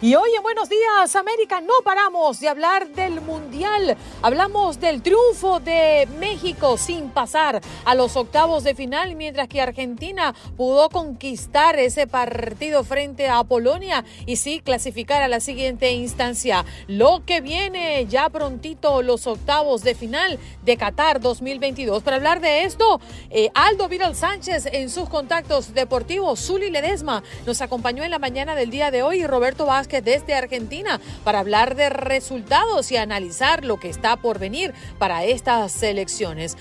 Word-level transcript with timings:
Y 0.00 0.14
hoy 0.14 0.30
en 0.36 0.44
Buenos 0.44 0.68
Días 0.68 1.16
América 1.16 1.60
no 1.60 1.72
paramos 1.82 2.38
de 2.38 2.48
hablar 2.48 2.88
del 2.90 3.20
Mundial. 3.20 3.96
Hablamos 4.22 4.78
del 4.78 5.02
triunfo 5.02 5.58
de 5.58 6.06
México 6.20 6.78
sin 6.78 7.10
pasar 7.10 7.60
a 7.84 7.96
los 7.96 8.14
octavos 8.14 8.62
de 8.62 8.76
final, 8.76 9.16
mientras 9.16 9.48
que 9.48 9.60
Argentina 9.60 10.36
pudo 10.56 10.88
conquistar 10.88 11.80
ese 11.80 12.06
partido 12.06 12.84
frente 12.84 13.26
a 13.26 13.42
Polonia 13.42 14.04
y 14.24 14.36
sí 14.36 14.60
clasificar 14.60 15.20
a 15.22 15.26
la 15.26 15.40
siguiente 15.40 15.90
instancia. 15.90 16.64
Lo 16.86 17.24
que 17.26 17.40
viene 17.40 18.06
ya 18.06 18.28
prontito 18.28 19.02
los 19.02 19.26
octavos 19.26 19.82
de 19.82 19.96
final 19.96 20.38
de 20.64 20.76
Qatar 20.76 21.18
2022. 21.20 22.04
Para 22.04 22.18
hablar 22.18 22.40
de 22.40 22.62
esto, 22.62 23.00
eh, 23.30 23.50
Aldo 23.52 23.88
Vidal 23.88 24.14
Sánchez 24.14 24.66
en 24.66 24.90
sus 24.90 25.08
contactos 25.08 25.74
deportivos, 25.74 26.38
Zuli 26.38 26.70
Ledesma 26.70 27.24
nos 27.46 27.60
acompañó 27.62 28.04
en 28.04 28.12
la 28.12 28.20
mañana 28.20 28.54
del 28.54 28.70
día 28.70 28.92
de 28.92 29.02
hoy 29.02 29.22
y 29.22 29.26
Roberto 29.26 29.66
Vázquez 29.66 29.87
desde 29.88 30.34
Argentina 30.34 31.00
para 31.24 31.40
hablar 31.40 31.74
de 31.74 31.88
resultados 31.88 32.92
y 32.92 32.96
analizar 32.96 33.64
lo 33.64 33.78
que 33.80 33.88
está 33.88 34.16
por 34.16 34.38
venir 34.38 34.74
para 34.98 35.24
estas 35.24 35.82
elecciones. 35.82 36.56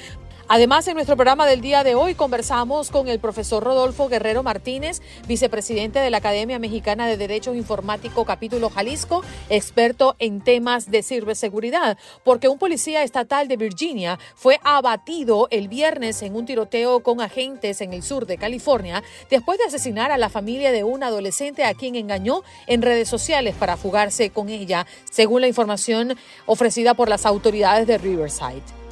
Además, 0.50 0.88
en 0.88 0.94
nuestro 0.94 1.17
programa 1.17 1.45
del 1.45 1.59
día 1.59 1.84
de 1.84 1.95
hoy 1.95 2.16
conversamos 2.16 2.90
con 2.90 3.09
el 3.09 3.20
profesor 3.20 3.62
Rodolfo 3.62 4.08
Guerrero 4.08 4.44
Martínez, 4.44 5.02
vicepresidente 5.28 6.00
de 6.00 6.09
la 6.09 6.20
Academia 6.20 6.58
Mexicana 6.58 7.06
de 7.06 7.17
Derecho 7.17 7.54
Informático 7.54 8.23
Capítulo 8.23 8.70
Jalisco, 8.70 9.26
experto 9.50 10.16
en 10.20 10.39
temas 10.39 10.89
de 10.89 11.04
ciberseguridad, 11.04 11.98
porque 12.23 12.48
un 12.48 12.59
policía 12.59 13.04
estatal 13.04 13.50
de 13.50 13.58
Virginia 13.58 14.20
fue 14.36 14.62
abatido 14.64 15.50
el 15.52 15.67
viernes 15.67 16.22
en 16.22 16.34
un 16.34 16.45
tiroteo 16.45 17.02
con 17.02 17.20
agentes 17.20 17.82
en 17.82 17.92
el 17.92 18.02
sur 18.02 18.26
de 18.26 18.38
California 18.38 19.04
después 19.30 19.58
de 19.58 19.66
asesinar 19.66 20.14
a 20.14 20.17
la 20.17 20.30
familia 20.30 20.72
de 20.72 20.86
un 20.86 21.04
adolescente 21.04 21.66
a 21.66 21.73
quien 21.73 21.95
engañó 21.95 22.44
en 22.67 22.82
redes 22.82 23.09
sociales 23.09 23.54
para 23.54 23.76
fugarse 23.76 24.30
con 24.30 24.48
ella, 24.48 24.88
según 25.11 25.42
la 25.42 25.50
información 25.50 26.16
ofrecida 26.45 26.94
por 26.94 27.09
las 27.09 27.26
autoridades 27.26 27.86
de 27.86 27.98
Riverside. 27.98 28.87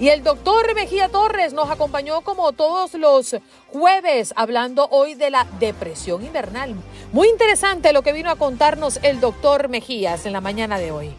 Y 0.00 0.10
el 0.10 0.22
doctor 0.22 0.74
Mejía 0.76 1.08
Torres 1.08 1.52
nos 1.52 1.70
acompañó 1.70 2.20
como 2.20 2.52
todos 2.52 2.94
los 2.94 3.34
jueves 3.66 4.32
hablando 4.36 4.86
hoy 4.90 5.14
de 5.14 5.30
la 5.30 5.44
depresión 5.58 6.24
invernal. 6.24 6.76
Muy 7.12 7.28
interesante 7.28 7.92
lo 7.92 8.02
que 8.02 8.12
vino 8.12 8.30
a 8.30 8.36
contarnos 8.36 9.00
el 9.02 9.18
doctor 9.18 9.68
Mejías 9.68 10.24
en 10.24 10.34
la 10.34 10.40
mañana 10.40 10.78
de 10.78 10.92
hoy. 10.92 11.14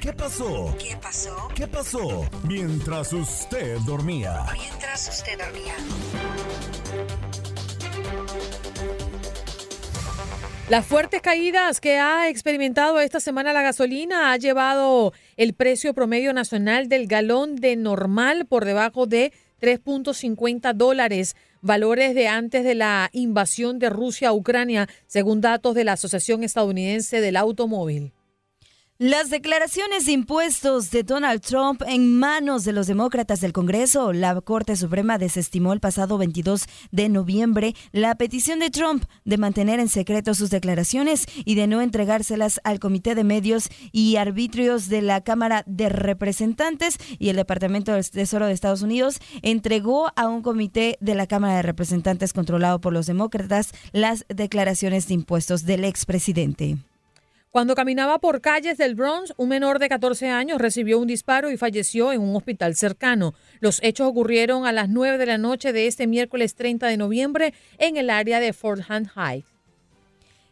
¿Qué 0.00 0.12
pasó? 0.12 0.74
¿Qué 0.78 0.96
pasó? 0.96 1.48
¿Qué 1.54 1.66
pasó? 1.66 2.24
Mientras 2.44 3.12
usted 3.12 3.78
dormía. 3.80 4.46
Mientras 4.54 5.08
usted 5.08 5.38
dormía. 5.38 5.74
Las 10.70 10.86
fuertes 10.86 11.20
caídas 11.20 11.80
que 11.80 11.98
ha 11.98 12.28
experimentado 12.28 13.00
esta 13.00 13.18
semana 13.18 13.52
la 13.52 13.60
gasolina 13.60 14.30
ha 14.30 14.36
llevado 14.36 15.12
el 15.36 15.52
precio 15.52 15.94
promedio 15.94 16.32
nacional 16.32 16.88
del 16.88 17.08
galón 17.08 17.56
de 17.56 17.74
normal 17.74 18.46
por 18.46 18.64
debajo 18.64 19.06
de 19.06 19.32
3.50 19.60 20.72
dólares, 20.74 21.34
valores 21.60 22.14
de 22.14 22.28
antes 22.28 22.62
de 22.62 22.76
la 22.76 23.10
invasión 23.12 23.80
de 23.80 23.90
Rusia 23.90 24.28
a 24.28 24.32
Ucrania, 24.32 24.88
según 25.08 25.40
datos 25.40 25.74
de 25.74 25.82
la 25.82 25.94
Asociación 25.94 26.44
Estadounidense 26.44 27.20
del 27.20 27.36
Automóvil. 27.36 28.12
Las 29.02 29.30
declaraciones 29.30 30.04
de 30.04 30.12
impuestos 30.12 30.90
de 30.90 31.04
Donald 31.04 31.40
Trump 31.40 31.82
en 31.88 32.18
manos 32.18 32.64
de 32.64 32.74
los 32.74 32.86
demócratas 32.86 33.40
del 33.40 33.54
Congreso. 33.54 34.12
La 34.12 34.38
Corte 34.42 34.76
Suprema 34.76 35.16
desestimó 35.16 35.72
el 35.72 35.80
pasado 35.80 36.18
22 36.18 36.66
de 36.90 37.08
noviembre 37.08 37.74
la 37.92 38.14
petición 38.16 38.58
de 38.58 38.68
Trump 38.68 39.04
de 39.24 39.38
mantener 39.38 39.80
en 39.80 39.88
secreto 39.88 40.34
sus 40.34 40.50
declaraciones 40.50 41.24
y 41.46 41.54
de 41.54 41.66
no 41.66 41.80
entregárselas 41.80 42.60
al 42.62 42.78
Comité 42.78 43.14
de 43.14 43.24
Medios 43.24 43.70
y 43.90 44.16
Arbitrios 44.16 44.90
de 44.90 45.00
la 45.00 45.22
Cámara 45.22 45.62
de 45.64 45.88
Representantes 45.88 46.98
y 47.18 47.30
el 47.30 47.36
Departamento 47.36 47.94
del 47.94 48.10
Tesoro 48.10 48.44
de 48.48 48.52
Estados 48.52 48.82
Unidos 48.82 49.18
entregó 49.40 50.12
a 50.14 50.28
un 50.28 50.42
comité 50.42 50.98
de 51.00 51.14
la 51.14 51.26
Cámara 51.26 51.56
de 51.56 51.62
Representantes 51.62 52.34
controlado 52.34 52.82
por 52.82 52.92
los 52.92 53.06
demócratas 53.06 53.72
las 53.92 54.26
declaraciones 54.28 55.08
de 55.08 55.14
impuestos 55.14 55.64
del 55.64 55.86
expresidente. 55.86 56.76
Cuando 57.50 57.74
caminaba 57.74 58.20
por 58.20 58.40
calles 58.40 58.78
del 58.78 58.94
Bronx, 58.94 59.34
un 59.36 59.48
menor 59.48 59.80
de 59.80 59.88
14 59.88 60.28
años 60.28 60.60
recibió 60.60 61.00
un 61.00 61.08
disparo 61.08 61.50
y 61.50 61.56
falleció 61.56 62.12
en 62.12 62.20
un 62.20 62.36
hospital 62.36 62.76
cercano. 62.76 63.34
Los 63.58 63.82
hechos 63.82 64.06
ocurrieron 64.06 64.66
a 64.66 64.72
las 64.72 64.88
9 64.88 65.18
de 65.18 65.26
la 65.26 65.36
noche 65.36 65.72
de 65.72 65.88
este 65.88 66.06
miércoles 66.06 66.54
30 66.54 66.86
de 66.86 66.96
noviembre 66.96 67.52
en 67.78 67.96
el 67.96 68.08
área 68.08 68.38
de 68.38 68.52
Fort 68.52 68.82
Hunt 68.88 69.08
High. 69.08 69.44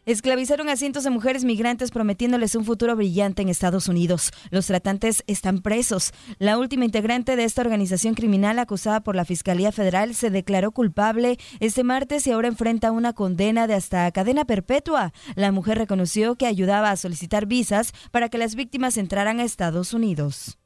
Esclavizaron 0.09 0.69
a 0.69 0.75
cientos 0.75 1.03
de 1.03 1.11
mujeres 1.11 1.43
migrantes 1.43 1.91
prometiéndoles 1.91 2.55
un 2.55 2.65
futuro 2.65 2.95
brillante 2.95 3.43
en 3.43 3.49
Estados 3.49 3.87
Unidos. 3.87 4.31
Los 4.49 4.65
tratantes 4.65 5.23
están 5.27 5.59
presos. 5.59 6.13
La 6.39 6.57
última 6.57 6.83
integrante 6.83 7.35
de 7.35 7.43
esta 7.43 7.61
organización 7.61 8.15
criminal 8.15 8.57
acusada 8.57 9.01
por 9.01 9.15
la 9.15 9.23
Fiscalía 9.23 9.71
Federal 9.71 10.15
se 10.15 10.31
declaró 10.31 10.71
culpable 10.71 11.37
este 11.59 11.83
martes 11.83 12.25
y 12.25 12.31
ahora 12.31 12.47
enfrenta 12.47 12.91
una 12.91 13.13
condena 13.13 13.67
de 13.67 13.75
hasta 13.75 14.09
cadena 14.09 14.45
perpetua. 14.45 15.13
La 15.35 15.51
mujer 15.51 15.77
reconoció 15.77 16.35
que 16.37 16.47
ayudaba 16.47 16.89
a 16.89 16.97
solicitar 16.97 17.45
visas 17.45 17.93
para 18.09 18.29
que 18.29 18.39
las 18.39 18.55
víctimas 18.55 18.97
entraran 18.97 19.39
a 19.39 19.43
Estados 19.43 19.93
Unidos. 19.93 20.58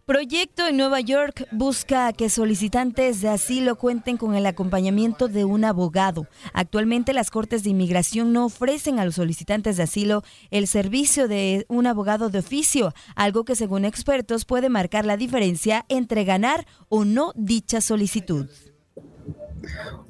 Proyecto 0.10 0.68
en 0.68 0.76
Nueva 0.76 1.02
York 1.02 1.48
busca 1.52 2.12
que 2.14 2.32
solicitantes 2.32 3.22
de 3.22 3.30
asilo 3.30 3.76
cuenten 3.76 4.18
con 4.18 4.34
el 4.34 4.48
acompañamiento 4.48 5.28
de 5.28 5.46
un 5.46 5.64
abogado. 5.64 6.26
Actualmente 6.52 7.14
las 7.14 7.30
Cortes 7.30 7.64
de 7.64 7.70
Inmigración 7.70 8.34
no 8.34 8.46
ofrecen 8.46 8.98
a 8.98 9.06
los 9.06 9.14
solicitantes 9.14 9.78
de 9.78 9.84
asilo 9.84 10.24
el 10.50 10.66
servicio 10.66 11.28
de 11.28 11.68
un 11.70 11.86
abogado 11.86 12.32
de 12.32 12.40
oficio, 12.40 12.92
algo 13.16 13.46
que 13.46 13.56
según 13.56 13.86
expertos 13.86 14.46
puede 14.46 14.68
marcar 14.68 15.06
la 15.06 15.16
diferencia 15.16 15.86
entre 15.90 16.24
ganar 16.24 16.66
o 16.88 17.06
no 17.06 17.32
dicha 17.36 17.80
solicitud. 17.80 18.48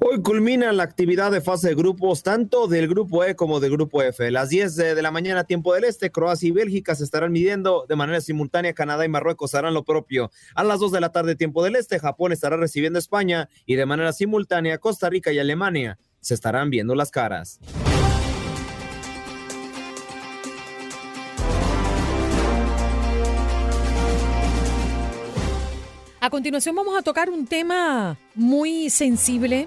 Hoy 0.00 0.22
culmina 0.22 0.72
la 0.72 0.82
actividad 0.82 1.30
de 1.30 1.40
fase 1.40 1.68
de 1.68 1.74
grupos 1.74 2.22
tanto 2.22 2.66
del 2.66 2.88
grupo 2.88 3.24
E 3.24 3.36
como 3.36 3.60
del 3.60 3.72
grupo 3.72 4.02
F. 4.02 4.30
las 4.30 4.48
10 4.48 4.76
de 4.76 5.02
la 5.02 5.10
mañana, 5.10 5.44
tiempo 5.44 5.74
del 5.74 5.84
este, 5.84 6.10
Croacia 6.10 6.48
y 6.48 6.52
Bélgica 6.52 6.94
se 6.94 7.04
estarán 7.04 7.32
midiendo 7.32 7.86
de 7.88 7.96
manera 7.96 8.20
simultánea. 8.20 8.72
Canadá 8.72 9.04
y 9.04 9.08
Marruecos 9.08 9.54
harán 9.54 9.74
lo 9.74 9.84
propio. 9.84 10.30
A 10.54 10.64
las 10.64 10.80
2 10.80 10.92
de 10.92 11.00
la 11.00 11.12
tarde, 11.12 11.36
tiempo 11.36 11.62
del 11.62 11.76
este, 11.76 11.98
Japón 11.98 12.32
estará 12.32 12.56
recibiendo 12.56 12.98
España 12.98 13.48
y 13.66 13.76
de 13.76 13.86
manera 13.86 14.12
simultánea 14.12 14.78
Costa 14.78 15.08
Rica 15.10 15.32
y 15.32 15.38
Alemania 15.38 15.98
se 16.20 16.34
estarán 16.34 16.70
viendo 16.70 16.94
las 16.94 17.10
caras. 17.10 17.58
A 26.22 26.28
continuación 26.28 26.76
vamos 26.76 26.98
a 26.98 27.02
tocar 27.02 27.30
un 27.30 27.46
tema 27.46 28.18
muy 28.34 28.90
sensible 28.90 29.66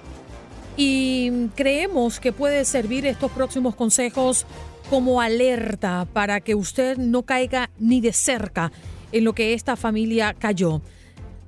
y 0.76 1.48
creemos 1.56 2.20
que 2.20 2.32
puede 2.32 2.64
servir 2.64 3.06
estos 3.06 3.32
próximos 3.32 3.74
consejos 3.74 4.46
como 4.88 5.20
alerta 5.20 6.06
para 6.12 6.40
que 6.40 6.54
usted 6.54 6.96
no 6.96 7.24
caiga 7.24 7.70
ni 7.80 8.00
de 8.00 8.12
cerca 8.12 8.70
en 9.10 9.24
lo 9.24 9.32
que 9.32 9.52
esta 9.54 9.74
familia 9.74 10.32
cayó. 10.32 10.80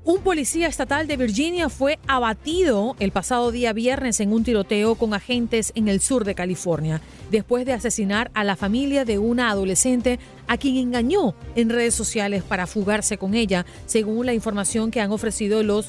Un 0.06 0.20
policía 0.20 0.68
estatal 0.68 1.08
de 1.08 1.16
Virginia 1.16 1.68
fue 1.68 1.98
abatido 2.06 2.94
el 3.00 3.10
pasado 3.10 3.50
día 3.50 3.72
viernes 3.72 4.20
en 4.20 4.32
un 4.32 4.44
tiroteo 4.44 4.94
con 4.94 5.14
agentes 5.14 5.72
en 5.74 5.88
el 5.88 6.00
sur 6.00 6.24
de 6.24 6.36
California, 6.36 7.00
después 7.32 7.66
de 7.66 7.72
asesinar 7.72 8.30
a 8.32 8.44
la 8.44 8.54
familia 8.54 9.04
de 9.04 9.18
una 9.18 9.50
adolescente 9.50 10.20
a 10.46 10.58
quien 10.58 10.76
engañó 10.76 11.34
en 11.56 11.70
redes 11.70 11.96
sociales 11.96 12.44
para 12.44 12.68
fugarse 12.68 13.18
con 13.18 13.34
ella, 13.34 13.66
según 13.86 14.26
la 14.26 14.32
información 14.32 14.92
que 14.92 15.00
han 15.00 15.10
ofrecido 15.10 15.64
los 15.64 15.88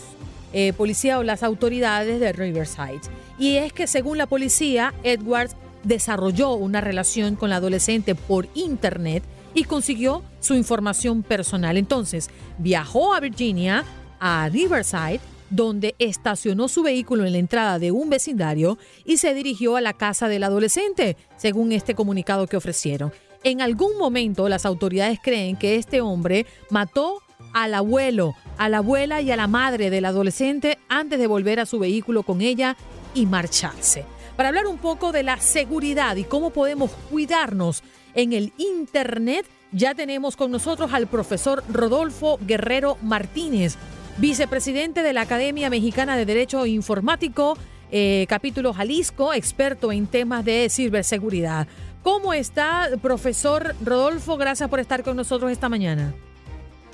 eh, 0.51 0.73
policías 0.73 1.19
o 1.19 1.23
las 1.23 1.43
autoridades 1.43 2.19
de 2.19 2.33
Riverside. 2.33 3.01
Y 3.37 3.57
es 3.57 3.71
que 3.71 3.85
según 3.85 4.17
la 4.17 4.25
policía, 4.25 4.95
Edwards 5.03 5.55
desarrolló 5.83 6.55
una 6.55 6.81
relación 6.81 7.35
con 7.35 7.51
la 7.51 7.57
adolescente 7.57 8.15
por 8.15 8.47
internet 8.55 9.21
y 9.53 9.65
consiguió 9.65 10.23
su 10.39 10.55
información 10.55 11.21
personal. 11.21 11.77
Entonces, 11.77 12.31
viajó 12.57 13.13
a 13.13 13.19
Virginia 13.19 13.85
a 14.19 14.49
Riverside, 14.49 15.19
donde 15.49 15.95
estacionó 15.99 16.67
su 16.67 16.83
vehículo 16.83 17.25
en 17.25 17.31
la 17.33 17.37
entrada 17.37 17.79
de 17.79 17.91
un 17.91 18.09
vecindario 18.09 18.77
y 19.05 19.17
se 19.17 19.33
dirigió 19.33 19.75
a 19.75 19.81
la 19.81 19.93
casa 19.93 20.27
del 20.27 20.43
adolescente, 20.43 21.17
según 21.37 21.71
este 21.71 21.95
comunicado 21.95 22.47
que 22.47 22.57
ofrecieron. 22.57 23.13
En 23.43 23.61
algún 23.61 23.97
momento 23.97 24.49
las 24.49 24.65
autoridades 24.65 25.19
creen 25.21 25.55
que 25.55 25.75
este 25.75 26.01
hombre 26.01 26.45
mató 26.69 27.21
al 27.53 27.73
abuelo, 27.73 28.35
a 28.57 28.67
la 28.67 28.79
abuela 28.79 29.21
y 29.21 29.31
a 29.31 29.37
la 29.37 29.47
madre 29.47 29.89
del 29.89 30.05
adolescente 30.05 30.79
antes 30.89 31.19
de 31.19 31.27
volver 31.27 31.59
a 31.59 31.65
su 31.65 31.79
vehículo 31.79 32.23
con 32.23 32.41
ella 32.41 32.75
y 33.13 33.25
marcharse. 33.25 34.05
Para 34.35 34.49
hablar 34.49 34.67
un 34.67 34.77
poco 34.77 35.11
de 35.11 35.23
la 35.23 35.37
seguridad 35.37 36.15
y 36.15 36.23
cómo 36.23 36.51
podemos 36.51 36.91
cuidarnos 37.09 37.83
en 38.13 38.33
el 38.33 38.53
Internet, 38.57 39.45
ya 39.71 39.95
tenemos 39.95 40.35
con 40.35 40.51
nosotros 40.51 40.93
al 40.93 41.07
profesor 41.07 41.63
Rodolfo 41.69 42.37
Guerrero 42.45 42.97
Martínez 43.01 43.77
vicepresidente 44.17 45.03
de 45.03 45.13
la 45.13 45.21
Academia 45.21 45.69
Mexicana 45.69 46.17
de 46.17 46.25
Derecho 46.25 46.65
Informático, 46.65 47.57
eh, 47.91 48.25
capítulo 48.27 48.73
Jalisco, 48.73 49.33
experto 49.33 49.91
en 49.91 50.07
temas 50.07 50.43
de 50.43 50.69
ciberseguridad. 50.69 51.67
¿Cómo 52.03 52.33
está, 52.33 52.89
profesor 53.01 53.75
Rodolfo? 53.83 54.37
Gracias 54.37 54.69
por 54.69 54.79
estar 54.79 55.03
con 55.03 55.15
nosotros 55.17 55.51
esta 55.51 55.69
mañana. 55.69 56.13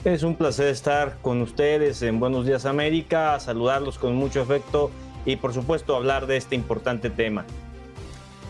Es 0.04 0.24
un 0.24 0.36
placer 0.36 0.68
estar 0.68 1.18
con 1.22 1.42
ustedes 1.42 2.02
en 2.02 2.20
Buenos 2.20 2.46
Días 2.46 2.66
América, 2.66 3.40
saludarlos 3.40 3.98
con 3.98 4.16
mucho 4.16 4.42
afecto 4.42 4.92
y 5.26 5.38
por 5.38 5.54
supuesto 5.54 5.96
hablar 5.96 6.28
de 6.28 6.36
este 6.36 6.56
importante 6.56 7.10
tema. 7.10 7.46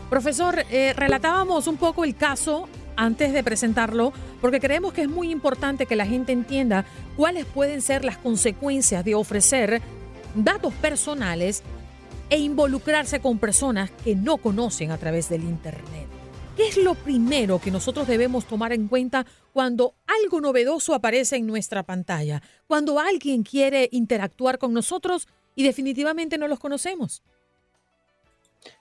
Profesor, 0.10 0.64
eh, 0.72 0.94
relatábamos 0.96 1.68
un 1.68 1.78
poco 1.78 2.04
el 2.04 2.16
caso 2.16 2.68
antes 2.96 3.34
de 3.34 3.44
presentarlo, 3.44 4.14
porque 4.42 4.60
creemos 4.60 4.94
que 4.94 5.04
es 5.04 5.10
muy 5.10 5.32
importante 5.32 5.86
que 5.86 5.96
la 5.96 6.06
gente 6.06 6.32
entienda 6.32 6.86
cuáles 7.16 7.46
pueden 7.46 7.82
ser 7.82 8.04
las 8.04 8.18
consecuencias 8.18 9.04
de 9.06 9.16
ofrecer 9.16 9.82
datos 10.36 10.74
personales 10.76 11.64
e 12.30 12.40
involucrarse 12.40 13.20
con 13.20 13.38
personas 13.38 13.92
que 14.04 14.16
no 14.16 14.38
conocen 14.38 14.92
a 14.92 14.98
través 14.98 15.30
del 15.30 15.44
Internet. 15.44 16.08
¿Qué 16.56 16.68
es 16.68 16.78
lo 16.78 16.94
primero 16.94 17.60
que 17.60 17.72
nosotros 17.72 18.08
debemos 18.08 18.46
tomar 18.46 18.74
en 18.74 18.88
cuenta 18.88 19.26
cuando 19.54 19.96
algo 20.06 20.40
novedoso 20.40 20.94
aparece 20.94 21.36
en 21.36 21.48
nuestra 21.48 21.84
pantalla? 21.84 22.44
Cuando 22.68 23.00
alguien 23.00 23.44
quiere 23.44 23.90
interactuar 23.92 24.60
con 24.60 24.72
nosotros 24.72 25.28
y 25.56 25.64
definitivamente 25.64 26.38
no 26.38 26.48
los 26.48 26.60
conocemos. 26.60 27.24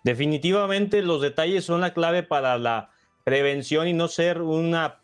Definitivamente 0.05 1.03
los 1.03 1.23
detalles 1.23 1.65
son 1.65 1.81
la 1.81 1.95
clave 1.95 2.23
para 2.23 2.59
la 2.59 2.92
prevención 3.25 3.89
y 3.89 3.93
no 3.93 4.09
ser 4.09 4.43
una, 4.43 5.01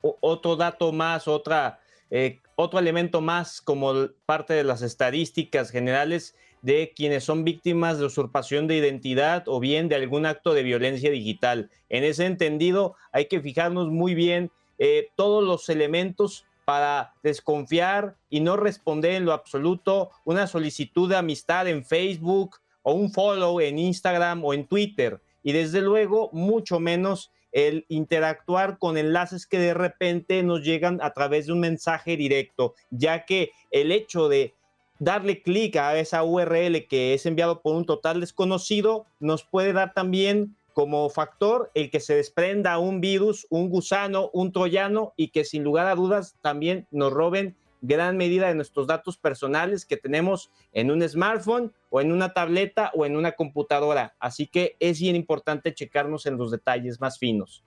otro 0.00 0.56
dato 0.56 0.92
más, 0.92 1.28
otra, 1.28 1.80
eh, 2.10 2.40
otro 2.56 2.78
elemento 2.78 3.20
más 3.20 3.60
como 3.60 4.08
parte 4.26 4.54
de 4.54 4.64
las 4.64 4.82
estadísticas 4.82 5.70
generales 5.70 6.34
de 6.62 6.92
quienes 6.94 7.24
son 7.24 7.44
víctimas 7.44 7.98
de 7.98 8.06
usurpación 8.06 8.66
de 8.66 8.76
identidad 8.76 9.44
o 9.46 9.60
bien 9.60 9.88
de 9.88 9.94
algún 9.94 10.26
acto 10.26 10.54
de 10.54 10.62
violencia 10.62 11.10
digital. 11.10 11.70
En 11.88 12.04
ese 12.04 12.26
entendido, 12.26 12.96
hay 13.12 13.26
que 13.26 13.40
fijarnos 13.40 13.88
muy 13.88 14.14
bien 14.14 14.50
eh, 14.78 15.10
todos 15.16 15.44
los 15.44 15.68
elementos 15.68 16.44
para 16.64 17.14
desconfiar 17.22 18.16
y 18.28 18.40
no 18.40 18.56
responder 18.56 19.12
en 19.12 19.24
lo 19.24 19.32
absoluto 19.32 20.10
una 20.24 20.46
solicitud 20.46 21.08
de 21.08 21.16
amistad 21.16 21.66
en 21.66 21.84
Facebook 21.84 22.56
o 22.82 22.92
un 22.92 23.10
follow 23.10 23.60
en 23.60 23.78
Instagram 23.78 24.44
o 24.44 24.52
en 24.52 24.66
Twitter. 24.66 25.20
Y 25.42 25.52
desde 25.52 25.80
luego, 25.80 26.28
mucho 26.32 26.78
menos 26.78 27.30
el 27.52 27.86
interactuar 27.88 28.78
con 28.78 28.96
enlaces 28.96 29.46
que 29.46 29.58
de 29.58 29.74
repente 29.74 30.42
nos 30.42 30.62
llegan 30.62 30.98
a 31.02 31.12
través 31.12 31.46
de 31.46 31.52
un 31.52 31.60
mensaje 31.60 32.16
directo, 32.16 32.74
ya 32.90 33.24
que 33.24 33.52
el 33.70 33.92
hecho 33.92 34.28
de 34.28 34.54
darle 34.98 35.42
clic 35.42 35.76
a 35.76 35.98
esa 35.98 36.24
URL 36.24 36.86
que 36.88 37.14
es 37.14 37.24
enviado 37.26 37.60
por 37.60 37.76
un 37.76 37.86
total 37.86 38.20
desconocido 38.20 39.06
nos 39.20 39.44
puede 39.44 39.72
dar 39.72 39.94
también 39.94 40.56
como 40.72 41.08
factor 41.10 41.70
el 41.74 41.90
que 41.90 42.00
se 42.00 42.14
desprenda 42.14 42.78
un 42.78 43.00
virus, 43.00 43.46
un 43.50 43.68
gusano, 43.68 44.30
un 44.32 44.52
troyano 44.52 45.12
y 45.16 45.28
que 45.28 45.44
sin 45.44 45.64
lugar 45.64 45.86
a 45.86 45.94
dudas 45.94 46.36
también 46.40 46.86
nos 46.90 47.12
roben 47.12 47.56
gran 47.80 48.16
medida 48.16 48.48
de 48.48 48.54
nuestros 48.54 48.86
datos 48.86 49.16
personales 49.16 49.84
que 49.84 49.96
tenemos 49.96 50.50
en 50.72 50.90
un 50.90 51.06
smartphone 51.08 51.72
o 51.90 52.00
en 52.00 52.12
una 52.12 52.32
tableta 52.32 52.90
o 52.94 53.06
en 53.06 53.16
una 53.16 53.32
computadora. 53.32 54.14
Así 54.18 54.46
que 54.46 54.76
es 54.80 55.00
bien 55.00 55.16
importante 55.16 55.74
checarnos 55.74 56.26
en 56.26 56.36
los 56.36 56.50
detalles 56.50 57.00
más 57.00 57.18
finos. 57.18 57.64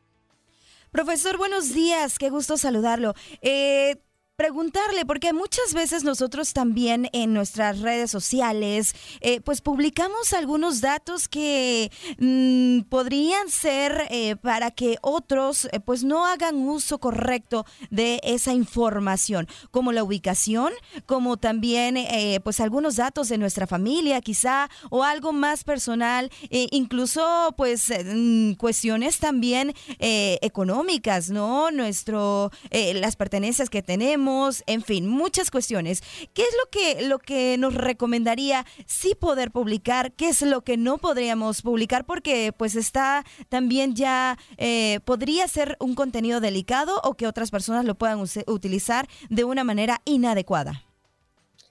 Profesor, 0.91 1.37
buenos 1.37 1.73
días, 1.73 2.19
qué 2.19 2.29
gusto 2.29 2.57
saludarlo. 2.57 3.13
Eh, 3.41 4.01
preguntarle, 4.35 5.05
porque 5.05 5.33
muchas 5.33 5.73
veces 5.73 6.03
nosotros 6.03 6.53
también 6.53 7.09
en 7.13 7.33
nuestras 7.33 7.79
redes 7.79 8.09
sociales, 8.09 8.95
eh, 9.19 9.39
pues 9.41 9.61
publicamos 9.61 10.33
algunos 10.33 10.81
datos 10.81 11.27
que 11.27 11.91
mm, 12.17 12.89
podrían 12.89 13.49
ser 13.49 14.07
eh, 14.09 14.35
para 14.37 14.71
que 14.71 14.97
otros 15.01 15.65
eh, 15.65 15.79
pues 15.79 16.03
no 16.03 16.25
hagan 16.25 16.55
uso 16.55 16.99
correcto 16.99 17.65
de 17.89 18.19
esa 18.23 18.53
información, 18.53 19.47
como 19.69 19.91
la 19.91 20.03
ubicación, 20.03 20.71
como 21.05 21.37
también 21.37 21.97
pues 22.43 22.59
algunos 22.59 22.95
datos 22.95 23.29
de 23.29 23.37
nuestra 23.37 23.67
familia 23.67 24.21
quizá, 24.21 24.69
o 24.89 25.03
algo 25.03 25.33
más 25.33 25.63
personal, 25.63 26.31
incluso 26.49 27.53
pues 27.57 27.89
mm, 27.89 28.53
cuestiones 28.53 29.19
también 29.19 29.73
económicas, 29.99 31.29
¿no? 31.29 31.71
Nuestro, 31.71 32.51
las 32.71 33.15
pertenencias 33.15 33.69
que 33.69 33.81
tenemos 33.81 34.20
en 34.67 34.83
fin, 34.83 35.07
muchas 35.07 35.51
cuestiones. 35.51 36.01
¿Qué 36.33 36.43
es 36.43 36.55
lo 36.63 36.69
que, 36.69 37.07
lo 37.07 37.19
que 37.19 37.57
nos 37.57 37.73
recomendaría 37.73 38.65
sí 38.85 39.15
poder 39.15 39.51
publicar? 39.51 40.11
¿Qué 40.13 40.29
es 40.29 40.41
lo 40.41 40.61
que 40.61 40.77
no 40.77 40.97
podríamos 40.97 41.61
publicar? 41.61 42.05
Porque 42.05 42.53
pues 42.55 42.75
está 42.75 43.25
también 43.49 43.95
ya, 43.95 44.37
eh, 44.57 44.99
podría 45.05 45.47
ser 45.47 45.77
un 45.79 45.95
contenido 45.95 46.39
delicado 46.39 47.01
o 47.03 47.15
que 47.15 47.27
otras 47.27 47.51
personas 47.51 47.85
lo 47.85 47.95
puedan 47.95 48.19
utilizar 48.47 49.07
de 49.29 49.43
una 49.43 49.63
manera 49.63 50.01
inadecuada. 50.05 50.83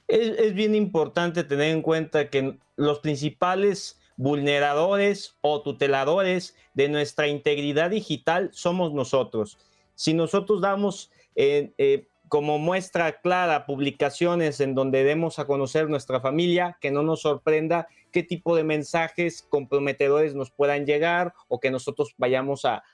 Es, 0.08 0.54
bien 0.54 0.74
importante 0.74 1.44
tener 1.44 1.70
en 1.70 1.82
cuenta 1.82 2.30
que 2.30 2.58
los 2.76 2.98
principales 2.98 4.00
vulneradores 4.16 5.36
o 5.40 5.62
tuteladores 5.62 6.56
de 6.74 6.88
nuestra 6.88 7.28
integridad 7.28 7.90
digital 7.90 8.50
somos 8.52 8.92
nosotros. 8.92 9.56
Si 9.94 10.12
nosotros 10.12 10.60
damos 10.60 11.10
eh, 11.36 11.72
eh, 11.78 12.08
como 12.30 12.60
muestra 12.60 13.20
clara 13.20 13.66
publicaciones 13.66 14.60
en 14.60 14.76
donde 14.76 15.02
demos 15.02 15.40
a 15.40 15.46
conocer 15.46 15.90
nuestra 15.90 16.20
familia, 16.20 16.78
que 16.80 16.92
no 16.92 17.02
nos 17.02 17.22
sorprenda 17.22 17.88
qué 18.12 18.22
tipo 18.22 18.54
de 18.54 18.62
mensajes 18.62 19.42
comprometedores 19.42 20.36
nos 20.36 20.52
puedan 20.52 20.86
llegar 20.86 21.34
o 21.48 21.58
que 21.58 21.72
nosotros 21.72 22.14
vayamos 22.18 22.64
a 22.64 22.84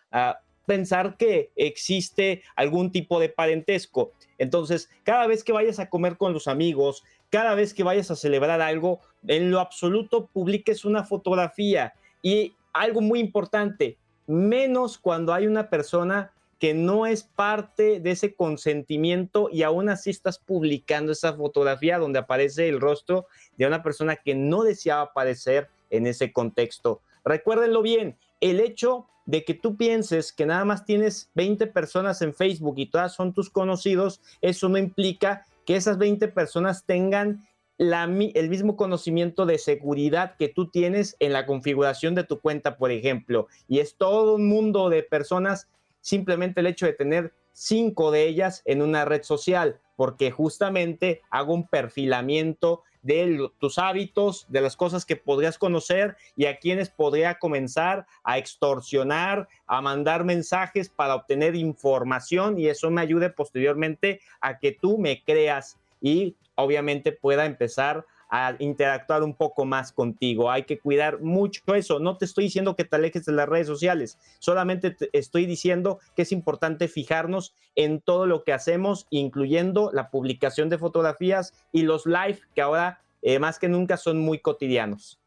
pensar 0.64 1.18
que 1.18 1.50
existe 1.54 2.42
algún 2.56 2.90
tipo 2.90 3.20
de 3.20 3.28
parentesco. 3.28 4.12
Entonces, 4.38 4.88
cada 5.04 5.26
vez 5.26 5.44
que 5.44 5.52
vayas 5.52 5.78
a 5.80 5.90
comer 5.90 6.16
con 6.16 6.32
los 6.32 6.48
amigos, 6.48 7.04
cada 7.28 7.54
vez 7.54 7.74
que 7.74 7.82
vayas 7.82 8.10
a 8.10 8.16
celebrar 8.16 8.62
algo, 8.62 9.00
en 9.28 9.50
lo 9.50 9.60
absoluto 9.60 10.28
publiques 10.28 10.86
una 10.86 11.04
fotografía. 11.04 11.92
Y 12.22 12.54
algo 12.72 13.02
muy 13.02 13.20
importante, 13.20 13.98
menos 14.26 14.96
cuando 14.96 15.34
hay 15.34 15.46
una 15.46 15.68
persona 15.68 16.32
que 16.58 16.74
no 16.74 17.06
es 17.06 17.22
parte 17.22 18.00
de 18.00 18.10
ese 18.10 18.34
consentimiento 18.34 19.48
y 19.52 19.62
aún 19.62 19.88
así 19.88 20.10
estás 20.10 20.38
publicando 20.38 21.12
esa 21.12 21.34
fotografía 21.34 21.98
donde 21.98 22.18
aparece 22.18 22.68
el 22.68 22.80
rostro 22.80 23.26
de 23.56 23.66
una 23.66 23.82
persona 23.82 24.16
que 24.16 24.34
no 24.34 24.62
deseaba 24.62 25.02
aparecer 25.02 25.68
en 25.90 26.06
ese 26.06 26.32
contexto. 26.32 27.02
Recuérdenlo 27.24 27.82
bien, 27.82 28.16
el 28.40 28.60
hecho 28.60 29.06
de 29.26 29.44
que 29.44 29.54
tú 29.54 29.76
pienses 29.76 30.32
que 30.32 30.46
nada 30.46 30.64
más 30.64 30.84
tienes 30.84 31.30
20 31.34 31.66
personas 31.66 32.22
en 32.22 32.32
Facebook 32.32 32.74
y 32.78 32.86
todas 32.86 33.14
son 33.14 33.34
tus 33.34 33.50
conocidos, 33.50 34.20
eso 34.40 34.68
no 34.68 34.78
implica 34.78 35.44
que 35.64 35.76
esas 35.76 35.98
20 35.98 36.28
personas 36.28 36.84
tengan 36.86 37.46
el 37.78 38.48
mismo 38.48 38.76
conocimiento 38.76 39.44
de 39.44 39.58
seguridad 39.58 40.36
que 40.38 40.48
tú 40.48 40.70
tienes 40.70 41.14
en 41.18 41.32
la 41.34 41.44
configuración 41.44 42.14
de 42.14 42.24
tu 42.24 42.40
cuenta, 42.40 42.78
por 42.78 42.90
ejemplo. 42.90 43.48
Y 43.68 43.80
es 43.80 43.96
todo 43.96 44.36
un 44.36 44.48
mundo 44.48 44.88
de 44.88 45.02
personas, 45.02 45.68
simplemente 46.06 46.60
el 46.60 46.68
hecho 46.68 46.86
de 46.86 46.92
tener 46.92 47.34
cinco 47.50 48.12
de 48.12 48.28
ellas 48.28 48.62
en 48.64 48.80
una 48.80 49.04
red 49.04 49.24
social, 49.24 49.80
porque 49.96 50.30
justamente 50.30 51.22
hago 51.30 51.52
un 51.52 51.66
perfilamiento 51.66 52.84
de 53.02 53.50
tus 53.58 53.76
hábitos, 53.78 54.46
de 54.48 54.60
las 54.60 54.76
cosas 54.76 55.04
que 55.04 55.16
podrías 55.16 55.58
conocer 55.58 56.16
y 56.36 56.46
a 56.46 56.58
quienes 56.58 56.90
podría 56.90 57.40
comenzar 57.40 58.06
a 58.22 58.38
extorsionar, 58.38 59.48
a 59.66 59.80
mandar 59.80 60.22
mensajes 60.22 60.88
para 60.88 61.16
obtener 61.16 61.56
información 61.56 62.56
y 62.56 62.68
eso 62.68 62.88
me 62.92 63.00
ayude 63.00 63.30
posteriormente 63.30 64.20
a 64.40 64.60
que 64.60 64.70
tú 64.70 64.98
me 64.98 65.24
creas 65.24 65.76
y 66.00 66.36
obviamente 66.54 67.10
pueda 67.10 67.46
empezar 67.46 68.06
a 68.28 68.56
interactuar 68.58 69.22
un 69.22 69.34
poco 69.34 69.64
más 69.64 69.92
contigo. 69.92 70.50
Hay 70.50 70.64
que 70.64 70.78
cuidar 70.78 71.20
mucho 71.20 71.74
eso. 71.74 71.98
No 72.00 72.16
te 72.18 72.24
estoy 72.24 72.44
diciendo 72.44 72.76
que 72.76 72.84
te 72.84 72.96
alejes 72.96 73.24
de 73.24 73.32
las 73.32 73.48
redes 73.48 73.66
sociales, 73.66 74.18
solamente 74.38 74.90
te 74.90 75.10
estoy 75.12 75.46
diciendo 75.46 76.00
que 76.14 76.22
es 76.22 76.32
importante 76.32 76.88
fijarnos 76.88 77.54
en 77.74 78.00
todo 78.00 78.26
lo 78.26 78.44
que 78.44 78.52
hacemos, 78.52 79.06
incluyendo 79.10 79.90
la 79.92 80.10
publicación 80.10 80.68
de 80.68 80.78
fotografías 80.78 81.54
y 81.72 81.82
los 81.82 82.06
live 82.06 82.40
que 82.54 82.62
ahora 82.62 83.00
eh, 83.22 83.38
más 83.38 83.58
que 83.58 83.68
nunca 83.68 83.96
son 83.96 84.18
muy 84.20 84.38
cotidianos. 84.38 85.20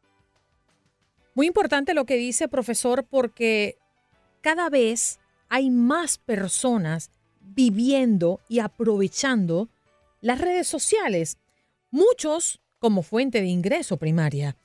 Muy 1.34 1.46
importante 1.46 1.94
lo 1.94 2.04
que 2.04 2.16
dice 2.16 2.48
profesor 2.48 3.04
porque 3.04 3.78
cada 4.40 4.68
vez 4.68 5.20
hay 5.48 5.70
más 5.70 6.18
personas 6.18 7.10
viviendo 7.40 8.40
y 8.48 8.60
aprovechando 8.60 9.68
las 10.20 10.40
redes 10.40 10.68
sociales. 10.68 11.38
Muchos 11.90 12.60
como 12.80 13.02
fuente 13.02 13.40
de 13.40 13.46
ingreso 13.46 13.96
primaria. 13.96 14.56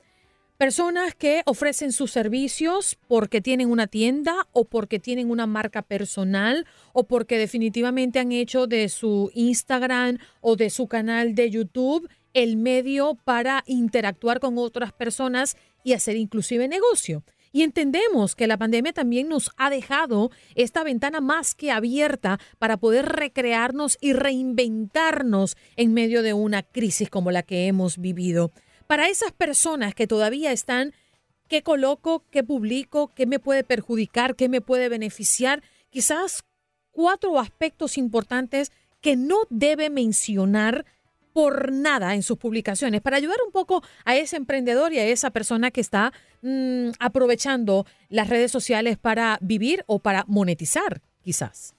Personas 0.58 1.14
que 1.14 1.42
ofrecen 1.46 1.92
sus 1.92 2.12
servicios 2.12 2.98
porque 3.08 3.42
tienen 3.42 3.70
una 3.70 3.88
tienda 3.88 4.48
o 4.54 4.64
porque 4.64 5.00
tienen 5.00 5.30
una 5.30 5.46
marca 5.48 5.82
personal 5.82 6.66
o 6.94 7.04
porque 7.04 7.38
definitivamente 7.38 8.20
han 8.20 8.32
hecho 8.32 8.66
de 8.66 8.88
su 8.88 9.30
Instagram 9.34 10.18
o 10.40 10.56
de 10.56 10.70
su 10.70 10.88
canal 10.88 11.36
de 11.36 11.52
YouTube 11.52 12.10
el 12.34 12.56
medio 12.56 13.16
para 13.26 13.64
interactuar 13.68 14.40
con 14.40 14.58
otras 14.58 14.94
personas 14.94 15.58
y 15.84 15.92
hacer 15.92 16.16
inclusive 16.16 16.70
negocio. 16.70 17.24
Y 17.56 17.64
entendemos 17.64 18.36
que 18.36 18.48
la 18.48 18.58
pandemia 18.58 18.92
también 18.92 19.30
nos 19.30 19.50
ha 19.56 19.70
dejado 19.70 20.30
esta 20.56 20.84
ventana 20.84 21.22
más 21.22 21.56
que 21.56 21.72
abierta 21.72 22.38
para 22.60 22.76
poder 22.76 23.06
recrearnos 23.06 23.98
y 24.02 24.12
reinventarnos 24.12 25.56
en 25.78 25.94
medio 25.94 26.22
de 26.22 26.34
una 26.34 26.64
crisis 26.64 27.10
como 27.10 27.32
la 27.32 27.44
que 27.44 27.68
hemos 27.68 27.98
vivido. 27.98 28.52
Para 28.88 29.08
esas 29.08 29.32
personas 29.32 29.96
que 29.96 30.06
todavía 30.06 30.52
están, 30.52 30.94
¿qué 31.48 31.64
coloco? 31.64 32.26
¿Qué 32.30 32.44
publico? 32.44 33.14
¿Qué 33.16 33.26
me 33.26 33.40
puede 33.40 33.64
perjudicar? 33.64 34.36
¿Qué 34.36 34.50
me 34.50 34.60
puede 34.60 34.90
beneficiar? 34.90 35.64
Quizás 35.90 36.44
cuatro 36.92 37.40
aspectos 37.40 37.98
importantes 37.98 38.74
que 39.00 39.16
no 39.16 39.38
debe 39.50 39.90
mencionar 39.90 40.86
por 41.36 41.74
nada 41.74 42.16
en 42.16 42.24
sus 42.24 42.38
publicaciones 42.38 43.02
para 43.02 43.18
ayudar 43.18 43.36
un 43.46 43.52
poco 43.52 43.84
a 44.06 44.16
ese 44.16 44.38
emprendedor 44.38 44.94
y 44.94 45.00
a 45.00 45.06
esa 45.06 45.32
persona 45.32 45.70
que 45.70 45.82
está 45.82 46.14
mm, 46.42 46.92
aprovechando 46.98 47.86
las 48.08 48.30
redes 48.30 48.54
sociales 48.54 48.98
para 48.98 49.38
vivir 49.42 49.84
o 49.86 50.00
para 50.00 50.24
monetizar, 50.30 51.02
quizás. 51.22 51.76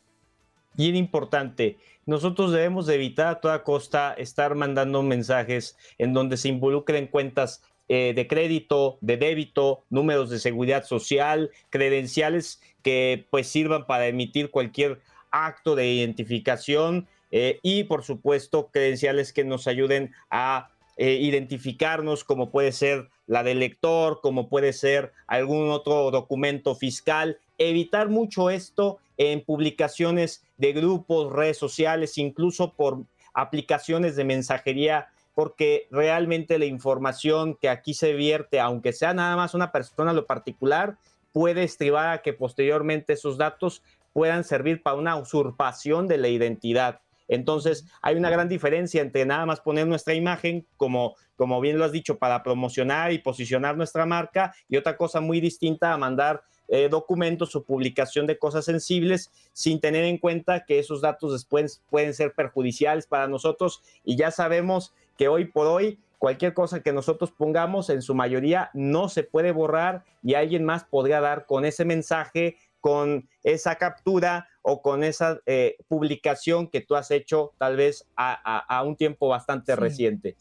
Bien 0.74 0.94
importante, 0.94 1.78
nosotros 2.04 2.52
debemos 2.52 2.84
de 2.84 2.96
evitar 2.96 3.28
a 3.28 3.40
toda 3.40 3.64
costa 3.64 4.12
estar 4.18 4.54
mandando 4.56 5.02
mensajes 5.02 5.78
en 5.96 6.12
donde 6.12 6.36
se 6.36 6.48
involucren 6.48 7.06
cuentas 7.06 7.62
eh, 7.88 8.12
de 8.14 8.26
crédito, 8.26 8.98
de 9.00 9.16
débito, 9.16 9.84
números 9.88 10.28
de 10.28 10.38
seguridad 10.38 10.84
social, 10.84 11.50
credenciales 11.70 12.60
que 12.82 13.26
pues 13.30 13.46
sirvan 13.46 13.86
para 13.86 14.06
emitir 14.06 14.50
cualquier 14.50 15.00
acto 15.30 15.76
de 15.76 15.90
identificación 15.90 17.08
eh, 17.30 17.58
y 17.62 17.84
por 17.84 18.04
supuesto 18.04 18.68
credenciales 18.72 19.32
que 19.32 19.44
nos 19.44 19.66
ayuden 19.66 20.12
a 20.30 20.70
eh, 20.96 21.18
identificarnos 21.20 22.24
como 22.24 22.50
puede 22.50 22.72
ser 22.72 23.10
la 23.26 23.42
del 23.42 23.58
lector, 23.58 24.20
como 24.22 24.48
puede 24.48 24.72
ser 24.72 25.12
algún 25.26 25.70
otro 25.70 26.10
documento 26.10 26.74
fiscal. 26.74 27.38
Evitar 27.58 28.08
mucho 28.08 28.48
esto 28.48 28.98
en 29.18 29.44
publicaciones 29.44 30.44
de 30.56 30.72
grupos, 30.72 31.32
redes 31.32 31.58
sociales, 31.58 32.16
incluso 32.18 32.72
por 32.72 33.02
aplicaciones 33.34 34.16
de 34.16 34.24
mensajería, 34.24 35.08
porque 35.34 35.86
realmente 35.90 36.58
la 36.58 36.64
información 36.64 37.56
que 37.60 37.68
aquí 37.68 37.92
se 37.92 38.14
vierte, 38.14 38.58
aunque 38.58 38.94
sea 38.94 39.12
nada 39.12 39.36
más 39.36 39.52
una 39.52 39.72
persona 39.72 40.14
lo 40.14 40.24
particular, 40.24 40.96
puede 41.32 41.62
estribar 41.62 42.08
a 42.08 42.22
que 42.22 42.32
posteriormente 42.32 43.12
esos 43.12 43.36
datos 43.36 43.82
puedan 44.14 44.44
servir 44.44 44.82
para 44.82 44.96
una 44.96 45.16
usurpación 45.16 46.08
de 46.08 46.16
la 46.16 46.28
identidad. 46.28 47.00
Entonces, 47.28 47.86
hay 48.02 48.16
una 48.16 48.30
gran 48.30 48.48
diferencia 48.48 49.02
entre 49.02 49.26
nada 49.26 49.46
más 49.46 49.60
poner 49.60 49.86
nuestra 49.86 50.14
imagen, 50.14 50.66
como, 50.76 51.16
como 51.36 51.60
bien 51.60 51.78
lo 51.78 51.84
has 51.84 51.92
dicho, 51.92 52.18
para 52.18 52.42
promocionar 52.42 53.12
y 53.12 53.18
posicionar 53.18 53.76
nuestra 53.76 54.06
marca, 54.06 54.54
y 54.68 54.76
otra 54.76 54.96
cosa 54.96 55.20
muy 55.20 55.40
distinta 55.40 55.92
a 55.92 55.98
mandar 55.98 56.42
eh, 56.68 56.88
documentos 56.88 57.54
o 57.54 57.62
publicación 57.62 58.26
de 58.26 58.38
cosas 58.38 58.64
sensibles 58.64 59.30
sin 59.52 59.80
tener 59.80 60.04
en 60.04 60.18
cuenta 60.18 60.64
que 60.64 60.80
esos 60.80 61.00
datos 61.00 61.32
después 61.32 61.82
pueden 61.90 62.12
ser 62.12 62.34
perjudiciales 62.34 63.06
para 63.06 63.28
nosotros. 63.28 63.82
Y 64.04 64.16
ya 64.16 64.30
sabemos 64.30 64.92
que 65.16 65.28
hoy 65.28 65.44
por 65.44 65.66
hoy 65.68 66.00
cualquier 66.18 66.54
cosa 66.54 66.82
que 66.82 66.92
nosotros 66.92 67.30
pongamos 67.30 67.88
en 67.90 68.02
su 68.02 68.14
mayoría 68.14 68.70
no 68.74 69.08
se 69.08 69.22
puede 69.22 69.52
borrar 69.52 70.04
y 70.22 70.34
alguien 70.34 70.64
más 70.64 70.84
podría 70.84 71.20
dar 71.20 71.46
con 71.46 71.64
ese 71.64 71.84
mensaje 71.84 72.56
con 72.86 73.28
esa 73.42 73.74
captura 73.74 74.48
o 74.68 74.82
con 74.82 75.04
esa 75.04 75.38
eh, 75.46 75.76
publicación 75.86 76.66
que 76.66 76.80
tú 76.80 76.96
has 76.96 77.12
hecho 77.12 77.52
tal 77.56 77.76
vez 77.76 78.04
a, 78.16 78.82
un 78.84 78.96
tiempo 78.96 79.28
bastante 79.28 79.76
reciente. 79.76 80.34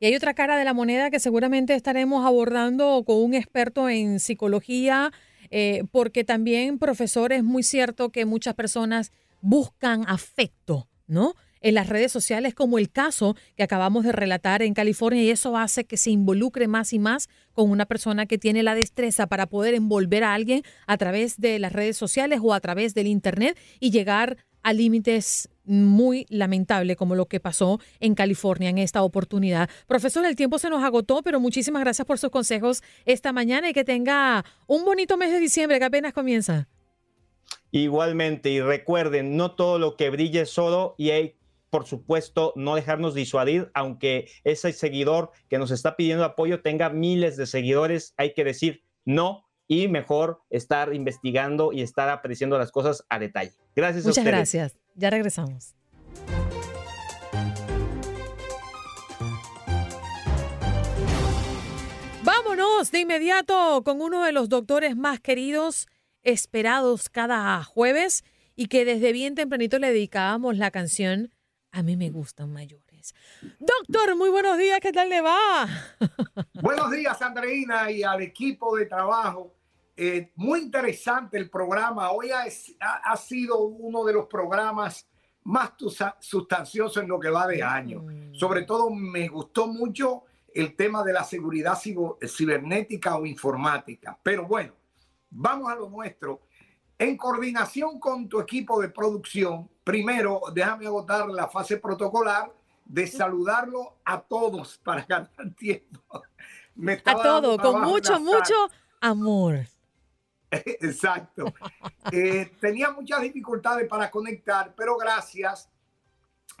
Y 0.00 0.06
hay 0.06 0.16
otra 0.16 0.32
cara 0.32 0.56
de 0.56 0.64
la 0.64 0.72
moneda 0.72 1.10
que 1.10 1.20
seguramente 1.20 1.74
estaremos 1.74 2.24
abordando 2.24 3.04
con 3.04 3.22
un 3.22 3.34
experto 3.34 3.90
en 3.90 4.20
psicología, 4.20 5.12
eh, 5.50 5.84
porque 5.92 6.24
también, 6.24 6.78
profesor, 6.78 7.30
es 7.34 7.44
muy 7.44 7.62
cierto 7.62 8.08
que 8.08 8.24
muchas 8.24 8.54
personas 8.54 9.12
buscan 9.42 10.06
afecto, 10.08 10.88
¿no? 11.06 11.34
En 11.62 11.74
las 11.74 11.88
redes 11.88 12.12
sociales, 12.12 12.54
como 12.54 12.78
el 12.78 12.90
caso 12.90 13.36
que 13.56 13.62
acabamos 13.62 14.04
de 14.04 14.12
relatar 14.12 14.62
en 14.62 14.74
California, 14.74 15.22
y 15.22 15.30
eso 15.30 15.56
hace 15.56 15.84
que 15.84 15.96
se 15.96 16.10
involucre 16.10 16.68
más 16.68 16.92
y 16.92 16.98
más 16.98 17.28
con 17.52 17.70
una 17.70 17.86
persona 17.86 18.26
que 18.26 18.38
tiene 18.38 18.62
la 18.62 18.74
destreza 18.74 19.26
para 19.26 19.46
poder 19.46 19.74
envolver 19.74 20.24
a 20.24 20.34
alguien 20.34 20.62
a 20.86 20.96
través 20.96 21.40
de 21.40 21.58
las 21.58 21.72
redes 21.72 21.96
sociales 21.96 22.40
o 22.42 22.52
a 22.52 22.60
través 22.60 22.94
del 22.94 23.06
Internet 23.06 23.58
y 23.80 23.90
llegar 23.90 24.36
a 24.62 24.72
límites 24.72 25.48
muy 25.64 26.26
lamentable 26.28 26.96
como 26.96 27.14
lo 27.14 27.26
que 27.26 27.40
pasó 27.40 27.80
en 28.00 28.14
California 28.14 28.70
en 28.70 28.78
esta 28.78 29.02
oportunidad. 29.02 29.68
Profesor, 29.86 30.24
el 30.24 30.36
tiempo 30.36 30.58
se 30.58 30.70
nos 30.70 30.82
agotó, 30.82 31.22
pero 31.22 31.40
muchísimas 31.40 31.82
gracias 31.82 32.06
por 32.06 32.18
sus 32.18 32.30
consejos 32.30 32.82
esta 33.04 33.32
mañana 33.32 33.70
y 33.70 33.72
que 33.72 33.84
tenga 33.84 34.44
un 34.66 34.84
bonito 34.84 35.16
mes 35.16 35.30
de 35.30 35.38
diciembre 35.38 35.78
que 35.78 35.84
apenas 35.84 36.12
comienza. 36.12 36.68
Igualmente, 37.70 38.50
y 38.50 38.60
recuerden, 38.60 39.36
no 39.36 39.52
todo 39.52 39.78
lo 39.78 39.96
que 39.96 40.10
brille 40.10 40.42
es 40.42 40.58
oro 40.58 40.94
y 40.98 41.10
hay, 41.10 41.36
por 41.72 41.86
supuesto, 41.86 42.52
no 42.54 42.74
dejarnos 42.74 43.14
disuadir, 43.14 43.70
aunque 43.72 44.28
ese 44.44 44.74
seguidor 44.74 45.30
que 45.48 45.56
nos 45.56 45.70
está 45.70 45.96
pidiendo 45.96 46.22
apoyo 46.22 46.60
tenga 46.60 46.90
miles 46.90 47.38
de 47.38 47.46
seguidores, 47.46 48.12
hay 48.18 48.34
que 48.34 48.44
decir 48.44 48.84
no 49.06 49.48
y 49.66 49.88
mejor 49.88 50.42
estar 50.50 50.92
investigando 50.92 51.72
y 51.72 51.80
estar 51.80 52.10
apreciando 52.10 52.58
las 52.58 52.70
cosas 52.70 53.06
a 53.08 53.18
detalle. 53.18 53.52
Gracias 53.74 54.04
Muchas 54.04 54.18
a 54.18 54.20
ustedes. 54.20 54.36
gracias. 54.36 54.76
Ya 54.96 55.08
regresamos. 55.08 55.74
Vámonos 62.22 62.90
de 62.90 63.00
inmediato 63.00 63.82
con 63.82 64.02
uno 64.02 64.24
de 64.24 64.32
los 64.32 64.50
doctores 64.50 64.94
más 64.94 65.20
queridos, 65.20 65.86
esperados 66.22 67.08
cada 67.08 67.64
jueves 67.64 68.24
y 68.56 68.66
que 68.66 68.84
desde 68.84 69.12
bien 69.12 69.34
tempranito 69.34 69.78
le 69.78 69.86
dedicábamos 69.86 70.58
la 70.58 70.70
canción 70.70 71.30
A 71.74 71.82
mí 71.82 71.96
me 71.96 72.10
gustan 72.10 72.52
mayores. 72.52 73.14
Doctor, 73.58 74.14
muy 74.14 74.28
buenos 74.28 74.58
días, 74.58 74.78
¿qué 74.80 74.92
tal 74.92 75.08
le 75.08 75.22
va? 75.22 75.66
Buenos 76.62 76.90
días, 76.90 77.20
Andreina, 77.22 77.90
y 77.90 78.02
al 78.02 78.20
equipo 78.20 78.76
de 78.76 78.84
trabajo. 78.84 79.54
Eh, 79.96 80.32
muy 80.36 80.60
interesante 80.60 81.38
el 81.38 81.48
programa. 81.48 82.10
Hoy 82.10 82.30
ha, 82.30 82.44
ha, 83.04 83.16
sido 83.16 83.58
uno 83.64 84.04
de 84.04 84.12
los 84.12 84.26
programas 84.26 85.08
más 85.44 85.72
sustanciosos 86.20 87.02
en 87.02 87.08
lo 87.08 87.18
que 87.18 87.30
va 87.30 87.46
de 87.46 87.62
año. 87.62 88.02
Mm. 88.02 88.34
Sobre 88.34 88.62
todo 88.62 88.90
me 88.90 89.28
gustó 89.28 89.66
mucho 89.66 90.24
el 90.54 90.76
tema 90.76 91.02
de 91.02 91.14
la 91.14 91.24
seguridad 91.24 91.78
cibernética 91.78 93.16
o 93.16 93.24
informática. 93.24 94.18
Pero 94.22 94.46
bueno, 94.46 94.74
vamos 95.30 95.72
a 95.72 95.74
lo 95.74 95.88
nuestro. 95.88 96.42
En 97.02 97.16
coordinación 97.16 97.98
con 97.98 98.28
tu 98.28 98.38
equipo 98.38 98.80
de 98.80 98.88
producción, 98.88 99.68
primero 99.82 100.40
déjame 100.54 100.86
agotar 100.86 101.28
la 101.28 101.48
fase 101.48 101.78
protocolar 101.78 102.54
de 102.84 103.08
saludarlo 103.08 103.96
a 104.04 104.20
todos 104.20 104.78
para 104.78 105.02
ganar 105.04 105.28
tiempo. 105.58 106.22
a 107.04 107.14
todo, 107.20 107.58
con 107.58 107.80
mucho, 107.80 108.20
mucho 108.20 108.54
amor. 109.00 109.66
Exacto. 110.52 111.52
Eh, 112.12 112.52
tenía 112.60 112.92
muchas 112.92 113.20
dificultades 113.22 113.88
para 113.88 114.08
conectar, 114.08 114.72
pero 114.76 114.96
gracias 114.96 115.68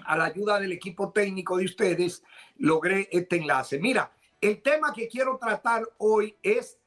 a 0.04 0.16
la 0.16 0.24
ayuda 0.24 0.58
del 0.58 0.72
equipo 0.72 1.12
técnico 1.12 1.56
de 1.56 1.66
ustedes 1.66 2.20
logré 2.56 3.08
este 3.12 3.36
enlace. 3.36 3.78
Mira, 3.78 4.10
el 4.40 4.60
tema 4.60 4.92
que 4.92 5.06
quiero 5.06 5.38
tratar 5.38 5.84
hoy 5.98 6.36
es 6.42 6.80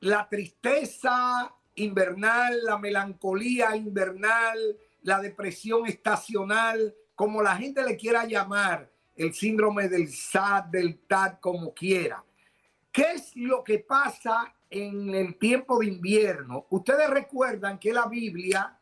la 0.00 0.28
tristeza 0.28 1.50
invernal, 1.76 2.62
la 2.64 2.78
melancolía 2.78 3.76
invernal, 3.76 4.58
la 5.02 5.20
depresión 5.20 5.86
estacional, 5.86 6.94
como 7.14 7.42
la 7.42 7.56
gente 7.56 7.82
le 7.82 7.96
quiera 7.96 8.24
llamar, 8.24 8.90
el 9.16 9.32
síndrome 9.32 9.88
del 9.88 10.08
SAD, 10.08 10.64
del 10.64 10.98
TAD, 11.06 11.38
como 11.40 11.72
quiera. 11.72 12.24
¿Qué 12.90 13.12
es 13.12 13.36
lo 13.36 13.62
que 13.62 13.80
pasa 13.80 14.54
en 14.70 15.14
el 15.14 15.36
tiempo 15.36 15.78
de 15.78 15.86
invierno? 15.86 16.66
Ustedes 16.70 17.08
recuerdan 17.10 17.78
que 17.78 17.92
la 17.92 18.06
Biblia, 18.06 18.78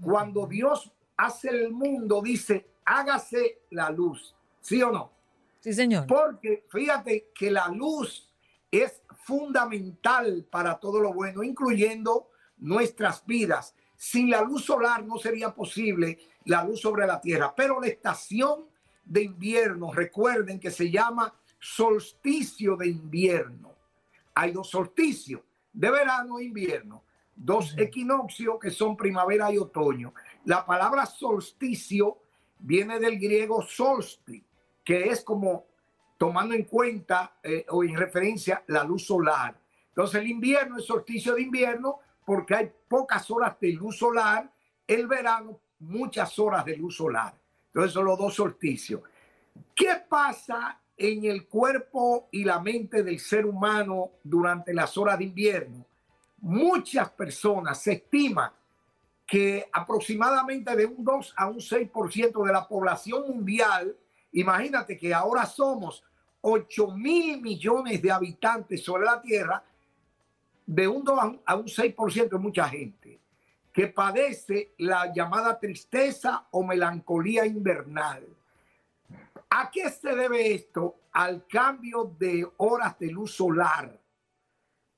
cuando 0.00 0.46
Dios 0.46 0.90
hace 1.16 1.50
el 1.50 1.70
mundo, 1.70 2.22
dice, 2.22 2.66
hágase 2.84 3.62
la 3.70 3.90
luz. 3.90 4.34
¿Sí 4.60 4.82
o 4.82 4.90
no? 4.90 5.12
Sí, 5.60 5.72
señor. 5.72 6.06
Porque 6.06 6.64
fíjate 6.70 7.30
que 7.34 7.50
la 7.50 7.68
luz 7.68 8.27
es 8.70 9.02
fundamental 9.24 10.46
para 10.50 10.78
todo 10.78 11.00
lo 11.00 11.12
bueno, 11.12 11.42
incluyendo 11.42 12.30
nuestras 12.58 13.24
vidas. 13.26 13.74
Sin 13.96 14.30
la 14.30 14.42
luz 14.42 14.64
solar 14.64 15.04
no 15.04 15.18
sería 15.18 15.54
posible 15.54 16.18
la 16.44 16.64
luz 16.64 16.80
sobre 16.80 17.06
la 17.06 17.20
tierra. 17.20 17.54
Pero 17.54 17.80
la 17.80 17.88
estación 17.88 18.66
de 19.04 19.22
invierno, 19.22 19.92
recuerden 19.92 20.60
que 20.60 20.70
se 20.70 20.90
llama 20.90 21.34
solsticio 21.58 22.76
de 22.76 22.88
invierno. 22.88 23.74
Hay 24.34 24.52
dos 24.52 24.70
solsticios, 24.70 25.40
de 25.72 25.90
verano 25.90 26.38
e 26.38 26.44
invierno. 26.44 27.02
Dos 27.34 27.76
equinoccios 27.78 28.58
que 28.60 28.70
son 28.70 28.96
primavera 28.96 29.52
y 29.52 29.58
otoño. 29.58 30.12
La 30.44 30.66
palabra 30.66 31.06
solsticio 31.06 32.18
viene 32.58 32.98
del 32.98 33.18
griego 33.18 33.62
solsti, 33.62 34.44
que 34.84 35.04
es 35.04 35.22
como 35.22 35.67
tomando 36.18 36.54
en 36.54 36.64
cuenta 36.64 37.38
eh, 37.42 37.64
o 37.70 37.82
en 37.82 37.96
referencia 37.96 38.62
la 38.66 38.84
luz 38.84 39.06
solar. 39.06 39.58
Entonces 39.88 40.20
el 40.20 40.28
invierno 40.28 40.76
es 40.76 40.84
solsticio 40.84 41.34
de 41.34 41.42
invierno 41.42 42.00
porque 42.26 42.54
hay 42.54 42.72
pocas 42.88 43.30
horas 43.30 43.56
de 43.60 43.72
luz 43.72 43.96
solar. 43.96 44.52
El 44.86 45.06
verano 45.06 45.60
muchas 45.80 46.38
horas 46.38 46.64
de 46.64 46.76
luz 46.76 46.96
solar. 46.96 47.34
Entonces 47.66 47.92
son 47.92 48.04
los 48.04 48.18
dos 48.18 48.34
solsticios. 48.34 49.02
¿Qué 49.74 50.02
pasa 50.08 50.80
en 50.96 51.24
el 51.24 51.46
cuerpo 51.46 52.28
y 52.32 52.44
la 52.44 52.60
mente 52.60 53.02
del 53.02 53.20
ser 53.20 53.46
humano 53.46 54.12
durante 54.22 54.74
las 54.74 54.96
horas 54.96 55.18
de 55.18 55.24
invierno? 55.24 55.86
Muchas 56.38 57.10
personas 57.10 57.80
se 57.82 57.92
estima 57.92 58.52
que 59.26 59.68
aproximadamente 59.72 60.74
de 60.74 60.86
un 60.86 61.04
2 61.04 61.34
a 61.36 61.46
un 61.46 61.58
6% 61.58 62.46
de 62.46 62.52
la 62.52 62.66
población 62.66 63.28
mundial, 63.28 63.94
imagínate 64.32 64.96
que 64.96 65.12
ahora 65.12 65.44
somos 65.44 66.02
8 66.50 66.88
mil 66.92 67.40
millones 67.42 68.00
de 68.00 68.10
habitantes 68.10 68.82
sobre 68.82 69.04
la 69.04 69.20
Tierra, 69.20 69.62
de 70.66 70.88
un 70.88 71.04
2 71.04 71.18
a 71.44 71.54
un 71.56 71.66
6% 71.66 72.34
es 72.34 72.40
mucha 72.40 72.68
gente 72.68 73.20
que 73.72 73.86
padece 73.86 74.72
la 74.78 75.12
llamada 75.12 75.58
tristeza 75.58 76.46
o 76.50 76.64
melancolía 76.64 77.46
invernal. 77.46 78.26
¿A 79.50 79.70
qué 79.70 79.88
se 79.88 80.14
debe 80.16 80.54
esto? 80.54 80.96
Al 81.12 81.46
cambio 81.46 82.12
de 82.18 82.46
horas 82.56 82.98
de 82.98 83.08
luz 83.08 83.36
solar. 83.36 83.98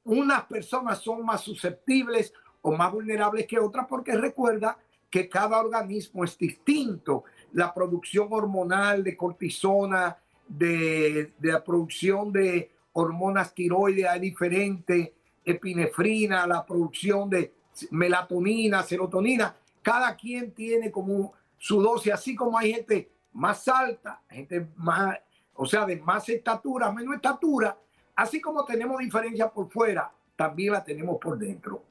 Unas 0.05 0.45
personas 0.45 0.99
son 0.99 1.25
más 1.25 1.43
susceptibles 1.43 2.33
o 2.63 2.73
más 2.73 2.91
vulnerables 2.91 3.47
que 3.47 3.59
otras 3.59 3.87
porque 3.87 4.17
recuerda 4.17 4.79
que 5.11 5.29
cada 5.29 5.61
organismo 5.61 6.25
es 6.25 6.39
distinto. 6.39 7.25
La 7.53 7.75
producción 7.75 8.29
hormonal 8.31 9.05
de 9.05 9.17
cortisona, 9.17 10.17
de, 10.51 11.33
de 11.39 11.53
la 11.53 11.63
producción 11.63 12.33
de 12.33 12.71
hormonas 12.93 13.55
tiroides 13.55 14.07
es 14.15 14.21
diferente, 14.21 15.15
epinefrina, 15.45 16.47
la 16.47 16.67
producción 16.67 17.31
de 17.31 17.55
melatonina, 17.91 18.83
serotonina, 18.83 19.57
cada 19.83 20.15
quien 20.17 20.53
tiene 20.53 20.91
como 20.91 21.33
su 21.57 21.81
dosis, 21.81 22.13
así 22.13 22.35
como 22.35 22.59
hay 22.59 22.75
gente 22.75 23.11
más 23.33 23.67
alta, 23.69 24.21
gente 24.29 24.69
más, 24.77 25.19
o 25.55 25.67
sea, 25.67 25.87
de 25.87 25.97
más 25.97 26.29
estatura, 26.29 26.91
menos 26.91 27.15
estatura, 27.15 27.77
así 28.17 28.41
como 28.41 28.65
tenemos 28.65 28.99
diferencia 28.99 29.49
por 29.49 29.71
fuera, 29.71 30.11
también 30.37 30.73
la 30.73 30.83
tenemos 30.83 31.19
por 31.19 31.39
dentro. 31.39 31.83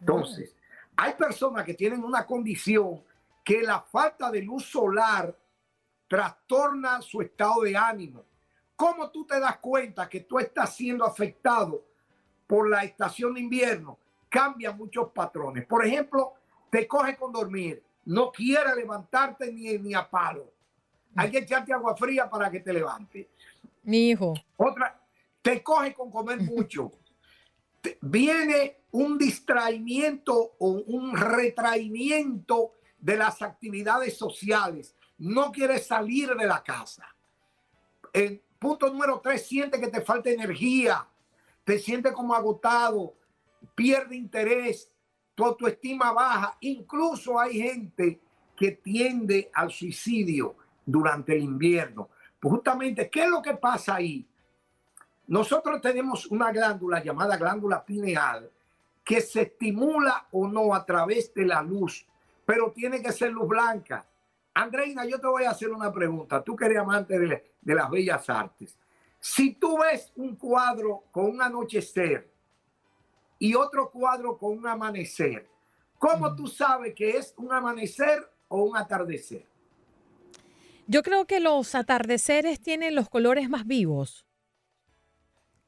Entonces, 0.00 0.54
hay 0.96 1.14
personas 1.14 1.64
que 1.64 1.74
tienen 1.74 2.04
una 2.04 2.24
condición 2.24 3.02
que 3.42 3.62
la 3.62 3.80
falta 3.80 4.30
de 4.30 4.42
luz 4.42 4.64
solar 4.66 5.34
trastorna 6.08 7.00
su 7.02 7.20
estado 7.22 7.62
de 7.62 7.76
ánimo. 7.76 8.24
¿Cómo 8.76 9.10
tú 9.10 9.26
te 9.26 9.38
das 9.38 9.58
cuenta 9.58 10.08
que 10.08 10.20
tú 10.20 10.38
estás 10.38 10.74
siendo 10.76 11.04
afectado 11.04 11.84
por 12.46 12.68
la 12.68 12.84
estación 12.84 13.34
de 13.34 13.40
invierno? 13.40 13.98
cambia 14.34 14.72
muchos 14.72 15.12
patrones. 15.12 15.64
Por 15.64 15.86
ejemplo, 15.86 16.34
te 16.68 16.88
coge 16.88 17.16
con 17.16 17.32
dormir, 17.32 17.80
no 18.06 18.32
quiere 18.32 18.74
levantarte 18.74 19.52
ni, 19.52 19.78
ni 19.78 19.94
a 19.94 20.10
palo. 20.10 20.52
Hay 21.14 21.30
que 21.30 21.38
echarte 21.38 21.72
agua 21.72 21.96
fría 21.96 22.28
para 22.28 22.50
que 22.50 22.58
te 22.58 22.72
levante. 22.72 23.30
Mi 23.84 24.10
hijo. 24.10 24.34
Otra, 24.56 25.00
te 25.40 25.62
coge 25.62 25.94
con 25.94 26.10
comer 26.10 26.40
mucho. 26.42 26.90
viene 28.00 28.78
un 28.90 29.16
distraimiento 29.16 30.56
o 30.58 30.82
un 30.88 31.16
retraimiento 31.16 32.72
de 32.98 33.16
las 33.16 33.40
actividades 33.40 34.16
sociales. 34.18 34.96
No 35.18 35.52
quieres 35.52 35.86
salir 35.86 36.34
de 36.34 36.46
la 36.46 36.62
casa. 36.62 37.14
El 38.12 38.42
punto 38.58 38.88
número 38.88 39.20
tres, 39.20 39.46
siente 39.46 39.80
que 39.80 39.88
te 39.88 40.00
falta 40.00 40.30
energía, 40.30 41.06
te 41.64 41.78
siente 41.78 42.12
como 42.12 42.34
agotado, 42.34 43.14
pierde 43.74 44.16
interés, 44.16 44.90
tu 45.34 45.44
autoestima 45.44 46.12
baja. 46.12 46.56
Incluso 46.60 47.38
hay 47.38 47.60
gente 47.60 48.20
que 48.56 48.72
tiende 48.72 49.50
al 49.52 49.70
suicidio 49.70 50.56
durante 50.84 51.34
el 51.34 51.42
invierno. 51.42 52.10
Justamente, 52.42 53.08
¿qué 53.08 53.24
es 53.24 53.30
lo 53.30 53.40
que 53.40 53.54
pasa 53.54 53.96
ahí? 53.96 54.26
Nosotros 55.26 55.80
tenemos 55.80 56.26
una 56.26 56.52
glándula 56.52 57.02
llamada 57.02 57.36
glándula 57.36 57.84
pineal 57.84 58.50
que 59.02 59.20
se 59.20 59.42
estimula 59.42 60.28
o 60.32 60.46
no 60.46 60.74
a 60.74 60.84
través 60.84 61.32
de 61.34 61.46
la 61.46 61.62
luz, 61.62 62.06
pero 62.44 62.70
tiene 62.72 63.02
que 63.02 63.12
ser 63.12 63.32
luz 63.32 63.48
blanca. 63.48 64.06
Andreina, 64.54 65.04
yo 65.04 65.20
te 65.20 65.26
voy 65.26 65.44
a 65.44 65.50
hacer 65.50 65.70
una 65.70 65.92
pregunta. 65.92 66.42
Tú 66.42 66.54
que 66.54 66.66
eres 66.66 66.78
amante 66.78 67.18
de, 67.18 67.52
de 67.60 67.74
las 67.74 67.90
bellas 67.90 68.30
artes. 68.30 68.78
Si 69.18 69.54
tú 69.54 69.78
ves 69.78 70.12
un 70.16 70.36
cuadro 70.36 71.04
con 71.10 71.26
un 71.26 71.42
anochecer 71.42 72.30
y 73.38 73.54
otro 73.54 73.90
cuadro 73.90 74.38
con 74.38 74.58
un 74.58 74.66
amanecer, 74.66 75.48
¿cómo 75.98 76.34
tú 76.36 76.46
sabes 76.46 76.94
que 76.94 77.16
es 77.16 77.34
un 77.36 77.52
amanecer 77.52 78.30
o 78.48 78.62
un 78.62 78.76
atardecer? 78.76 79.46
Yo 80.86 81.02
creo 81.02 81.26
que 81.26 81.40
los 81.40 81.74
atardeceres 81.74 82.60
tienen 82.60 82.94
los 82.94 83.08
colores 83.08 83.48
más 83.48 83.66
vivos. 83.66 84.26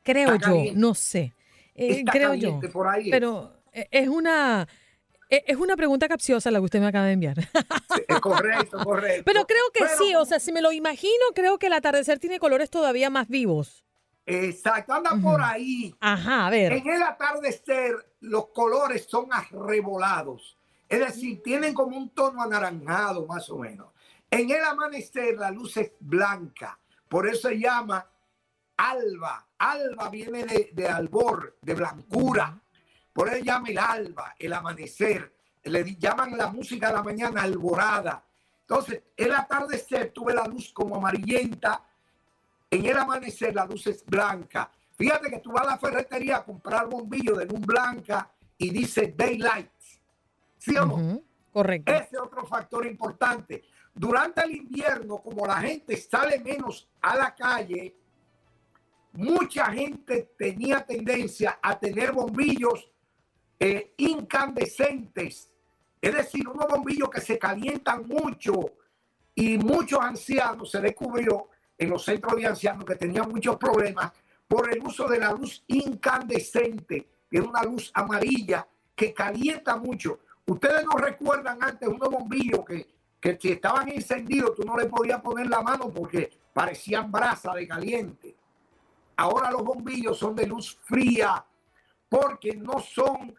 Creo 0.02 0.36
yo, 0.36 0.72
no 0.74 0.94
sé. 0.94 1.34
Eh, 1.74 2.04
creo 2.04 2.34
yo. 2.34 2.60
por 2.72 2.86
ahí. 2.86 3.10
Pero 3.10 3.56
eh, 3.72 3.88
es 3.90 4.08
una 4.08 4.68
es 5.28 5.56
una 5.56 5.76
pregunta 5.76 6.08
capciosa 6.08 6.50
la 6.50 6.58
que 6.58 6.64
usted 6.64 6.80
me 6.80 6.86
acaba 6.86 7.06
de 7.06 7.12
enviar. 7.12 7.38
Es 8.08 8.20
correcto, 8.20 8.78
correcto. 8.84 9.22
Pero 9.24 9.46
creo 9.46 9.62
que 9.72 9.88
sí, 9.98 10.14
o 10.14 10.24
sea, 10.24 10.38
si 10.38 10.52
me 10.52 10.62
lo 10.62 10.72
imagino, 10.72 11.24
creo 11.34 11.58
que 11.58 11.66
el 11.66 11.72
atardecer 11.72 12.18
tiene 12.18 12.38
colores 12.38 12.70
todavía 12.70 13.10
más 13.10 13.28
vivos. 13.28 13.84
Exacto, 14.26 14.92
anda 14.92 15.16
por 15.22 15.40
ahí. 15.40 15.94
Ajá, 16.00 16.46
a 16.46 16.50
ver. 16.50 16.72
En 16.72 16.88
el 16.88 17.02
atardecer, 17.02 17.94
los 18.20 18.48
colores 18.48 19.06
son 19.08 19.28
arrebolados. 19.32 20.58
Es 20.88 21.00
decir, 21.00 21.42
tienen 21.42 21.74
como 21.74 21.96
un 21.96 22.10
tono 22.10 22.42
anaranjado, 22.42 23.26
más 23.26 23.48
o 23.50 23.58
menos. 23.58 23.88
En 24.30 24.50
el 24.50 24.62
amanecer, 24.64 25.36
la 25.36 25.50
luz 25.50 25.76
es 25.76 25.92
blanca. 26.00 26.78
Por 27.08 27.28
eso 27.28 27.48
se 27.48 27.58
llama 27.58 28.08
alba. 28.76 29.46
Alba 29.58 30.08
viene 30.10 30.44
de, 30.44 30.70
de 30.72 30.88
albor, 30.88 31.56
de 31.62 31.74
blancura. 31.74 32.60
Por 33.16 33.30
eso 33.30 33.42
llama 33.42 33.70
el 33.70 33.78
alba, 33.78 34.34
el 34.38 34.52
amanecer. 34.52 35.32
Le 35.64 35.96
llaman 35.96 36.36
la 36.36 36.48
música 36.48 36.88
de 36.88 36.92
la 36.92 37.02
mañana 37.02 37.44
alborada. 37.44 38.22
Entonces, 38.60 39.04
el 39.16 39.32
atardecer, 39.32 40.10
tuve 40.12 40.34
la 40.34 40.44
luz 40.46 40.70
como 40.70 40.96
amarillenta. 40.96 41.82
En 42.70 42.84
el 42.84 42.94
amanecer, 42.94 43.54
la 43.54 43.64
luz 43.64 43.86
es 43.86 44.04
blanca. 44.04 44.70
Fíjate 44.98 45.30
que 45.30 45.38
tú 45.38 45.50
vas 45.50 45.66
a 45.66 45.70
la 45.70 45.78
ferretería 45.78 46.36
a 46.36 46.44
comprar 46.44 46.90
bombillos 46.90 47.38
de 47.38 47.46
luz 47.46 47.60
blanca 47.60 48.30
y 48.58 48.68
dice 48.68 49.14
daylight. 49.16 49.70
¿Sí 50.58 50.76
o 50.76 50.84
no? 50.84 50.94
Ujú, 50.96 51.24
Correcto. 51.54 51.90
Ese 51.90 52.08
es 52.12 52.20
otro 52.20 52.44
factor 52.44 52.84
importante. 52.84 53.64
Durante 53.94 54.44
el 54.44 54.56
invierno, 54.56 55.22
como 55.22 55.46
la 55.46 55.56
gente 55.62 55.96
sale 55.96 56.38
menos 56.40 56.86
a 57.00 57.16
la 57.16 57.34
calle, 57.34 57.96
mucha 59.14 59.72
gente 59.72 60.34
tenía 60.36 60.84
tendencia 60.84 61.58
a 61.62 61.78
tener 61.78 62.12
bombillos 62.12 62.90
eh, 63.58 63.94
incandescentes. 63.96 65.50
Es 66.00 66.14
decir, 66.14 66.48
unos 66.48 66.66
bombillos 66.68 67.10
que 67.10 67.20
se 67.20 67.38
calientan 67.38 68.06
mucho 68.06 68.52
y 69.34 69.58
muchos 69.58 70.00
ancianos 70.00 70.70
se 70.70 70.80
descubrió 70.80 71.48
en 71.78 71.90
los 71.90 72.04
centros 72.04 72.36
de 72.36 72.46
ancianos 72.46 72.84
que 72.84 72.96
tenían 72.96 73.28
muchos 73.28 73.56
problemas 73.56 74.12
por 74.48 74.72
el 74.72 74.82
uso 74.82 75.08
de 75.08 75.18
la 75.18 75.32
luz 75.32 75.64
incandescente, 75.66 77.08
que 77.30 77.38
es 77.38 77.44
una 77.44 77.62
luz 77.62 77.90
amarilla 77.94 78.66
que 78.94 79.12
calienta 79.12 79.76
mucho. 79.76 80.20
Ustedes 80.46 80.84
no 80.84 80.96
recuerdan 80.96 81.58
antes 81.62 81.88
unos 81.88 82.08
bombillos 82.08 82.64
que, 82.64 82.88
que 83.20 83.36
si 83.40 83.52
estaban 83.52 83.88
encendidos 83.88 84.54
tú 84.54 84.64
no 84.64 84.76
le 84.76 84.86
podías 84.86 85.20
poner 85.20 85.48
la 85.48 85.60
mano 85.60 85.92
porque 85.92 86.30
parecían 86.52 87.10
brasa 87.10 87.52
de 87.54 87.66
caliente. 87.66 88.36
Ahora 89.16 89.50
los 89.50 89.64
bombillos 89.64 90.18
son 90.18 90.36
de 90.36 90.46
luz 90.46 90.78
fría 90.82 91.44
porque 92.08 92.54
no 92.54 92.78
son, 92.78 93.34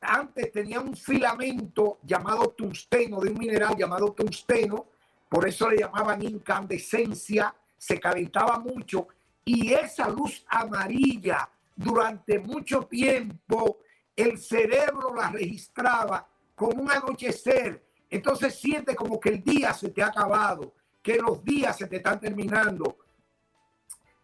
antes 0.00 0.52
tenían 0.52 0.88
un 0.88 0.96
filamento 0.96 1.98
llamado 2.02 2.50
tungsteno, 2.50 3.20
de 3.20 3.30
un 3.30 3.38
mineral 3.38 3.76
llamado 3.76 4.12
tungsteno, 4.12 4.86
por 5.28 5.48
eso 5.48 5.68
le 5.70 5.78
llamaban 5.78 6.22
incandescencia, 6.22 7.54
se 7.76 7.98
calentaba 7.98 8.58
mucho 8.58 9.08
y 9.44 9.72
esa 9.72 10.08
luz 10.08 10.44
amarilla 10.48 11.48
durante 11.74 12.38
mucho 12.38 12.82
tiempo 12.82 13.78
el 14.14 14.38
cerebro 14.38 15.14
la 15.14 15.30
registraba 15.30 16.26
como 16.54 16.82
un 16.82 16.90
anochecer. 16.90 17.84
Entonces 18.08 18.58
siente 18.58 18.94
como 18.94 19.20
que 19.20 19.28
el 19.30 19.42
día 19.42 19.74
se 19.74 19.90
te 19.90 20.02
ha 20.02 20.06
acabado, 20.06 20.74
que 21.02 21.16
los 21.18 21.44
días 21.44 21.76
se 21.76 21.86
te 21.86 21.96
están 21.96 22.18
terminando. 22.18 22.98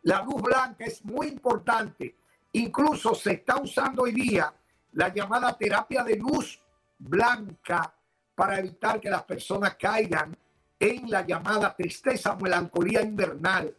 La 0.03 0.23
luz 0.23 0.41
blanca 0.41 0.85
es 0.85 1.05
muy 1.05 1.29
importante. 1.29 2.17
Incluso 2.53 3.15
se 3.15 3.33
está 3.33 3.61
usando 3.61 4.03
hoy 4.03 4.13
día 4.13 4.53
la 4.93 5.13
llamada 5.13 5.57
terapia 5.57 6.03
de 6.03 6.17
luz 6.17 6.61
blanca 6.99 7.93
para 8.35 8.59
evitar 8.59 9.01
que 9.01 9.11
las 9.11 9.23
personas 9.25 9.77
caigan 9.77 10.37
en 10.79 11.11
la 11.11 11.25
llamada 11.25 11.75
tristeza 11.75 12.33
o 12.33 12.41
melancolía 12.41 13.03
invernal. 13.03 13.75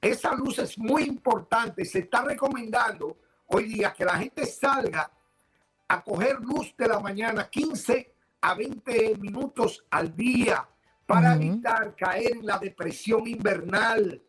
Esa 0.00 0.34
luz 0.34 0.58
es 0.58 0.78
muy 0.78 1.04
importante. 1.04 1.84
Se 1.84 2.00
está 2.00 2.22
recomendando 2.22 3.16
hoy 3.46 3.64
día 3.64 3.92
que 3.92 4.04
la 4.04 4.18
gente 4.18 4.46
salga 4.46 5.10
a 5.88 6.02
coger 6.02 6.40
luz 6.40 6.74
de 6.76 6.88
la 6.88 7.00
mañana 7.00 7.48
15 7.48 8.14
a 8.40 8.54
20 8.54 9.16
minutos 9.18 9.84
al 9.90 10.14
día 10.14 10.68
para 11.06 11.34
evitar 11.34 11.94
caer 11.96 12.36
en 12.36 12.46
la 12.46 12.58
depresión 12.58 13.26
invernal. 13.26 14.22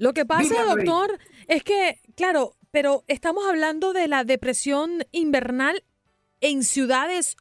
Lo 0.00 0.14
que 0.14 0.24
pasa, 0.24 0.62
Dime, 0.62 0.64
doctor, 0.64 1.18
es 1.46 1.62
que, 1.62 2.00
claro, 2.16 2.56
pero 2.70 3.04
estamos 3.06 3.46
hablando 3.46 3.92
de 3.92 4.08
la 4.08 4.24
depresión 4.24 5.04
invernal 5.12 5.84
en 6.40 6.64
ciudades 6.64 7.36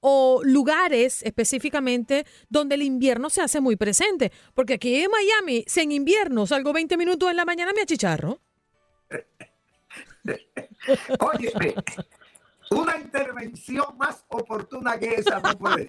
o 0.00 0.42
lugares 0.44 1.22
específicamente 1.22 2.26
donde 2.50 2.74
el 2.74 2.82
invierno 2.82 3.30
se 3.30 3.40
hace 3.40 3.62
muy 3.62 3.76
presente. 3.76 4.32
Porque 4.52 4.74
aquí 4.74 4.96
en 4.96 5.10
Miami, 5.10 5.64
si 5.66 5.80
en 5.80 5.92
invierno 5.92 6.46
salgo 6.46 6.74
20 6.74 6.98
minutos 6.98 7.30
en 7.30 7.36
la 7.36 7.46
mañana, 7.46 7.72
me 7.74 7.80
achicharro. 7.80 8.38
Oye, 11.20 11.74
una 12.70 12.98
intervención 12.98 13.96
más 13.96 14.26
oportuna 14.28 14.98
que 14.98 15.14
esa 15.14 15.40
no 15.40 15.56
puede. 15.56 15.88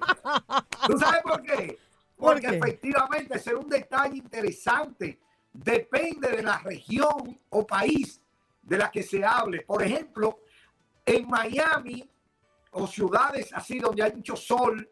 ¿Tú 0.88 0.98
sabes 0.98 1.22
por 1.24 1.42
qué? 1.42 1.78
¿Por 2.16 2.36
Porque 2.36 2.48
qué? 2.48 2.56
efectivamente 2.56 3.38
ser 3.38 3.56
un 3.56 3.68
detalle 3.68 4.16
interesante. 4.16 5.20
Depende 5.58 6.30
de 6.30 6.44
la 6.44 6.58
región 6.60 7.40
o 7.50 7.66
país 7.66 8.22
de 8.62 8.78
la 8.78 8.92
que 8.92 9.04
se 9.04 9.24
hable. 9.24 9.62
Por 9.62 9.82
ejemplo, 9.82 10.42
en 11.06 11.28
Miami 11.28 12.10
o 12.72 12.86
ciudades 12.88 13.54
así 13.54 13.80
donde 13.80 14.04
hay 14.04 14.14
mucho 14.14 14.36
sol, 14.36 14.90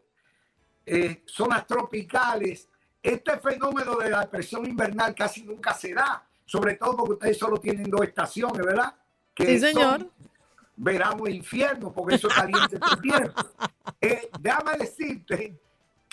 eh, 0.86 1.22
zonas 1.26 1.66
tropicales, 1.66 2.68
este 3.02 3.38
fenómeno 3.38 3.96
de 3.96 4.08
la 4.08 4.20
depresión 4.20 4.64
invernal 4.64 5.14
casi 5.14 5.42
nunca 5.42 5.74
se 5.74 5.92
da, 5.92 6.26
sobre 6.46 6.76
todo 6.76 6.96
porque 6.96 7.12
ustedes 7.12 7.38
solo 7.38 7.58
tienen 7.58 7.90
dos 7.90 8.02
estaciones, 8.02 8.64
¿verdad? 8.64 8.94
Que 9.34 9.46
Sí, 9.46 9.58
señor. 9.58 10.10
verano 10.76 11.26
e 11.26 11.32
infierno, 11.32 11.92
porque 11.92 12.14
eso 12.14 12.28
es 12.28 12.34
caliente 12.34 12.78
todo 12.78 12.94
el 12.94 13.02
tiempo. 13.02 13.34
Eh, 14.00 14.28
déjame 14.40 14.76
decirte 14.78 15.58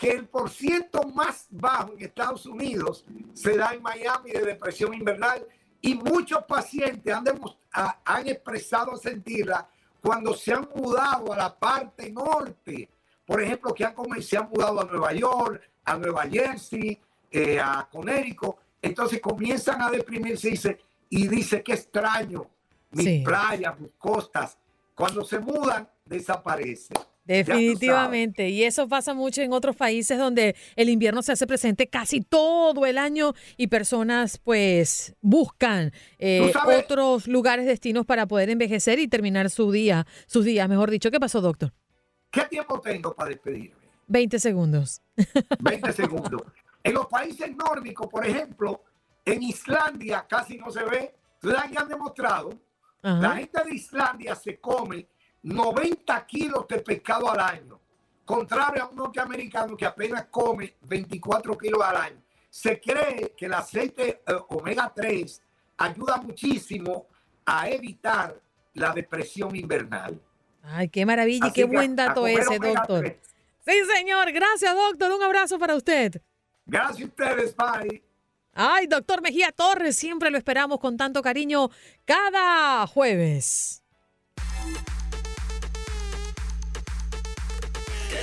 que 0.01 0.09
el 0.09 0.27
porciento 0.27 1.03
más 1.03 1.45
bajo 1.51 1.93
en 1.93 2.01
Estados 2.01 2.47
Unidos 2.47 3.05
se 3.35 3.55
da 3.55 3.75
en 3.75 3.83
Miami 3.83 4.31
de 4.31 4.41
depresión 4.41 4.95
invernal 4.95 5.45
y 5.79 5.93
muchos 5.93 6.43
pacientes 6.45 7.13
han, 7.13 8.27
expresado 8.27 8.97
sentirla 8.97 9.69
cuando 10.01 10.33
se 10.33 10.53
han 10.53 10.67
mudado 10.73 11.31
a 11.31 11.37
la 11.37 11.55
parte 11.55 12.11
norte. 12.11 12.89
Por 13.23 13.43
ejemplo, 13.43 13.75
que 13.75 13.85
han, 13.85 13.93
se 14.23 14.37
han 14.37 14.49
mudado 14.49 14.81
a 14.81 14.85
Nueva 14.85 15.13
York, 15.13 15.61
a 15.85 15.95
Nueva 15.95 16.23
Jersey, 16.23 16.99
eh, 17.29 17.59
a 17.59 17.87
Connecticut. 17.91 18.55
Entonces 18.81 19.21
comienzan 19.21 19.83
a 19.83 19.91
deprimirse 19.91 20.47
y 20.47 20.51
dice, 20.51 20.79
y 21.09 21.27
dice 21.27 21.61
que 21.61 21.73
extraño 21.73 22.47
mis 22.89 23.05
Sí. 23.05 23.23
playas, 23.23 23.79
mis 23.79 23.91
costas. 23.99 24.57
Cuando 24.95 25.23
se 25.23 25.37
mudan, 25.37 25.87
desaparece. 26.05 26.95
Ya 27.25 27.35
Definitivamente. 27.35 28.49
Y 28.49 28.63
eso 28.63 28.87
pasa 28.87 29.13
mucho 29.13 29.41
en 29.41 29.53
otros 29.53 29.75
países 29.75 30.17
donde 30.17 30.55
el 30.75 30.89
invierno 30.89 31.21
se 31.21 31.31
hace 31.31 31.47
presente 31.47 31.87
casi 31.87 32.21
todo 32.21 32.85
el 32.85 32.97
año 32.97 33.33
y 33.57 33.67
personas 33.67 34.37
pues 34.37 35.15
buscan 35.21 35.91
eh, 36.17 36.51
otros 36.65 37.27
lugares, 37.27 37.65
destinos 37.65 38.05
para 38.05 38.25
poder 38.27 38.49
envejecer 38.49 38.99
y 38.99 39.07
terminar 39.07 39.49
su 39.49 39.71
día, 39.71 40.07
sus 40.25 40.45
días, 40.45 40.67
mejor 40.67 40.89
dicho. 40.89 41.11
¿Qué 41.11 41.19
pasó, 41.19 41.41
doctor? 41.41 41.73
¿Qué 42.31 42.41
tiempo 42.45 42.79
tengo 42.79 43.13
para 43.13 43.29
despedirme? 43.29 43.75
20 44.07 44.39
segundos. 44.39 45.01
20 45.59 45.93
segundos. 45.93 46.41
En 46.83 46.93
los 46.95 47.05
países 47.07 47.55
nórdicos, 47.55 48.07
por 48.07 48.25
ejemplo, 48.25 48.83
en 49.23 49.43
Islandia 49.43 50.25
casi 50.27 50.57
no 50.57 50.71
se 50.71 50.83
ve. 50.83 51.15
¿Sabes 51.41 51.71
qué 51.71 51.77
han 51.77 51.87
demostrado? 51.87 52.59
La 53.01 53.35
gente 53.35 53.63
de 53.65 53.73
Islandia 53.73 54.35
se 54.35 54.59
come 54.59 55.07
90 55.43 56.25
kilos 56.25 56.67
de 56.67 56.79
pescado 56.79 57.31
al 57.31 57.39
año, 57.39 57.79
contrario 58.25 58.83
a 58.83 58.87
un 58.87 58.95
norteamericano 58.95 59.75
que 59.75 59.85
apenas 59.85 60.25
come 60.29 60.75
24 60.81 61.57
kilos 61.57 61.81
al 61.83 61.97
año. 61.97 62.21
Se 62.49 62.79
cree 62.79 63.33
que 63.35 63.45
el 63.45 63.53
aceite 63.53 64.21
eh, 64.27 64.33
omega 64.49 64.91
3 64.93 65.41
ayuda 65.77 66.17
muchísimo 66.17 67.07
a 67.45 67.69
evitar 67.69 68.39
la 68.73 68.93
depresión 68.93 69.55
invernal. 69.55 70.21
Ay, 70.63 70.89
qué 70.89 71.05
maravilla 71.05 71.47
y 71.47 71.51
qué 71.51 71.63
buen 71.63 71.95
dato 71.95 72.27
ese, 72.27 72.59
doctor. 72.59 73.01
3. 73.01 73.17
Sí, 73.65 73.73
señor. 73.95 74.31
Gracias, 74.31 74.75
doctor. 74.75 75.11
Un 75.11 75.23
abrazo 75.23 75.57
para 75.57 75.75
usted. 75.75 76.21
Gracias 76.65 77.01
a 77.01 77.05
ustedes, 77.05 77.55
bye. 77.55 78.03
Ay, 78.53 78.85
doctor 78.87 79.21
Mejía 79.21 79.51
Torres, 79.51 79.95
siempre 79.95 80.29
lo 80.29 80.37
esperamos 80.37 80.79
con 80.79 80.97
tanto 80.97 81.21
cariño 81.21 81.69
cada 82.05 82.85
jueves. 82.85 83.81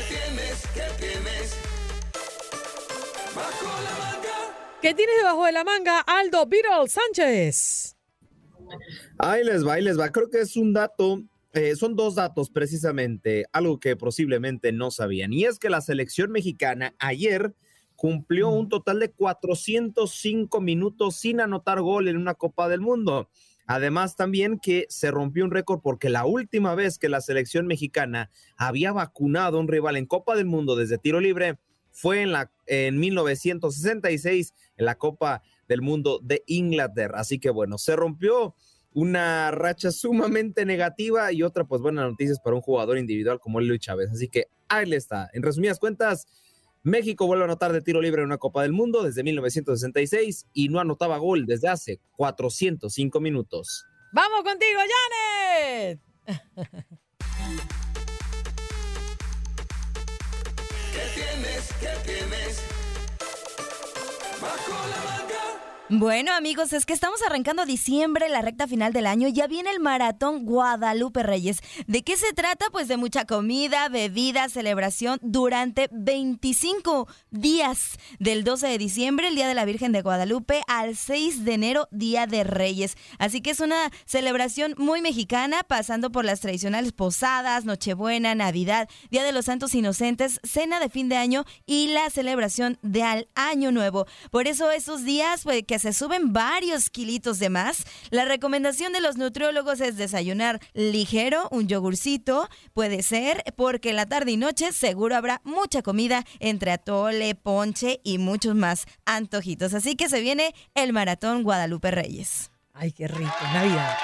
Tienes? 0.08 0.66
¿Qué 0.74 0.82
tienes? 0.98 1.56
Bajo 3.34 3.66
la 3.82 3.90
manga. 3.98 4.78
¿Qué 4.80 4.94
tienes 4.94 5.16
debajo 5.18 5.44
de 5.44 5.52
la 5.52 5.64
manga, 5.64 6.00
Aldo 6.00 6.46
Beetle 6.46 6.88
Sánchez? 6.88 7.96
Ahí 9.18 9.44
les 9.44 9.66
va, 9.66 9.74
ahí 9.74 9.82
les 9.82 9.98
va. 9.98 10.10
Creo 10.10 10.30
que 10.30 10.40
es 10.40 10.56
un 10.56 10.72
dato, 10.72 11.22
eh, 11.52 11.76
son 11.76 11.96
dos 11.96 12.14
datos 12.14 12.50
precisamente, 12.50 13.46
algo 13.52 13.78
que 13.78 13.96
posiblemente 13.96 14.72
no 14.72 14.90
sabían. 14.90 15.32
Y 15.32 15.44
es 15.44 15.58
que 15.58 15.70
la 15.70 15.80
selección 15.80 16.30
mexicana 16.30 16.94
ayer 16.98 17.54
cumplió 17.96 18.48
un 18.50 18.68
total 18.68 19.00
de 19.00 19.10
405 19.10 20.60
minutos 20.60 21.16
sin 21.16 21.40
anotar 21.40 21.80
gol 21.80 22.08
en 22.08 22.16
una 22.16 22.34
Copa 22.34 22.68
del 22.68 22.80
Mundo. 22.80 23.28
Además, 23.68 24.16
también 24.16 24.58
que 24.58 24.86
se 24.88 25.10
rompió 25.10 25.44
un 25.44 25.50
récord 25.50 25.80
porque 25.82 26.08
la 26.08 26.24
última 26.24 26.74
vez 26.74 26.98
que 26.98 27.10
la 27.10 27.20
selección 27.20 27.66
mexicana 27.66 28.30
había 28.56 28.92
vacunado 28.92 29.58
a 29.58 29.60
un 29.60 29.68
rival 29.68 29.98
en 29.98 30.06
Copa 30.06 30.34
del 30.34 30.46
Mundo 30.46 30.74
desde 30.74 30.96
tiro 30.96 31.20
libre 31.20 31.58
fue 31.92 32.22
en, 32.22 32.32
la, 32.32 32.50
en 32.64 32.98
1966 32.98 34.54
en 34.78 34.84
la 34.86 34.94
Copa 34.94 35.42
del 35.68 35.82
Mundo 35.82 36.18
de 36.22 36.42
Inglaterra. 36.46 37.20
Así 37.20 37.38
que 37.38 37.50
bueno, 37.50 37.76
se 37.76 37.94
rompió 37.94 38.54
una 38.94 39.50
racha 39.50 39.90
sumamente 39.92 40.64
negativa 40.64 41.30
y 41.30 41.42
otra, 41.42 41.64
pues 41.64 41.82
buenas 41.82 42.10
noticias 42.10 42.40
para 42.40 42.56
un 42.56 42.62
jugador 42.62 42.96
individual 42.96 43.38
como 43.38 43.60
Luis 43.60 43.80
Chávez. 43.80 44.10
Así 44.10 44.28
que 44.28 44.46
ahí 44.68 44.86
le 44.86 44.96
está. 44.96 45.28
En 45.34 45.42
resumidas 45.42 45.78
cuentas, 45.78 46.26
México 46.82 47.26
vuelve 47.26 47.44
a 47.44 47.46
anotar 47.46 47.72
de 47.72 47.82
tiro 47.82 48.00
libre 48.00 48.22
en 48.22 48.26
una 48.26 48.38
Copa 48.38 48.62
del 48.62 48.72
Mundo 48.72 49.02
desde 49.02 49.22
1966 49.22 50.46
y 50.52 50.68
no 50.68 50.80
anotaba 50.80 51.18
gol 51.18 51.46
desde 51.46 51.68
hace 51.68 52.00
405 52.12 53.20
minutos. 53.20 53.84
¡Vamos 54.12 54.42
contigo, 54.42 54.80
Janet! 55.10 56.00
¿Qué 60.92 61.04
tienes? 61.14 61.72
¿Qué 61.80 61.92
tienes? 62.04 62.62
Bajo 64.40 64.88
la 64.88 65.04
manga. 65.04 65.37
Bueno, 65.90 66.34
amigos, 66.34 66.74
es 66.74 66.84
que 66.84 66.92
estamos 66.92 67.22
arrancando 67.22 67.64
diciembre, 67.64 68.28
la 68.28 68.42
recta 68.42 68.66
final 68.66 68.92
del 68.92 69.06
año. 69.06 69.26
Ya 69.28 69.46
viene 69.46 69.70
el 69.70 69.80
maratón 69.80 70.44
Guadalupe 70.44 71.22
Reyes. 71.22 71.60
¿De 71.86 72.04
qué 72.04 72.18
se 72.18 72.34
trata? 72.34 72.66
Pues 72.70 72.88
de 72.88 72.98
mucha 72.98 73.24
comida, 73.24 73.88
bebida, 73.88 74.50
celebración 74.50 75.18
durante 75.22 75.88
25 75.90 77.08
días, 77.30 77.96
del 78.18 78.44
12 78.44 78.66
de 78.66 78.76
diciembre, 78.76 79.28
el 79.28 79.34
Día 79.34 79.48
de 79.48 79.54
la 79.54 79.64
Virgen 79.64 79.92
de 79.92 80.02
Guadalupe, 80.02 80.60
al 80.66 80.94
6 80.94 81.46
de 81.46 81.54
enero, 81.54 81.88
Día 81.90 82.26
de 82.26 82.44
Reyes. 82.44 82.98
Así 83.18 83.40
que 83.40 83.52
es 83.52 83.60
una 83.60 83.90
celebración 84.04 84.74
muy 84.76 85.00
mexicana, 85.00 85.62
pasando 85.66 86.12
por 86.12 86.26
las 86.26 86.40
tradicionales 86.40 86.92
posadas, 86.92 87.64
Nochebuena, 87.64 88.34
Navidad, 88.34 88.90
Día 89.10 89.24
de 89.24 89.32
los 89.32 89.46
Santos 89.46 89.74
Inocentes, 89.74 90.38
cena 90.44 90.80
de 90.80 90.90
fin 90.90 91.08
de 91.08 91.16
año 91.16 91.46
y 91.64 91.88
la 91.88 92.10
celebración 92.10 92.78
del 92.82 93.30
Año 93.34 93.72
Nuevo. 93.72 94.06
Por 94.30 94.48
eso 94.48 94.70
esos 94.70 95.06
días, 95.06 95.44
pues, 95.44 95.62
que 95.66 95.77
se 95.78 95.92
suben 95.92 96.32
varios 96.32 96.90
kilitos 96.90 97.38
de 97.38 97.50
más. 97.50 97.84
La 98.10 98.24
recomendación 98.24 98.92
de 98.92 99.00
los 99.00 99.16
nutriólogos 99.16 99.80
es 99.80 99.96
desayunar 99.96 100.60
ligero, 100.74 101.48
un 101.50 101.68
yogurcito, 101.68 102.48
puede 102.74 103.02
ser, 103.02 103.44
porque 103.56 103.92
la 103.92 104.06
tarde 104.06 104.32
y 104.32 104.36
noche 104.36 104.72
seguro 104.72 105.16
habrá 105.16 105.40
mucha 105.44 105.82
comida 105.82 106.24
entre 106.40 106.72
atole, 106.72 107.34
ponche 107.34 108.00
y 108.04 108.18
muchos 108.18 108.54
más 108.54 108.86
antojitos. 109.04 109.74
Así 109.74 109.96
que 109.96 110.08
se 110.08 110.20
viene 110.20 110.54
el 110.74 110.92
maratón 110.92 111.42
Guadalupe 111.42 111.90
Reyes. 111.90 112.50
Ay, 112.74 112.92
qué 112.92 113.08
rico, 113.08 113.32
Navidad. 113.52 113.96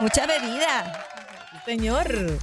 Mucha 0.00 0.26
bebida. 0.26 1.06
Señor. 1.64 2.38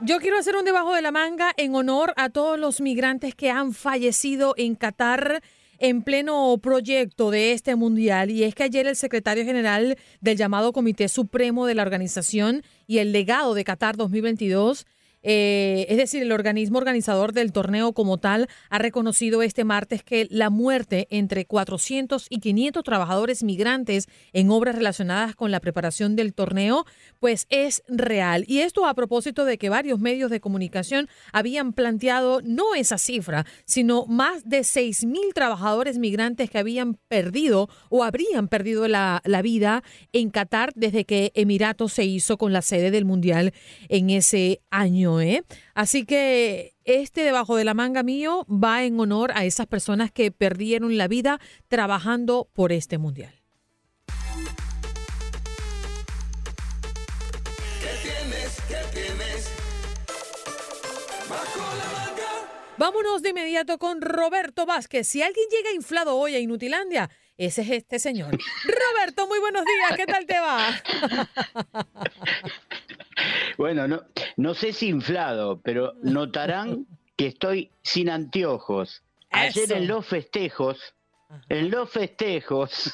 Yo 0.00 0.20
quiero 0.20 0.38
hacer 0.38 0.54
un 0.54 0.64
debajo 0.64 0.94
de 0.94 1.02
la 1.02 1.10
manga 1.10 1.52
en 1.56 1.74
honor 1.74 2.14
a 2.16 2.30
todos 2.30 2.56
los 2.56 2.80
migrantes 2.80 3.34
que 3.34 3.50
han 3.50 3.72
fallecido 3.72 4.54
en 4.56 4.76
Qatar 4.76 5.42
en 5.80 6.02
pleno 6.02 6.56
proyecto 6.62 7.32
de 7.32 7.52
este 7.52 7.74
mundial. 7.74 8.30
Y 8.30 8.44
es 8.44 8.54
que 8.54 8.62
ayer 8.62 8.86
el 8.86 8.94
secretario 8.94 9.44
general 9.44 9.98
del 10.20 10.36
llamado 10.36 10.72
Comité 10.72 11.08
Supremo 11.08 11.66
de 11.66 11.74
la 11.74 11.82
organización 11.82 12.62
y 12.86 12.98
el 12.98 13.10
legado 13.10 13.54
de 13.54 13.64
Qatar 13.64 13.96
2022 13.96 14.86
eh, 15.22 15.86
es 15.88 15.96
decir, 15.96 16.22
el 16.22 16.32
organismo 16.32 16.78
organizador 16.78 17.32
del 17.32 17.52
torneo 17.52 17.92
como 17.92 18.18
tal 18.18 18.48
ha 18.70 18.78
reconocido 18.78 19.42
este 19.42 19.64
martes 19.64 20.02
que 20.02 20.28
la 20.30 20.50
muerte 20.50 21.08
entre 21.10 21.44
400 21.44 22.26
y 22.30 22.38
500 22.38 22.84
trabajadores 22.84 23.42
migrantes 23.42 24.08
en 24.32 24.50
obras 24.50 24.76
relacionadas 24.76 25.34
con 25.34 25.50
la 25.50 25.60
preparación 25.60 26.16
del 26.16 26.34
torneo, 26.34 26.84
pues 27.18 27.46
es 27.50 27.82
real. 27.88 28.44
Y 28.46 28.60
esto 28.60 28.86
a 28.86 28.94
propósito 28.94 29.44
de 29.44 29.58
que 29.58 29.68
varios 29.68 29.98
medios 29.98 30.30
de 30.30 30.40
comunicación 30.40 31.08
habían 31.32 31.72
planteado 31.72 32.40
no 32.42 32.74
esa 32.74 32.98
cifra, 32.98 33.44
sino 33.64 34.06
más 34.06 34.48
de 34.48 34.64
6 34.64 35.04
mil 35.06 35.34
trabajadores 35.34 35.98
migrantes 35.98 36.50
que 36.50 36.58
habían 36.58 36.94
perdido 36.94 37.68
o 37.88 38.04
habrían 38.04 38.48
perdido 38.48 38.86
la, 38.88 39.20
la 39.24 39.42
vida 39.42 39.82
en 40.12 40.30
Qatar 40.30 40.72
desde 40.74 41.04
que 41.04 41.32
Emiratos 41.34 41.92
se 41.92 42.04
hizo 42.04 42.38
con 42.38 42.52
la 42.52 42.62
sede 42.62 42.90
del 42.90 43.04
Mundial 43.04 43.52
en 43.88 44.10
ese 44.10 44.60
año. 44.70 45.07
¿Eh? 45.20 45.42
Así 45.74 46.04
que 46.04 46.74
este 46.84 47.22
debajo 47.22 47.56
de 47.56 47.64
la 47.64 47.74
manga 47.74 48.02
mío 48.02 48.46
va 48.48 48.84
en 48.84 49.00
honor 49.00 49.32
a 49.34 49.44
esas 49.44 49.66
personas 49.66 50.12
que 50.12 50.30
perdieron 50.30 50.96
la 50.96 51.08
vida 51.08 51.40
trabajando 51.68 52.48
por 52.52 52.72
este 52.72 52.98
mundial. 52.98 53.32
Vámonos 62.76 63.22
de 63.22 63.30
inmediato 63.30 63.78
con 63.78 64.00
Roberto 64.00 64.64
Vázquez. 64.64 65.08
Si 65.08 65.20
alguien 65.20 65.46
llega 65.50 65.74
inflado 65.74 66.16
hoy 66.16 66.36
a 66.36 66.38
Inutilandia, 66.38 67.10
ese 67.36 67.62
es 67.62 67.70
este 67.70 67.98
señor. 67.98 68.38
Roberto, 68.64 69.26
muy 69.26 69.40
buenos 69.40 69.64
días. 69.64 69.96
¿Qué 69.96 70.06
tal 70.06 70.26
te 70.26 70.38
va? 70.38 70.80
Bueno, 73.56 73.88
no, 73.88 74.02
no 74.36 74.54
sé 74.54 74.72
si 74.72 74.88
inflado, 74.88 75.60
pero 75.62 75.94
notarán 76.02 76.86
que 77.16 77.26
estoy 77.28 77.70
sin 77.82 78.10
anteojos. 78.10 79.02
Ayer 79.30 79.64
Eso. 79.64 79.74
en 79.74 79.88
los 79.88 80.06
festejos, 80.06 80.94
en 81.48 81.70
los 81.70 81.90
festejos, 81.90 82.92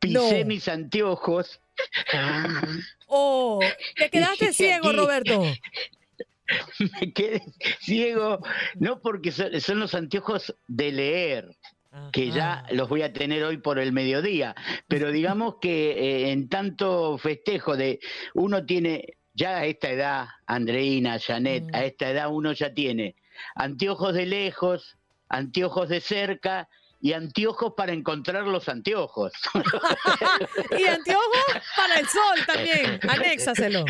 pisé 0.00 0.40
No. 0.40 0.46
mis 0.46 0.66
anteojos. 0.68 1.60
Oh, 3.06 3.60
te 3.96 4.10
quedaste 4.10 4.52
ciego, 4.52 4.88
aquí. 4.88 4.96
Roberto. 4.96 5.42
Me 7.00 7.12
quedé 7.12 7.42
ciego, 7.80 8.38
no 8.78 9.00
porque 9.00 9.32
son, 9.32 9.58
son 9.60 9.80
los 9.80 9.94
anteojos 9.94 10.54
de 10.68 10.92
leer, 10.92 11.56
que 12.12 12.30
ya 12.30 12.64
los 12.70 12.88
voy 12.88 13.02
a 13.02 13.12
tener 13.12 13.42
hoy 13.44 13.58
por 13.58 13.78
el 13.78 13.92
mediodía, 13.92 14.54
pero 14.88 15.10
digamos 15.10 15.56
que 15.60 15.92
eh, 15.92 16.30
en 16.32 16.48
tanto 16.48 17.18
festejo 17.18 17.76
de 17.76 18.00
uno 18.34 18.64
tiene, 18.66 19.16
ya 19.32 19.58
a 19.58 19.64
esta 19.66 19.90
edad, 19.90 20.26
Andreina, 20.46 21.18
Janet, 21.18 21.64
Mm. 21.64 21.74
a 21.74 21.84
esta 21.84 22.10
edad 22.10 22.28
uno 22.30 22.52
ya 22.52 22.72
tiene 22.72 23.16
anteojos 23.54 24.14
de 24.14 24.26
lejos, 24.26 24.96
anteojos 25.28 25.88
de 25.88 26.00
cerca 26.00 26.68
y 27.04 27.12
anteojos 27.12 27.74
para 27.76 27.92
encontrar 27.92 28.44
los 28.46 28.66
anteojos. 28.66 29.30
Y 30.78 30.84
anteojos 30.86 31.26
para 31.76 32.00
el 32.00 32.06
sol 32.06 32.46
también. 32.46 32.98
Anéxaselo. 33.08 33.84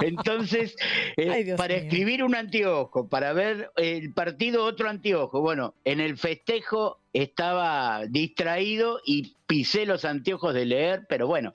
Entonces, 0.00 0.74
eh, 1.18 1.30
Ay, 1.30 1.56
para 1.56 1.74
mío. 1.74 1.84
escribir 1.84 2.24
un 2.24 2.34
anteojo, 2.34 3.08
para 3.08 3.34
ver 3.34 3.70
el 3.76 4.14
partido 4.14 4.64
otro 4.64 4.88
anteojo. 4.88 5.42
Bueno, 5.42 5.74
en 5.84 6.00
el 6.00 6.16
festejo 6.16 7.00
estaba 7.12 8.06
distraído 8.08 9.00
y 9.04 9.36
pisé 9.46 9.84
los 9.84 10.06
anteojos 10.06 10.54
de 10.54 10.64
leer, 10.64 11.06
pero 11.06 11.26
bueno, 11.26 11.52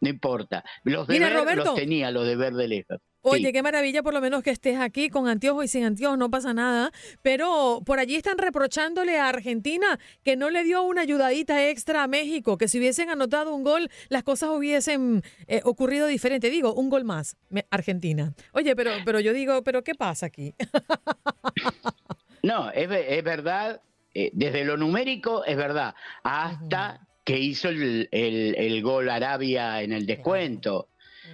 no 0.00 0.08
importa. 0.08 0.64
Los 0.84 1.08
de 1.08 1.14
Mira, 1.14 1.30
ver 1.30 1.38
Roberto. 1.38 1.64
los 1.64 1.74
tenía, 1.74 2.12
los 2.12 2.24
de 2.24 2.36
ver 2.36 2.54
de 2.54 2.68
lejos. 2.68 3.00
Oye, 3.26 3.46
Sí. 3.46 3.52
qué 3.52 3.62
maravilla 3.62 4.02
por 4.02 4.12
lo 4.12 4.20
menos 4.20 4.42
que 4.42 4.50
estés 4.50 4.78
aquí 4.78 5.08
con 5.08 5.28
anteojos 5.28 5.64
y 5.64 5.68
sin 5.68 5.84
anteojos, 5.84 6.18
no 6.18 6.30
pasa 6.30 6.52
nada. 6.52 6.92
Pero 7.22 7.80
por 7.86 7.98
allí 7.98 8.16
están 8.16 8.36
reprochándole 8.36 9.18
a 9.18 9.28
Argentina 9.30 9.98
que 10.22 10.36
no 10.36 10.50
le 10.50 10.62
dio 10.62 10.82
una 10.82 11.00
ayudadita 11.00 11.66
extra 11.68 12.02
a 12.02 12.06
México, 12.06 12.58
que 12.58 12.68
si 12.68 12.78
hubiesen 12.78 13.08
anotado 13.08 13.54
un 13.54 13.64
gol, 13.64 13.90
las 14.10 14.24
cosas 14.24 14.50
hubiesen 14.50 15.22
eh, 15.46 15.62
ocurrido 15.64 16.06
diferente. 16.06 16.50
Digo, 16.50 16.74
un 16.74 16.90
gol 16.90 17.04
más, 17.04 17.36
me- 17.48 17.66
Argentina. 17.70 18.34
Oye, 18.52 18.76
pero, 18.76 18.90
pero 19.06 19.20
yo 19.20 19.32
digo, 19.32 19.62
¿pero 19.64 19.82
qué 19.82 19.94
pasa 19.94 20.26
aquí? 20.26 20.54
No, 22.42 22.70
es 22.72 23.24
verdad, 23.24 23.80
eh, 24.12 24.30
desde 24.34 24.64
lo 24.66 24.76
numérico 24.76 25.44
es 25.46 25.56
verdad, 25.56 25.94
hasta 26.22 27.06
que 27.24 27.38
hizo 27.38 27.68
el, 27.70 28.08
el- 28.12 28.54
el 28.58 28.82
gol 28.82 29.08
Arabia 29.08 29.80
en 29.82 29.92
el 29.92 30.04
descuento. 30.04 30.88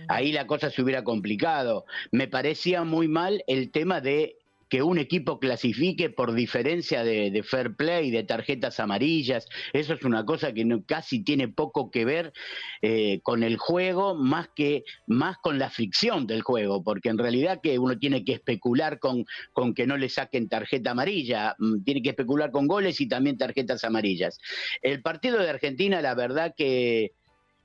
Ahí 0.08 0.32
la 0.32 0.46
cosa 0.46 0.70
se 0.70 0.82
hubiera 0.82 1.04
complicado. 1.04 1.84
Me 2.12 2.28
parecía 2.28 2.84
muy 2.84 3.08
mal 3.08 3.44
el 3.46 3.70
tema 3.70 4.00
de 4.00 4.40
que 4.70 4.82
un 4.82 4.98
equipo 4.98 5.40
clasifique 5.40 6.10
por 6.10 6.32
diferencia 6.32 7.02
de, 7.02 7.42
fair 7.42 7.74
play, 7.74 8.10
de 8.10 8.22
tarjetas 8.22 8.78
amarillas. 8.78 9.48
Eso 9.72 9.94
es 9.94 10.04
una 10.04 10.24
cosa 10.24 10.54
que 10.54 10.64
casi 10.86 11.24
tiene 11.24 11.48
poco 11.48 11.90
que 11.90 12.04
ver 12.04 12.32
eh, 12.80 13.18
con 13.22 13.42
el 13.42 13.56
juego, 13.56 14.14
más 14.14 14.48
que 14.54 14.84
más 15.08 15.38
con 15.38 15.58
la 15.58 15.70
fricción 15.70 16.28
del 16.28 16.42
juego, 16.42 16.84
porque 16.84 17.08
en 17.08 17.18
realidad 17.18 17.60
que 17.60 17.80
uno 17.80 17.98
tiene 17.98 18.24
que 18.24 18.34
especular 18.34 19.00
con, 19.00 19.26
con 19.52 19.74
que 19.74 19.88
no 19.88 19.96
le 19.96 20.08
saquen 20.08 20.48
tarjeta 20.48 20.92
amarilla, 20.92 21.56
mm, 21.58 21.82
tiene 21.82 22.00
que 22.00 22.10
especular 22.10 22.52
con 22.52 22.68
goles 22.68 23.00
y 23.00 23.08
también 23.08 23.36
tarjetas 23.36 23.82
amarillas. 23.82 24.38
El 24.82 25.02
partido 25.02 25.38
de 25.38 25.50
Argentina, 25.50 26.00
la 26.00 26.14
verdad 26.14 26.54
que 26.56 27.12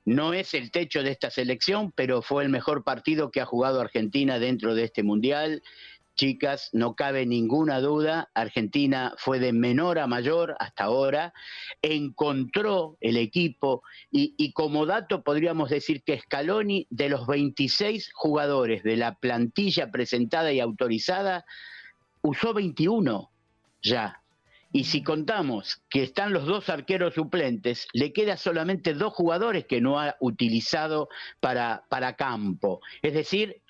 no 0.06 0.34
es 0.34 0.54
el 0.54 0.72
techo 0.72 1.02
de 1.04 1.12
esta 1.12 1.32
selección, 1.32 1.91
pero 1.91 2.22
fue 2.22 2.44
el 2.44 2.50
mejor 2.50 2.84
partido 2.84 3.32
que 3.32 3.41
ha 3.41 3.46
jugado 3.46 3.82
Argentina 3.82 4.39
dentro 4.39 4.76
de 4.76 4.84
este 4.84 5.04
mundial. 5.04 5.63
Chicas, 6.15 6.70
no 6.72 6.96
cabe 6.96 7.26
ninguna 7.26 7.82
duda, 7.82 8.30
Argentina 8.36 9.13
fue 9.18 9.39
de 9.39 9.52
menor 9.52 10.00
a 10.00 10.08
mayor 10.08 10.56
hasta 10.60 10.86
ahora, 10.86 11.34
encontró 11.82 12.98
el 13.02 13.18
equipo 13.18 13.84
y, 14.12 14.54
como 14.54 14.86
dato 14.86 15.24
podríamos 15.24 15.70
decir 15.70 16.04
que 16.04 16.18
Scaloni, 16.18 16.88
de 16.89 17.10
los 17.10 17.28
26 17.28 18.12
jugadores 18.13 18.82
de 18.84 18.96
la 18.96 19.15
plantilla 19.15 19.91
presentada 19.91 20.54
y 20.54 20.62
autorizada, 20.62 21.44
usó 22.22 22.54
21 22.54 23.30
ya. 23.82 24.22
Y 24.76 24.84
si 24.84 25.04
contamos 25.04 25.82
que 25.90 26.04
están 26.04 26.34
los 26.34 26.46
dos 26.46 26.68
arqueros 26.68 27.14
suplentes, 27.14 27.88
le 27.94 28.12
queda 28.12 28.36
solamente 28.36 28.94
dos 28.94 29.14
jugadores 29.14 29.64
que 29.64 29.80
no 29.80 30.02
ha 30.02 30.18
utilizado 30.20 31.08
para, 31.40 31.86
para 31.88 32.18
campo. 32.18 32.82
Es 33.02 33.14
decir, 33.14 33.62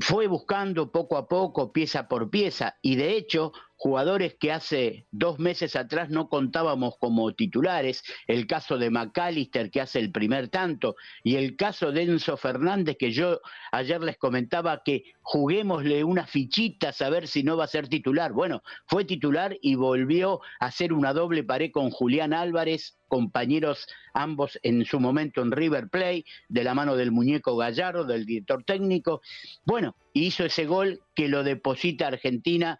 fue 0.00 0.26
buscando 0.26 0.90
poco 0.90 1.16
a 1.16 1.28
poco, 1.28 1.72
pieza 1.72 2.08
por 2.08 2.28
pieza, 2.28 2.76
y 2.82 2.96
de 2.96 3.16
hecho, 3.16 3.52
jugadores 3.82 4.36
que 4.38 4.52
hace 4.52 5.06
dos 5.10 5.40
meses 5.40 5.74
atrás 5.74 6.08
no 6.08 6.28
contábamos 6.28 6.98
como 7.00 7.32
titulares, 7.34 8.04
el 8.28 8.46
caso 8.46 8.78
de 8.78 8.90
McAllister 8.90 9.72
que 9.72 9.80
hace 9.80 9.98
el 9.98 10.12
primer 10.12 10.46
tanto, 10.50 10.94
y 11.24 11.34
el 11.34 11.56
caso 11.56 11.90
de 11.90 12.02
Enzo 12.02 12.36
Fernández 12.36 12.96
que 12.96 13.10
yo 13.10 13.40
ayer 13.72 14.00
les 14.00 14.18
comentaba 14.18 14.84
que 14.84 15.02
juguémosle 15.22 16.04
unas 16.04 16.30
fichitas 16.30 17.02
a 17.02 17.10
ver 17.10 17.26
si 17.26 17.42
no 17.42 17.56
va 17.56 17.64
a 17.64 17.66
ser 17.66 17.88
titular. 17.88 18.32
Bueno, 18.32 18.62
fue 18.86 19.04
titular 19.04 19.58
y 19.60 19.74
volvió 19.74 20.40
a 20.60 20.66
hacer 20.66 20.92
una 20.92 21.12
doble 21.12 21.42
pared 21.42 21.72
con 21.72 21.90
Julián 21.90 22.32
Álvarez, 22.34 22.96
compañeros 23.08 23.88
ambos 24.14 24.60
en 24.62 24.84
su 24.84 25.00
momento 25.00 25.42
en 25.42 25.50
River 25.50 25.88
Play, 25.88 26.24
de 26.48 26.62
la 26.62 26.74
mano 26.74 26.94
del 26.94 27.10
muñeco 27.10 27.56
Gallardo, 27.56 28.04
del 28.04 28.26
director 28.26 28.62
técnico. 28.62 29.22
Bueno, 29.64 29.96
hizo 30.12 30.44
ese 30.44 30.66
gol 30.66 31.00
que 31.16 31.26
lo 31.26 31.42
deposita 31.42 32.06
Argentina 32.06 32.78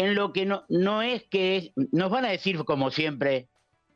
en 0.00 0.14
lo 0.14 0.32
que 0.32 0.46
no, 0.46 0.64
no 0.70 1.02
es 1.02 1.24
que 1.24 1.56
es- 1.58 1.70
nos 1.92 2.10
van 2.10 2.24
a 2.24 2.30
decir 2.30 2.56
como 2.64 2.90
siempre 2.90 3.48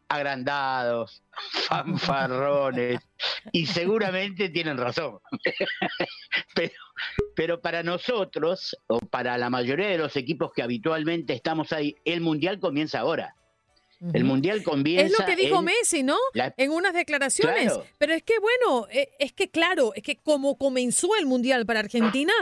agrandados, 0.08 1.22
fanfarrones, 1.68 3.00
y 3.52 3.66
seguramente 3.66 4.50
tienen 4.50 4.76
razón. 4.76 5.18
pero, 6.54 6.72
pero 7.34 7.60
para 7.60 7.82
nosotros, 7.82 8.76
o 8.86 8.98
para 9.00 9.38
la 9.38 9.48
mayoría 9.50 9.88
de 9.88 9.98
los 9.98 10.14
equipos 10.16 10.52
que 10.54 10.62
habitualmente 10.62 11.32
estamos 11.32 11.72
ahí, 11.72 11.96
el 12.04 12.20
Mundial 12.20 12.60
comienza 12.60 13.00
ahora. 13.00 13.34
El 14.12 14.24
Mundial 14.24 14.62
comienza... 14.62 15.06
Es 15.06 15.18
lo 15.18 15.24
que 15.24 15.36
dijo 15.36 15.58
en 15.60 15.64
Messi, 15.64 16.02
¿no? 16.02 16.16
la- 16.34 16.52
En 16.56 16.70
unas 16.72 16.92
declaraciones. 16.94 17.64
Claro. 17.72 17.84
Pero 17.98 18.12
es 18.14 18.22
que, 18.22 18.34
bueno, 18.38 18.86
eh, 18.90 19.08
es 19.18 19.32
que 19.32 19.48
claro, 19.50 19.92
es 19.94 20.02
que 20.02 20.16
como 20.16 20.58
comenzó 20.58 21.16
el 21.18 21.26
Mundial 21.26 21.64
para 21.66 21.80
Argentina, 21.80 22.32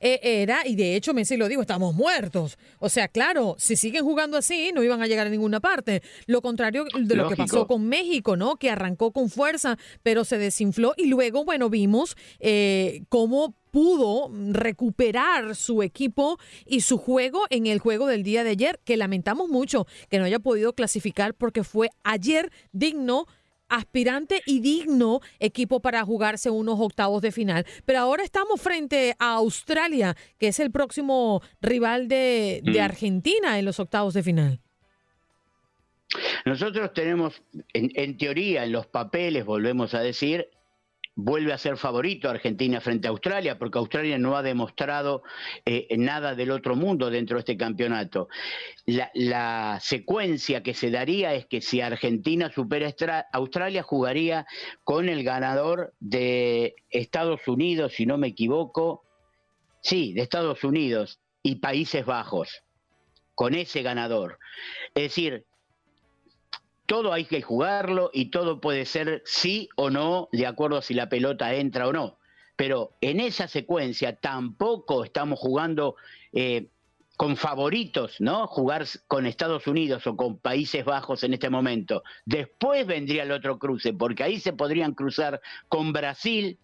eh, 0.00 0.18
era, 0.22 0.66
y 0.66 0.74
de 0.74 0.96
hecho 0.96 1.14
Messi 1.14 1.36
lo 1.36 1.48
dijo, 1.48 1.60
estamos 1.60 1.94
muertos. 1.94 2.58
O 2.78 2.88
sea, 2.88 3.08
claro, 3.08 3.54
si 3.58 3.76
siguen 3.76 4.04
jugando 4.04 4.36
así, 4.36 4.72
no 4.74 4.82
iban 4.82 5.00
a 5.02 5.06
llegar 5.06 5.26
a 5.26 5.30
ninguna 5.30 5.60
parte. 5.60 6.02
Lo 6.26 6.42
contrario 6.42 6.84
de 6.92 7.14
lo 7.16 7.28
que 7.28 7.36
pasó 7.36 7.66
con 7.66 7.88
México, 7.88 8.36
¿no? 8.36 8.56
Que 8.56 8.70
arrancó 8.70 9.12
con 9.12 9.30
fuerza, 9.30 9.78
pero 10.02 10.24
se 10.24 10.38
desinfló 10.38 10.94
y 10.96 11.06
luego, 11.06 11.44
bueno, 11.44 11.70
vimos 11.70 12.16
eh, 12.40 13.02
cómo 13.08 13.54
pudo 13.72 14.30
recuperar 14.52 15.56
su 15.56 15.82
equipo 15.82 16.38
y 16.66 16.82
su 16.82 16.98
juego 16.98 17.46
en 17.50 17.66
el 17.66 17.80
juego 17.80 18.06
del 18.06 18.22
día 18.22 18.44
de 18.44 18.50
ayer, 18.50 18.78
que 18.84 18.96
lamentamos 18.96 19.48
mucho 19.48 19.86
que 20.08 20.18
no 20.18 20.24
haya 20.26 20.38
podido 20.38 20.74
clasificar 20.74 21.34
porque 21.34 21.64
fue 21.64 21.88
ayer 22.04 22.52
digno 22.70 23.26
aspirante 23.70 24.42
y 24.44 24.60
digno 24.60 25.20
equipo 25.40 25.80
para 25.80 26.04
jugarse 26.04 26.50
unos 26.50 26.78
octavos 26.78 27.22
de 27.22 27.32
final. 27.32 27.64
Pero 27.86 28.00
ahora 28.00 28.22
estamos 28.22 28.60
frente 28.60 29.16
a 29.18 29.36
Australia, 29.36 30.14
que 30.38 30.48
es 30.48 30.60
el 30.60 30.70
próximo 30.70 31.40
rival 31.62 32.06
de, 32.06 32.60
de 32.62 32.78
Mm. 32.80 32.84
Argentina 32.84 33.58
en 33.58 33.64
los 33.64 33.80
octavos 33.80 34.12
de 34.12 34.22
final. 34.22 34.60
Nosotros 36.44 36.92
tenemos, 36.92 37.40
en, 37.72 37.90
en 37.94 38.18
teoría, 38.18 38.64
en 38.64 38.72
los 38.72 38.86
papeles, 38.86 39.46
volvemos 39.46 39.94
a 39.94 40.00
decir, 40.00 40.46
vuelve 41.14 41.52
a 41.52 41.58
ser 41.58 41.76
favorito 41.76 42.28
Argentina 42.28 42.80
frente 42.80 43.06
a 43.06 43.10
Australia, 43.10 43.58
porque 43.58 43.78
Australia 43.78 44.18
no 44.18 44.36
ha 44.36 44.42
demostrado 44.42 45.22
eh, 45.64 45.86
nada 45.98 46.34
del 46.34 46.50
otro 46.50 46.74
mundo 46.74 47.10
dentro 47.10 47.36
de 47.36 47.40
este 47.40 47.56
campeonato. 47.56 48.28
La, 48.86 49.10
la 49.14 49.78
secuencia 49.80 50.62
que 50.62 50.74
se 50.74 50.90
daría 50.90 51.34
es 51.34 51.46
que 51.46 51.60
si 51.60 51.80
Argentina 51.80 52.50
supera 52.50 52.88
a 52.88 53.26
Australia, 53.32 53.82
jugaría 53.82 54.46
con 54.84 55.08
el 55.08 55.22
ganador 55.22 55.92
de 56.00 56.74
Estados 56.90 57.46
Unidos, 57.46 57.92
si 57.94 58.06
no 58.06 58.16
me 58.16 58.28
equivoco, 58.28 59.04
sí, 59.82 60.12
de 60.14 60.22
Estados 60.22 60.64
Unidos 60.64 61.20
y 61.42 61.56
Países 61.56 62.06
Bajos, 62.06 62.62
con 63.34 63.54
ese 63.54 63.82
ganador. 63.82 64.38
Es 64.94 65.04
decir, 65.04 65.44
todo 66.86 67.12
hay 67.12 67.24
que 67.24 67.42
jugarlo 67.42 68.10
y 68.12 68.26
todo 68.26 68.60
puede 68.60 68.84
ser 68.84 69.22
sí 69.24 69.68
o 69.76 69.90
no, 69.90 70.28
de 70.32 70.46
acuerdo 70.46 70.78
a 70.78 70.82
si 70.82 70.94
la 70.94 71.08
pelota 71.08 71.54
entra 71.54 71.88
o 71.88 71.92
no. 71.92 72.18
Pero 72.56 72.92
en 73.00 73.20
esa 73.20 73.48
secuencia 73.48 74.16
tampoco 74.16 75.04
estamos 75.04 75.38
jugando 75.38 75.96
eh, 76.32 76.68
con 77.16 77.36
favoritos, 77.36 78.20
¿no? 78.20 78.46
Jugar 78.46 78.86
con 79.06 79.26
Estados 79.26 79.66
Unidos 79.66 80.06
o 80.06 80.16
con 80.16 80.38
Países 80.38 80.84
Bajos 80.84 81.22
en 81.24 81.34
este 81.34 81.50
momento. 81.50 82.02
Después 82.24 82.86
vendría 82.86 83.22
el 83.22 83.32
otro 83.32 83.58
cruce, 83.58 83.92
porque 83.92 84.24
ahí 84.24 84.40
se 84.40 84.52
podrían 84.52 84.94
cruzar 84.94 85.40
con 85.68 85.92
Brasil 85.92 86.58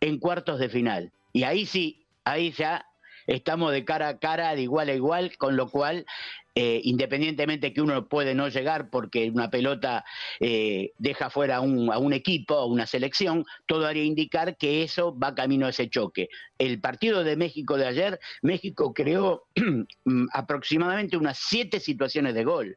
en 0.00 0.18
cuartos 0.18 0.58
de 0.58 0.68
final. 0.68 1.12
Y 1.32 1.44
ahí 1.44 1.66
sí, 1.66 2.06
ahí 2.24 2.52
ya 2.52 2.86
estamos 3.26 3.72
de 3.72 3.84
cara 3.84 4.08
a 4.08 4.18
cara, 4.18 4.54
de 4.54 4.62
igual 4.62 4.88
a 4.88 4.94
igual, 4.94 5.36
con 5.36 5.56
lo 5.56 5.68
cual, 5.68 6.06
eh, 6.54 6.80
independientemente 6.84 7.72
que 7.72 7.82
uno 7.82 8.08
puede 8.08 8.34
no 8.34 8.48
llegar 8.48 8.88
porque 8.88 9.28
una 9.30 9.50
pelota 9.50 10.04
eh, 10.38 10.92
deja 10.98 11.28
fuera 11.28 11.56
a 11.56 11.60
un, 11.60 11.92
a 11.92 11.98
un 11.98 12.12
equipo, 12.12 12.54
a 12.54 12.66
una 12.66 12.86
selección, 12.86 13.44
todo 13.66 13.86
haría 13.86 14.04
indicar 14.04 14.56
que 14.56 14.84
eso 14.84 15.18
va 15.18 15.34
camino 15.34 15.66
a 15.66 15.70
ese 15.70 15.90
choque. 15.90 16.28
El 16.58 16.80
partido 16.80 17.24
de 17.24 17.36
México 17.36 17.76
de 17.76 17.86
ayer, 17.86 18.20
México 18.42 18.94
creó 18.94 19.48
aproximadamente 20.32 21.16
unas 21.16 21.38
siete 21.38 21.80
situaciones 21.80 22.34
de 22.34 22.44
gol 22.44 22.76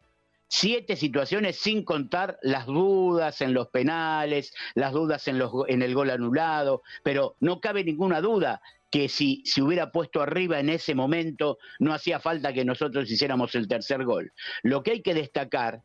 siete 0.49 0.95
situaciones 0.95 1.57
sin 1.60 1.83
contar 1.83 2.39
las 2.41 2.65
dudas 2.65 3.41
en 3.41 3.53
los 3.53 3.67
penales, 3.67 4.53
las 4.75 4.93
dudas 4.93 5.27
en, 5.27 5.38
los, 5.39 5.51
en 5.67 5.81
el 5.81 5.93
gol 5.93 6.10
anulado, 6.10 6.83
pero 7.03 7.36
no 7.39 7.60
cabe 7.60 7.83
ninguna 7.83 8.21
duda 8.21 8.62
que 8.89 9.10
si 9.10 9.43
se 9.45 9.62
hubiera 9.62 9.91
puesto 9.91 10.21
arriba 10.21 10.60
en 10.60 10.69
ese 10.69 10.95
momento, 10.95 11.58
no 11.80 11.93
hacía 11.93 12.19
falta 12.19 12.54
que 12.54 12.65
nosotros 12.65 13.10
hiciéramos 13.12 13.54
el 13.56 13.67
tercer 13.67 14.04
gol. 14.06 14.32
Lo 14.63 14.84
que 14.84 14.91
hay 14.91 15.02
que 15.02 15.13
destacar 15.13 15.82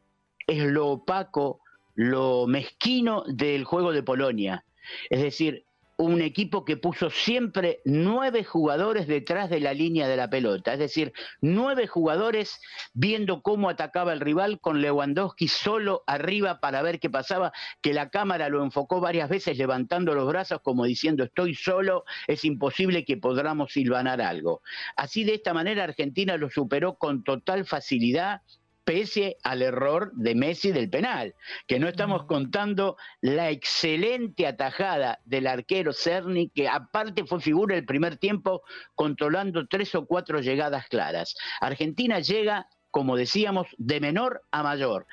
es 0.47 0.65
lo 0.65 0.89
opaco, 0.89 1.61
lo 1.95 2.47
mezquino 2.47 3.25
del 3.27 3.65
juego 3.65 3.93
de 3.93 4.03
Polonia. 4.03 4.65
Es 5.11 5.23
decir, 5.23 5.65
un 6.05 6.21
equipo 6.21 6.65
que 6.65 6.77
puso 6.77 7.11
siempre 7.11 7.81
nueve 7.85 8.45
jugadores 8.45 9.07
detrás 9.07 9.51
de 9.51 9.61
la 9.61 9.73
línea 9.73 10.09
de 10.09 10.17
la 10.17 10.29
pelota, 10.29 10.73
es 10.73 10.79
decir, 10.79 11.13
nueve 11.41 11.87
jugadores 11.87 12.61
viendo 12.93 13.43
cómo 13.43 13.69
atacaba 13.69 14.13
el 14.13 14.21
rival 14.21 14.61
con 14.61 14.81
Lewandowski 14.81 15.49
solo 15.49 16.03
arriba 16.07 16.61
para 16.61 16.83
ver 16.83 17.01
qué 17.01 17.11
pasaba, 17.11 17.53
que 17.81 17.93
la 17.93 18.11
cámara 18.11 18.49
lo 18.49 18.63
enfocó 18.63 19.01
varias 19.01 19.29
veces 19.29 19.57
levantando 19.59 20.15
los 20.15 20.29
brazos 20.29 20.61
como 20.63 20.85
diciendo 20.85 21.25
estoy 21.25 21.55
solo, 21.55 22.05
es 22.27 22.45
imposible 22.45 23.05
que 23.05 23.17
podamos 23.17 23.73
silvanar 23.73 24.21
algo. 24.21 24.63
Así 24.97 25.25
de 25.25 25.35
esta 25.35 25.55
manera 25.55 25.85
Argentina 25.85 26.37
lo 26.37 26.51
superó 26.51 26.97
con 26.97 27.25
total 27.25 27.67
facilidad 27.67 28.43
pese 28.85 29.37
al 29.43 29.63
error 29.63 30.13
de 30.15 30.35
Messi 30.35 30.73
del 30.73 30.91
penal, 30.91 31.35
que 31.67 31.79
no 31.79 31.89
estamos 31.89 32.25
contando 32.25 32.97
la 33.21 33.51
excelente 33.51 34.47
atajada 34.47 35.21
del 35.25 35.47
arquero 35.47 35.93
Cerny, 35.93 36.51
que 36.51 36.69
aparte 36.69 37.25
fue 37.25 37.41
figura 37.41 37.77
el 37.77 37.85
primer 37.85 38.17
tiempo 38.17 38.63
controlando 38.95 39.67
tres 39.67 39.95
o 39.95 40.07
cuatro 40.07 40.41
llegadas 40.41 40.89
claras. 40.89 41.35
Argentina 41.61 42.21
llega, 42.21 42.67
como 42.91 43.17
decíamos, 43.17 43.67
de 43.79 44.01
menor 44.01 44.43
a 44.51 44.63
mayor. 44.63 45.07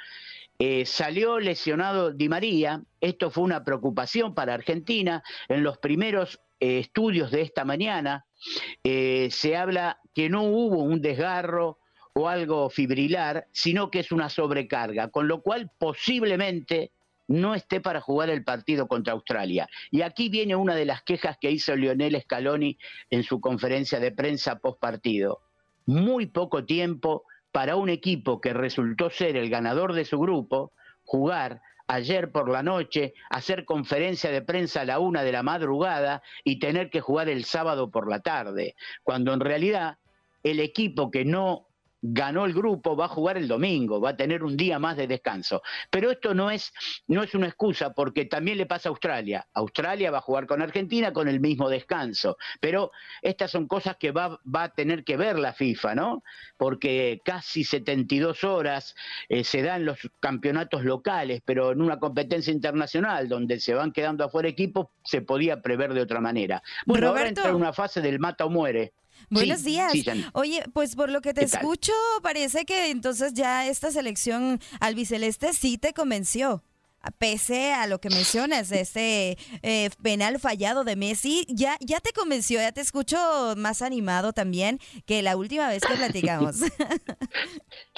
eh, 0.62 0.86
salió 0.86 1.40
lesionado 1.40 2.12
Di 2.12 2.28
María, 2.28 2.84
esto 3.00 3.32
fue 3.32 3.46
una 3.46 3.64
preocupación 3.64 4.36
para 4.36 4.54
Argentina. 4.54 5.24
En 5.48 5.64
los 5.64 5.78
primeros 5.78 6.42
eh, 6.60 6.80
estudios 6.80 7.32
de 7.32 7.42
esta 7.42 7.64
mañana 7.64 8.26
eh, 8.84 9.30
se 9.32 9.56
habla 9.56 10.00
que 10.14 10.30
no 10.30 10.44
hubo 10.44 10.84
un 10.84 11.02
desgarro 11.02 11.80
o 12.20 12.28
algo 12.28 12.70
fibrilar, 12.70 13.48
sino 13.52 13.90
que 13.90 14.00
es 14.00 14.12
una 14.12 14.30
sobrecarga, 14.30 15.08
con 15.08 15.28
lo 15.28 15.42
cual 15.42 15.72
posiblemente 15.78 16.92
no 17.28 17.56
esté 17.56 17.80
para 17.80 18.02
jugar 18.02 18.30
el 18.30 18.44
partido 18.44 18.88
contra 18.88 19.14
Australia. 19.14 19.70
Y 19.90 20.02
aquí 20.02 20.30
viene 20.30 20.56
una 20.56 20.76
de 20.76 20.86
las 20.86 21.02
quejas 21.04 21.38
que 21.40 21.52
hizo 21.52 21.76
Lionel 21.76 22.20
Scaloni 22.22 22.78
en 23.10 23.24
su 23.24 23.40
conferencia 23.40 24.00
de 24.00 24.12
prensa 24.12 24.60
post 24.60 24.80
partido. 24.80 25.40
Muy 25.86 26.26
poco 26.26 26.66
tiempo 26.66 27.24
para 27.52 27.78
un 27.78 27.88
equipo 27.88 28.42
que 28.42 28.54
resultó 28.54 29.10
ser 29.10 29.38
el 29.38 29.50
ganador 29.50 29.94
de 29.94 30.06
su 30.06 30.20
grupo, 30.20 30.74
jugar 31.06 31.62
ayer 31.88 32.32
por 32.32 32.50
la 32.50 32.64
noche, 32.64 33.14
hacer 33.30 33.64
conferencia 33.64 34.30
de 34.30 34.42
prensa 34.42 34.82
a 34.82 34.86
la 34.86 35.00
una 35.00 35.24
de 35.24 35.32
la 35.32 35.42
madrugada 35.42 36.22
y 36.44 36.60
tener 36.60 36.90
que 36.90 37.00
jugar 37.00 37.30
el 37.30 37.46
sábado 37.46 37.90
por 37.90 38.10
la 38.10 38.20
tarde, 38.20 38.76
cuando 39.04 39.34
en 39.34 39.40
realidad 39.40 39.98
el 40.44 40.60
equipo 40.60 41.12
que 41.12 41.26
no 41.26 41.69
ganó 42.02 42.46
el 42.46 42.54
grupo, 42.54 42.96
va 42.96 43.06
a 43.06 43.10
jugar 43.10 43.38
el 43.38 43.48
domingo, 43.48 44.00
va 44.00 44.12
a 44.12 44.18
tener 44.18 44.44
un 44.44 44.56
día 44.56 44.80
más 44.80 44.98
de 44.98 45.08
descanso. 45.08 45.62
Pero 45.90 46.12
esto 46.12 46.34
no 46.34 46.52
es, 46.52 46.72
no 47.08 47.24
es 47.24 47.34
una 47.36 47.48
excusa, 47.48 47.94
porque 47.94 48.26
también 48.26 48.58
le 48.58 48.66
pasa 48.66 48.90
a 48.90 48.92
Australia. 48.92 49.48
Australia 49.54 50.12
va 50.12 50.20
a 50.20 50.22
jugar 50.22 50.48
con 50.48 50.62
Argentina 50.62 51.12
con 51.14 51.28
el 51.28 51.40
mismo 51.40 51.70
descanso. 51.70 52.38
Pero 52.60 52.92
estas 53.22 53.52
son 53.52 53.68
cosas 53.68 53.98
que 53.98 54.12
va, 54.12 54.40
va 54.44 54.64
a 54.64 54.70
tener 54.70 55.04
que 55.04 55.18
ver 55.18 55.38
la 55.40 55.54
FIFA, 55.54 55.96
¿no? 55.96 56.24
Porque 56.58 57.22
casi 57.24 57.64
72 57.64 58.44
horas 58.44 58.96
eh, 59.28 59.44
se 59.44 59.62
dan 59.62 59.86
los 59.86 60.00
campeonatos 60.20 60.84
locales, 60.84 61.42
pero 61.44 61.72
en 61.72 61.82
una 61.82 62.00
competencia 62.00 62.54
internacional 62.54 63.28
donde 63.28 63.60
se 63.60 63.74
van 63.74 63.92
quedando 63.92 64.24
afuera 64.24 64.48
equipos, 64.50 64.88
se 65.04 65.22
podía 65.22 65.62
prever 65.62 65.94
de 65.94 66.02
otra 66.02 66.20
manera. 66.20 66.62
Bueno, 66.86 67.10
ahora 67.10 67.28
entra 67.28 67.50
en 67.50 67.56
una 67.56 67.74
fase 67.74 68.02
del 68.02 68.20
mata 68.20 68.46
o 68.46 68.50
muere. 68.50 68.94
Buenos 69.30 69.60
Sí, 69.60 69.66
días. 69.66 69.92
sí. 69.92 70.06
Oye, 70.34 70.64
pues 70.74 70.96
por 70.96 71.10
lo 71.10 71.22
que 71.22 71.34
te 71.34 71.44
escucho, 71.44 71.94
parece 72.22 72.66
que 72.66 72.90
entonces 72.90 73.34
ya 73.34 73.68
esta 73.68 73.92
selección 73.92 74.60
albiceleste 74.80 75.54
sí 75.54 75.78
te 75.78 75.94
convenció. 75.94 76.64
A- 77.02 77.12
Pese 77.12 77.74
a 77.74 77.88
lo 77.88 78.00
que 78.00 78.10
mencionas, 78.10 78.70
de 78.70 78.82
este 78.82 79.38
eh, 79.62 79.90
penal 80.02 80.40
fallado 80.40 80.84
de 80.84 80.96
Messi, 80.96 81.46
ya, 81.50 81.78
ya 81.80 82.00
te 82.00 82.12
convenció, 82.12 82.60
ya 82.60 82.72
te 82.72 82.82
escucho 82.82 83.54
más 83.58 83.82
animado 83.82 84.34
también 84.34 84.80
que 85.06 85.22
la 85.22 85.36
última 85.38 85.68
vez 85.70 85.82
que 85.84 85.94
platicamos. 85.96 86.58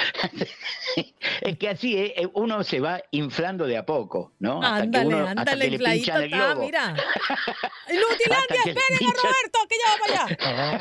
es 1.42 1.58
que 1.58 1.70
así 1.70 1.96
eh, 1.98 2.14
eh, 2.18 2.28
uno 2.34 2.64
se 2.64 2.80
va 2.80 3.02
inflando 3.12 3.66
de 3.66 3.78
a 3.78 3.86
poco, 3.86 4.34
¿no? 4.40 4.62
Hasta 4.62 4.78
que 4.78 4.84
Ándale, 4.84 5.08
uno- 5.08 5.18
hasta 5.28 5.42
ándale, 5.42 5.66
que 5.66 5.70
le 5.70 5.76
infladito 5.76 6.04
pinchan 6.06 6.18
el 6.24 6.34
está, 6.34 6.46
globo. 6.48 6.62
mira. 6.66 6.86
Hasta 6.96 7.94
Inutilandia, 7.94 8.62
esperen 8.66 8.96
a 8.96 9.00
pinchan- 9.00 9.22
Roberto, 9.24 9.60
que 9.70 9.76
ya 9.78 9.90
va 9.92 9.98
para 10.06 10.26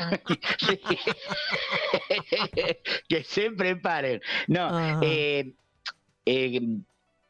allá. 0.07 0.21
que 3.07 3.23
siempre 3.23 3.75
paren. 3.75 4.21
No, 4.47 5.01
eh, 5.01 5.53
eh, 6.25 6.61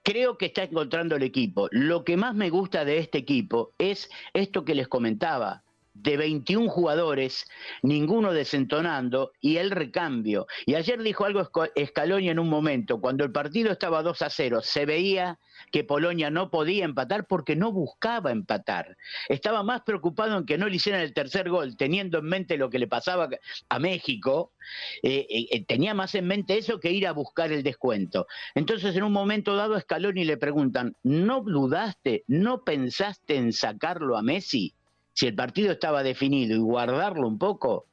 creo 0.04 0.38
que 0.38 0.48
está 0.48 0.64
encontrando 0.64 1.16
el 1.16 1.24
equipo. 1.24 1.68
Lo 1.72 2.04
que 2.04 2.18
más 2.18 2.36
me 2.36 2.50
gusta 2.50 2.86
de 2.86 2.98
este 2.98 3.20
equipo 3.20 3.74
es 3.78 4.10
esto 4.34 4.66
que 4.66 4.76
les 4.76 4.88
comentaba. 4.88 5.64
De 5.94 6.16
21 6.16 6.70
jugadores, 6.70 7.46
ninguno 7.84 8.32
desentonando 8.32 9.34
y 9.42 9.58
el 9.58 9.72
recambio. 9.72 10.48
Y 10.66 10.76
ayer 10.76 11.02
dijo 11.04 11.26
algo 11.26 11.44
Scaloni 11.44 12.30
en 12.30 12.40
un 12.40 12.50
momento, 12.50 13.02
cuando 13.02 13.26
el 13.26 13.32
partido 13.32 13.72
estaba 13.72 14.02
2 14.02 14.22
a 14.22 14.30
0, 14.30 14.62
se 14.64 14.86
veía 14.86 15.38
que 15.72 15.84
Polonia 15.84 16.30
no 16.30 16.50
podía 16.50 16.86
empatar 16.86 17.28
porque 17.28 17.56
no 17.56 17.72
buscaba 17.72 18.32
empatar. 18.32 18.98
Estaba 19.28 19.64
más 19.64 19.82
preocupado 19.82 20.38
en 20.38 20.46
que 20.46 20.58
no 20.58 20.68
le 20.68 20.76
hicieran 20.76 21.02
el 21.02 21.14
tercer 21.14 21.50
gol, 21.50 21.76
teniendo 21.78 22.20
en 22.20 22.26
mente 22.26 22.58
lo 22.58 22.70
que 22.70 22.80
le 22.80 22.88
pasaba 22.88 23.30
a 23.70 23.80
México, 23.80 24.54
eh, 25.04 25.28
eh, 25.30 25.48
eh, 25.52 25.66
tenía 25.66 25.94
más 25.94 26.16
en 26.16 26.28
mente 26.28 26.58
eso 26.58 26.80
que 26.80 26.92
ir 26.92 27.08
a 27.08 27.12
buscar 27.12 27.52
el 27.52 27.64
descuento. 27.64 28.28
Entonces, 28.56 28.96
en 28.96 29.04
un 29.04 29.14
momento 29.14 29.56
dado, 29.56 29.76
a 29.76 29.82
Scaloni 29.82 30.24
le 30.24 30.38
preguntan, 30.38 30.96
¿no 31.04 31.42
dudaste, 31.42 32.24
no 32.28 32.64
pensaste 32.64 33.36
en 33.36 33.54
sacarlo 33.54 34.18
a 34.18 34.22
Messi? 34.22 34.74
Si 35.22 35.28
el 35.28 35.36
partido 35.36 35.74
estaba 35.74 36.02
definido 36.02 36.56
y 36.56 36.60
guardarlo 36.60 37.28
un 37.28 37.38
poco. 37.38 37.86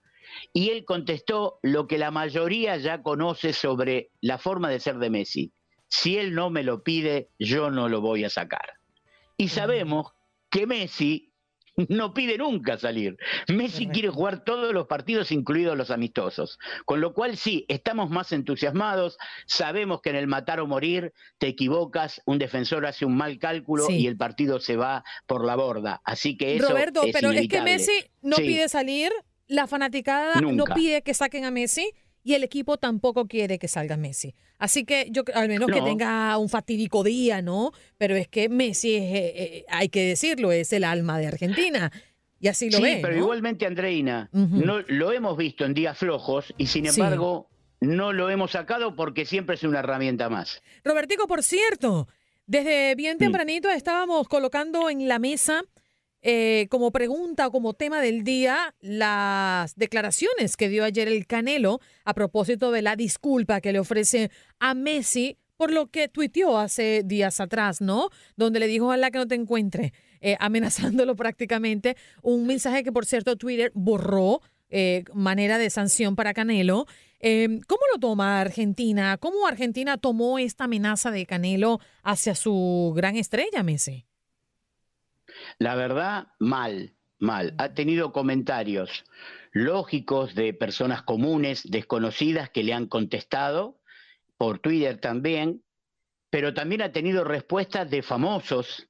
Y 0.55 0.71
él 0.71 0.87
contestó 0.87 1.59
lo 1.61 1.87
que 1.87 1.99
la 1.99 2.11
mayoría 2.11 2.79
ya 2.79 3.03
conoce 3.03 3.53
sobre 3.53 4.09
la 4.23 4.39
forma 4.39 4.71
de 4.71 4.81
ser 4.81 4.97
de 4.97 5.11
Messi. 5.11 5.53
Si 5.89 6.17
él 6.17 6.35
no 6.35 6.49
me 6.49 6.63
lo 6.63 6.83
pide, 6.83 7.29
yo 7.39 7.71
no 7.71 7.91
lo 7.91 8.01
voy 8.01 8.25
a 8.25 8.31
sacar. 8.31 8.79
Y 9.37 9.49
sabemos 9.49 10.15
que 10.49 10.67
Messi 10.67 11.28
no 11.89 12.13
pide 12.13 12.39
nunca 12.39 12.77
salir. 12.79 13.17
Messi 13.49 13.87
quiere 13.89 14.09
jugar 14.09 14.45
todos 14.45 14.73
los 14.75 14.87
partidos, 14.87 15.31
incluidos 15.33 15.77
los 15.77 15.91
amistosos. 15.91 16.59
Con 16.85 17.01
lo 17.01 17.15
cual 17.15 17.37
sí, 17.37 17.65
estamos 17.69 18.11
más 18.11 18.33
entusiasmados, 18.33 19.17
sabemos 19.47 20.01
que 20.03 20.11
en 20.11 20.17
el 20.17 20.27
matar 20.27 20.61
o 20.61 20.67
morir 20.67 21.13
te 21.39 21.47
equivocas, 21.49 22.21
un 22.27 22.39
defensor 22.39 22.85
hace 22.87 23.05
un 23.05 23.17
mal 23.17 23.39
cálculo 23.39 23.87
Sí. 23.87 23.97
y 23.99 24.07
el 24.07 24.17
partido 24.17 24.61
se 24.61 24.77
va 24.77 25.05
por 25.27 25.45
la 25.45 25.57
borda. 25.57 26.01
Así 26.05 26.37
que 26.37 26.57
eso 26.57 26.69
Roberto, 26.69 27.03
es 27.05 27.13
pero 27.13 27.31
es 27.31 27.49
que. 27.49 27.63
Messi 27.63 27.93
no 28.23 28.37
Sí. 28.37 28.43
pide 28.43 28.69
salir, 28.69 29.13
la 29.47 29.67
fanaticada 29.67 30.41
no 30.41 30.65
pide 30.75 31.03
que 31.03 31.15
saquen 31.15 31.45
a 31.45 31.51
Messi 31.51 31.91
y 32.29 32.35
el 32.35 32.45
equipo 32.45 32.77
tampoco 32.77 33.27
quiere 33.27 33.59
que 33.59 33.69
salga 33.69 33.97
Messi. 33.97 34.35
Así 34.59 34.85
que 34.85 35.09
yo 35.11 35.23
al 35.35 35.49
menos 35.49 35.71
que 35.71 35.81
tenga 35.81 36.37
un 36.37 36.49
fatídico 36.51 37.03
día, 37.03 37.41
¿no? 37.41 37.73
Pero 37.97 38.17
es 38.17 38.29
que 38.29 38.49
Messi, 38.51 38.97
es, 38.97 39.03
eh, 39.03 39.33
eh, 39.37 39.65
hay 39.69 39.89
que 39.89 40.03
decirlo, 40.09 40.53
es 40.53 40.71
el 40.75 40.85
alma 40.85 41.19
de 41.19 41.27
Argentina. 41.29 41.91
Y 42.39 42.49
así 42.49 42.71
lo 42.71 42.77
sí, 42.79 42.83
ve. 42.85 42.99
pero 43.01 43.15
¿no? 43.15 43.21
igualmente, 43.23 43.65
Andreina, 43.67 44.29
no, 44.33 44.81
lo 44.89 45.13
hemos 45.13 45.37
visto 45.39 45.65
en 45.65 45.73
días 45.73 45.97
flojos 45.97 46.53
y 46.59 46.67
sin 46.67 46.85
Sí. 46.93 47.01
embargo 47.01 47.49
no 47.81 48.13
lo 48.13 48.29
hemos 48.29 48.51
sacado 48.51 48.95
porque 48.95 49.25
siempre 49.25 49.55
es 49.55 49.63
una 49.65 49.79
herramienta 49.79 50.29
más. 50.29 50.63
Robertico, 50.85 51.27
por 51.27 51.43
cierto, 51.43 52.09
desde 52.47 52.95
bien 52.95 53.17
Mm. 53.17 53.21
tempranito 53.21 53.71
estábamos 53.71 54.29
colocando 54.29 54.91
en 54.91 55.09
la 55.09 55.19
mesa 55.19 55.63
eh, 56.23 56.67
como 56.71 56.91
pregunta 56.91 57.47
o 57.47 57.51
como 57.51 57.75
tema 57.75 58.01
del 58.01 58.25
día 58.25 58.75
las 58.81 59.75
declaraciones 59.77 60.57
que 60.57 60.69
dio 60.69 60.85
ayer 60.85 61.09
el 61.09 61.27
Canelo 61.27 61.81
a 62.05 62.15
propósito 62.15 62.71
de 62.73 62.83
la 62.83 62.97
disculpa 62.97 63.61
que 63.61 63.73
le 63.73 63.79
ofrece 63.79 64.31
a 64.59 64.75
Messi 64.75 65.37
por 65.57 65.73
lo 65.73 65.89
que 65.89 66.09
tuiteó 66.09 66.57
hace 66.57 67.03
días 67.05 67.41
atrás, 67.41 67.81
¿no? 67.81 68.11
Donde 68.37 68.61
le 68.61 68.69
dijo 68.69 68.87
ojalá 68.87 69.11
que 69.11 69.19
no 69.19 69.27
te 69.27 69.35
encuentre, 69.35 69.93
eh, 70.21 70.37
amenazándolo 70.39 71.17
prácticamente. 71.17 71.97
Un 72.23 72.47
mensaje 72.47 72.85
que, 72.85 72.93
por 72.93 73.05
cierto, 73.05 73.37
Twitter 73.37 73.73
borró, 73.75 74.41
eh, 74.71 75.05
manera 75.15 75.59
de 75.59 75.71
sanción 75.71 76.15
para 76.15 76.35
Canelo. 76.35 76.87
Eh, 77.21 77.61
¿Cómo 77.67 77.81
lo 77.93 77.99
toma 77.99 78.41
Argentina? 78.41 79.17
¿Cómo 79.19 79.47
Argentina 79.47 79.97
tomó 79.97 80.39
esta 80.39 80.65
amenaza 80.65 81.11
de 81.11 81.27
Canelo 81.27 81.81
hacia 82.03 82.35
su 82.35 82.93
gran 82.95 83.17
estrella, 83.17 83.63
Messi? 83.63 84.08
La 85.59 85.75
verdad, 85.75 86.29
mal, 86.39 86.95
mal. 87.19 87.55
Ha 87.59 87.75
tenido 87.75 88.13
comentarios 88.13 89.05
lógicos 89.53 90.35
de 90.35 90.55
personas 90.55 91.03
comunes, 91.03 91.69
desconocidas, 91.69 92.51
que 92.51 92.63
le 92.63 92.75
han 92.75 92.87
contestado, 92.87 93.81
por 94.37 94.61
Twitter 94.61 95.01
también, 95.01 95.65
pero 96.31 96.55
también 96.55 96.83
ha 96.83 96.93
tenido 96.93 97.25
respuestas 97.25 97.91
de 97.91 98.03
famosos, 98.03 98.89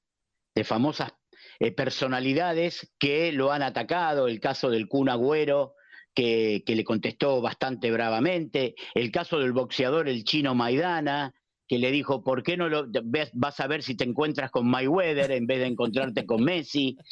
de 0.54 0.64
famosas 0.64 1.14
eh, 1.58 1.72
personalidades 1.72 2.92
que 2.98 3.32
lo 3.32 3.50
han 3.50 3.62
atacado, 3.62 4.28
el 4.28 4.40
caso 4.40 4.68
del 4.68 4.88
Kun 4.88 5.08
Agüero, 5.08 5.74
que, 6.14 6.64
que 6.66 6.76
le 6.76 6.84
contestó 6.84 7.40
bastante 7.40 7.90
bravamente, 7.90 8.74
el 8.94 9.10
caso 9.10 9.38
del 9.38 9.52
boxeador 9.52 10.08
el 10.08 10.24
chino 10.24 10.54
Maidana, 10.54 11.32
que 11.68 11.78
le 11.78 11.90
dijo, 11.92 12.24
¿por 12.24 12.42
qué 12.42 12.56
no 12.56 12.68
lo 12.68 12.86
ves- 13.04 13.30
vas 13.34 13.60
a 13.60 13.66
ver 13.66 13.82
si 13.82 13.96
te 13.96 14.04
encuentras 14.04 14.50
con 14.50 14.68
Mayweather 14.68 15.30
en 15.32 15.46
vez 15.46 15.58
de 15.60 15.66
encontrarte 15.66 16.26
con 16.26 16.42
Messi? 16.44 16.96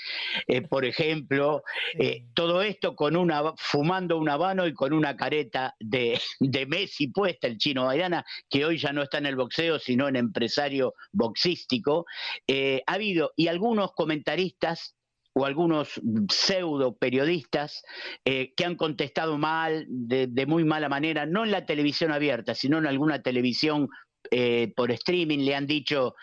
Eh, 0.48 0.62
por 0.62 0.84
ejemplo, 0.84 1.62
eh, 1.98 2.26
todo 2.34 2.62
esto 2.62 2.94
con 2.94 3.16
una 3.16 3.42
fumando 3.56 4.18
un 4.18 4.28
habano 4.28 4.66
y 4.66 4.74
con 4.74 4.92
una 4.92 5.16
careta 5.16 5.74
de, 5.80 6.20
de 6.40 6.66
Messi 6.66 7.08
puesta, 7.08 7.46
el 7.46 7.58
chino 7.58 7.84
Maidana, 7.86 8.24
que 8.48 8.64
hoy 8.64 8.78
ya 8.78 8.92
no 8.92 9.02
está 9.02 9.18
en 9.18 9.26
el 9.26 9.36
boxeo, 9.36 9.78
sino 9.78 10.08
en 10.08 10.16
empresario 10.16 10.94
boxístico. 11.12 12.04
Eh, 12.46 12.82
ha 12.86 12.94
habido, 12.94 13.32
y 13.36 13.48
algunos 13.48 13.92
comentaristas 13.92 14.94
o 15.34 15.44
algunos 15.44 16.00
pseudo 16.30 16.96
periodistas 16.96 17.82
eh, 18.24 18.54
que 18.56 18.64
han 18.64 18.74
contestado 18.76 19.36
mal, 19.36 19.84
de, 19.88 20.26
de 20.28 20.46
muy 20.46 20.64
mala 20.64 20.88
manera, 20.88 21.26
no 21.26 21.44
en 21.44 21.50
la 21.50 21.66
televisión 21.66 22.10
abierta, 22.10 22.54
sino 22.54 22.78
en 22.78 22.86
alguna 22.86 23.20
televisión 23.22 23.88
eh, 24.30 24.72
por 24.76 24.90
streaming, 24.92 25.38
le 25.38 25.54
han 25.54 25.66
dicho, 25.66 26.14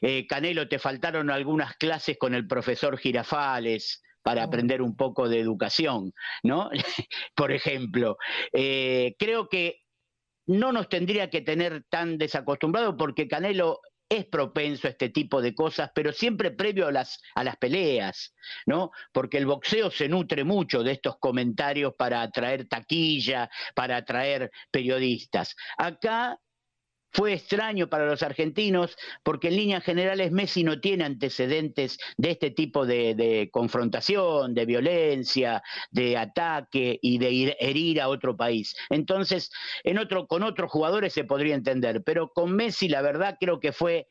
eh, 0.00 0.26
Canelo, 0.26 0.68
te 0.68 0.78
faltaron 0.78 1.30
algunas 1.30 1.76
clases 1.76 2.16
con 2.18 2.34
el 2.34 2.46
profesor 2.46 2.98
Girafales 2.98 4.02
para 4.22 4.42
aprender 4.42 4.82
un 4.82 4.96
poco 4.96 5.28
de 5.28 5.38
educación, 5.38 6.12
¿no? 6.42 6.70
por 7.36 7.52
ejemplo. 7.52 8.16
Eh, 8.52 9.14
creo 9.18 9.48
que 9.48 9.82
no 10.46 10.72
nos 10.72 10.88
tendría 10.88 11.30
que 11.30 11.42
tener 11.42 11.84
tan 11.88 12.18
desacostumbrado 12.18 12.96
porque 12.96 13.28
Canelo 13.28 13.80
es 14.08 14.24
propenso 14.26 14.86
a 14.86 14.90
este 14.90 15.08
tipo 15.08 15.42
de 15.42 15.54
cosas, 15.54 15.90
pero 15.94 16.12
siempre 16.12 16.50
previo 16.50 16.86
a 16.86 16.92
las, 16.92 17.20
a 17.34 17.44
las 17.44 17.56
peleas, 17.56 18.34
¿no? 18.66 18.90
Porque 19.12 19.38
el 19.38 19.46
boxeo 19.46 19.90
se 19.90 20.08
nutre 20.08 20.44
mucho 20.44 20.82
de 20.82 20.92
estos 20.92 21.18
comentarios 21.18 21.94
para 21.96 22.22
atraer 22.22 22.68
taquilla, 22.68 23.50
para 23.74 23.96
atraer 23.96 24.50
periodistas. 24.70 25.56
Acá 25.76 26.38
fue 27.16 27.32
extraño 27.32 27.88
para 27.88 28.04
los 28.04 28.22
argentinos 28.22 28.94
porque 29.22 29.48
en 29.48 29.56
líneas 29.56 29.82
generales 29.82 30.32
Messi 30.32 30.62
no 30.64 30.80
tiene 30.80 31.04
antecedentes 31.04 31.98
de 32.18 32.32
este 32.32 32.50
tipo 32.50 32.84
de, 32.84 33.48
confrontación, 33.50 34.52
de 34.52 34.66
violencia, 34.66 35.62
de 35.90 36.18
ataque 36.18 36.98
y 37.00 37.16
de 37.16 37.56
herir 37.58 38.02
a 38.02 38.08
otro 38.08 38.36
país. 38.36 38.76
Entonces, 38.90 39.50
en 39.82 39.96
otro, 39.98 40.26
con 40.26 40.42
otros 40.42 40.70
jugadores 40.70 41.14
se 41.14 41.24
podría 41.24 41.54
entender, 41.54 42.02
pero 42.04 42.28
con 42.28 42.54
Messi 42.54 42.86
la 42.88 43.00
verdad 43.00 43.38
creo 43.40 43.60
que 43.60 43.72
fue 43.72 44.08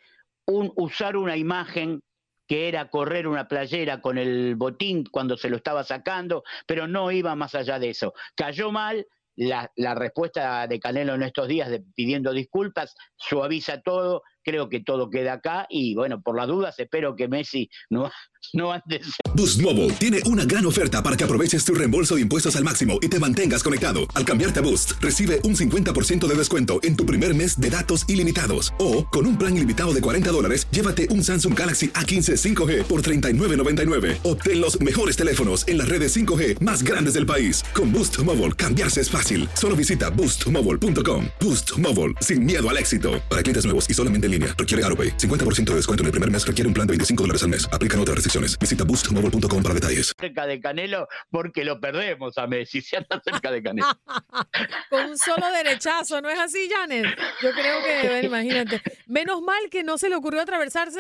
usar 0.47 1.16
una 1.16 1.38
imagen 1.38 2.01
que 2.47 2.68
era 2.68 2.89
correr 2.89 3.28
una 3.28 3.47
playera 3.47 4.01
con 4.01 4.18
el 4.18 4.56
botín 4.56 5.03
cuando 5.12 5.38
se 5.38 5.49
lo 5.49 5.58
estaba 5.58 5.84
sacando, 5.84 6.43
pero 6.66 6.88
no 6.88 7.12
iba 7.12 7.36
más 7.36 7.53
allá 7.53 7.78
de 7.78 7.89
eso. 7.89 8.14
Cayó 8.36 8.72
mal, 8.72 9.06
la, 9.36 9.71
la, 9.75 9.95
respuesta 9.95 10.67
de 10.67 10.79
Canelo 10.79 11.15
en 11.15 11.23
estos 11.23 11.47
días 11.47 11.69
de, 11.69 11.83
pidiendo 11.95 12.31
disculpas 12.31 12.95
suaviza 13.15 13.81
todo, 13.81 14.23
creo 14.45 14.69
que 14.69 14.79
todo 14.79 15.09
queda 15.09 15.33
acá 15.33 15.65
y 15.69 15.95
bueno, 15.95 16.21
por 16.21 16.37
las 16.37 16.47
dudas 16.47 16.79
espero 16.79 17.15
que 17.15 17.27
Messi 17.27 17.69
no, 17.89 18.09
no 18.53 18.71
antes. 18.71 19.07
Boost 19.33 19.61
Mobile 19.61 19.91
tiene 19.93 20.19
una 20.27 20.45
gran 20.45 20.65
oferta 20.65 21.03
para 21.03 21.17
que 21.17 21.23
aproveches 21.23 21.65
tu 21.65 21.73
reembolso 21.73 22.15
de 22.15 22.21
impuestos 22.21 22.55
al 22.55 22.63
máximo 22.63 22.99
y 23.01 23.09
te 23.09 23.19
mantengas 23.19 23.63
conectado. 23.63 24.01
Al 24.13 24.23
cambiarte 24.23 24.59
a 24.59 24.63
Boost, 24.63 24.93
recibe 25.01 25.41
un 25.43 25.55
50% 25.55 26.25
de 26.25 26.35
descuento 26.35 26.79
en 26.83 26.95
tu 26.95 27.05
primer 27.05 27.35
mes 27.35 27.59
de 27.59 27.69
datos 27.69 28.05
ilimitados. 28.07 28.73
O, 28.79 29.05
con 29.05 29.25
un 29.25 29.37
plan 29.37 29.55
ilimitado 29.57 29.93
de 29.93 30.01
40 30.01 30.31
dólares, 30.31 30.67
llévate 30.71 31.09
un 31.09 31.23
Samsung 31.23 31.57
Galaxy 31.57 31.89
A15 31.89 32.55
5G 32.55 32.83
por 32.83 33.01
$39.99. 33.01 34.19
Obtén 34.23 34.61
los 34.61 34.79
mejores 34.79 35.17
teléfonos 35.17 35.67
en 35.67 35.79
las 35.79 35.89
redes 35.89 36.15
5G 36.15 36.61
más 36.61 36.83
grandes 36.83 37.15
del 37.15 37.25
país. 37.25 37.63
Con 37.73 37.91
Boost 37.91 38.19
Mobile, 38.19 38.53
cambiarse 38.53 39.01
es 39.01 39.09
fácil. 39.09 39.49
Solo 39.53 39.75
visita 39.75 40.09
boostmobile.com. 40.11 41.25
Boost 41.41 41.77
Mobile, 41.77 42.13
sin 42.21 42.45
miedo 42.45 42.69
al 42.69 42.77
éxito. 42.77 43.21
Para 43.29 43.43
clientes 43.43 43.65
nuevos 43.65 43.89
y 43.89 43.93
solamente 43.93 44.27
en 44.27 44.34
línea, 44.36 44.55
requiere 44.57 44.86
AroPay. 44.86 45.17
50% 45.17 45.71
de 45.71 45.75
descuento 45.75 46.03
en 46.03 46.05
el 46.05 46.11
primer 46.11 46.31
mes 46.31 46.47
requiere 46.47 46.67
un 46.67 46.73
plan 46.73 46.88
de 46.88 46.91
25 46.91 47.23
dólares 47.23 47.43
al 47.43 47.49
mes. 47.49 47.67
Aplican 47.73 47.99
otras 47.99 48.15
restricciones. 48.15 48.57
Visita 48.57 48.86
boostmobile.com 48.86 49.63
para 49.63 49.75
detalles. 49.75 50.13
Cerca 50.17 50.45
de 50.45 50.61
Canelo 50.61 51.07
porque 51.29 51.65
lo 51.65 51.79
perdemos 51.79 52.38
a 52.38 52.47
Messi, 52.47 52.81
se 52.81 52.97
anda 52.97 53.21
cerca 53.23 53.51
de 53.51 53.63
Canelo. 53.63 53.88
Con 54.89 55.05
un 55.05 55.17
solo 55.17 55.51
derechazo, 55.51 56.21
¿no 56.21 56.29
es 56.29 56.39
así, 56.39 56.69
Janet? 56.69 57.05
Yo 57.41 57.51
creo 57.51 57.83
que, 57.83 58.07
bueno, 58.07 58.27
imagínate. 58.27 58.81
Menos 59.07 59.41
mal 59.41 59.69
que 59.69 59.83
no 59.83 59.97
se 59.97 60.09
le 60.09 60.15
ocurrió 60.15 60.41
atravesarse, 60.41 60.99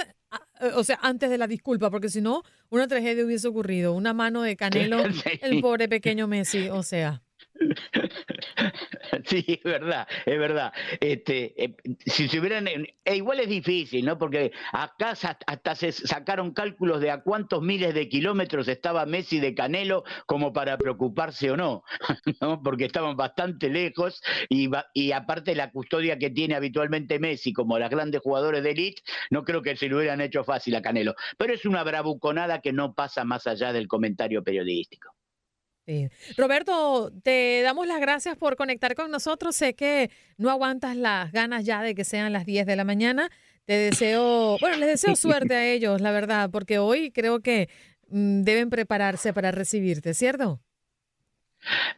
o 0.73 0.83
sea, 0.83 0.99
antes 1.01 1.29
de 1.29 1.37
la 1.37 1.47
disculpa, 1.47 1.89
porque 1.89 2.09
si 2.09 2.21
no, 2.21 2.43
una 2.69 2.87
tragedia 2.87 3.25
hubiese 3.25 3.47
ocurrido. 3.47 3.93
Una 3.93 4.13
mano 4.13 4.41
de 4.41 4.55
Canelo, 4.55 5.03
el 5.41 5.61
pobre 5.61 5.87
pequeño 5.87 6.27
Messi, 6.27 6.69
o 6.69 6.83
sea. 6.83 7.21
Sí, 9.25 9.45
es 9.47 9.63
verdad, 9.63 10.07
es 10.25 10.39
verdad. 10.39 10.73
Este, 10.99 11.63
eh, 11.63 11.75
si 12.05 12.27
se 12.27 12.39
hubieran, 12.39 12.67
e 12.67 13.15
igual 13.15 13.39
es 13.39 13.49
difícil, 13.49 14.05
¿no? 14.05 14.17
Porque 14.17 14.51
acá 14.71 15.13
hasta 15.47 15.75
se 15.75 15.91
sacaron 15.91 16.53
cálculos 16.53 17.01
de 17.01 17.11
a 17.11 17.21
cuántos 17.21 17.61
miles 17.61 17.93
de 17.93 18.09
kilómetros 18.09 18.67
estaba 18.67 19.05
Messi 19.05 19.39
de 19.39 19.55
Canelo 19.55 20.03
como 20.25 20.53
para 20.53 20.77
preocuparse 20.77 21.51
o 21.51 21.57
no, 21.57 21.83
¿no? 22.41 22.61
Porque 22.61 22.85
estaban 22.85 23.15
bastante 23.15 23.69
lejos 23.69 24.21
y, 24.49 24.69
aparte 25.11 25.55
la 25.55 25.71
custodia 25.71 26.17
que 26.17 26.29
tiene 26.29 26.55
habitualmente 26.55 27.19
Messi 27.19 27.53
como 27.53 27.79
los 27.79 27.89
grandes 27.89 28.21
jugadores 28.21 28.63
de 28.63 28.71
elite, 28.71 29.01
no 29.29 29.43
creo 29.43 29.61
que 29.61 29.75
se 29.75 29.87
lo 29.87 29.97
hubieran 29.97 30.21
hecho 30.21 30.43
fácil 30.43 30.75
a 30.75 30.81
Canelo. 30.81 31.15
Pero 31.37 31.53
es 31.53 31.65
una 31.65 31.83
bravuconada 31.83 32.59
que 32.61 32.73
no 32.73 32.93
pasa 32.93 33.23
más 33.23 33.47
allá 33.47 33.73
del 33.73 33.87
comentario 33.87 34.43
periodístico. 34.43 35.14
Roberto, 36.37 37.11
te 37.23 37.61
damos 37.63 37.87
las 37.87 37.99
gracias 37.99 38.37
por 38.37 38.55
conectar 38.55 38.95
con 38.95 39.11
nosotros. 39.11 39.55
Sé 39.55 39.75
que 39.75 40.09
no 40.37 40.49
aguantas 40.49 40.95
las 40.95 41.31
ganas 41.31 41.65
ya 41.65 41.81
de 41.81 41.95
que 41.95 42.03
sean 42.03 42.33
las 42.33 42.45
10 42.45 42.65
de 42.65 42.75
la 42.75 42.83
mañana. 42.83 43.29
Te 43.65 43.73
deseo, 43.73 44.57
bueno, 44.59 44.77
les 44.77 44.89
deseo 44.89 45.15
suerte 45.15 45.55
a 45.55 45.65
ellos, 45.65 46.01
la 46.01 46.11
verdad, 46.11 46.49
porque 46.51 46.77
hoy 46.77 47.11
creo 47.11 47.39
que 47.41 47.69
mm, 48.09 48.41
deben 48.43 48.69
prepararse 48.69 49.33
para 49.33 49.51
recibirte, 49.51 50.13
¿cierto? 50.13 50.59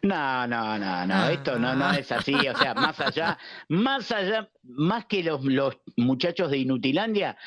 No, 0.02 0.48
no, 0.48 0.78
no, 0.78 1.06
no, 1.06 1.28
esto 1.28 1.60
no, 1.60 1.76
no 1.76 1.92
es 1.92 2.10
así, 2.12 2.34
o 2.34 2.58
sea, 2.58 2.74
más 2.74 3.00
allá, 3.02 3.38
más 3.68 4.12
allá, 4.12 4.50
más 4.64 5.06
que 5.06 5.24
los, 5.24 5.44
los 5.44 5.78
muchachos 5.98 6.52
de 6.52 6.60
Inutilandia, 6.60 7.38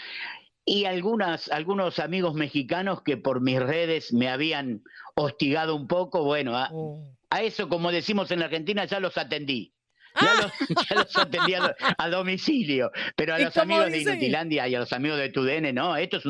y 0.70 0.84
algunas, 0.84 1.50
algunos 1.50 1.98
amigos 1.98 2.34
mexicanos 2.34 3.02
que 3.02 3.16
por 3.16 3.40
mis 3.40 3.58
redes 3.58 4.12
me 4.12 4.28
habían 4.28 4.84
hostigado 5.16 5.74
un 5.74 5.88
poco, 5.88 6.22
bueno, 6.22 6.56
a, 6.56 6.70
oh. 6.72 7.12
eso, 7.40 7.68
como 7.68 7.90
decimos 7.90 8.30
en 8.30 8.40
Argentina, 8.40 8.84
ya 8.84 9.00
los 9.00 9.18
atendí. 9.18 9.74
Ya, 10.20 10.30
ah. 10.30 10.52
los, 10.94 11.16
atendí 11.16 11.54
a, 11.54 12.08
domicilio, 12.08 12.92
pero 13.16 13.34
a 13.34 13.40
los 13.40 13.56
amigos 13.56 13.90
de 13.90 13.98
Inutilandia 13.98 14.68
y 14.68 14.76
a 14.76 14.78
los 14.78 14.92
amigos 14.92 15.18
de 15.18 15.30
TUDN, 15.30 15.74
no, 15.74 15.96
esto 15.96 16.18
es 16.18 16.24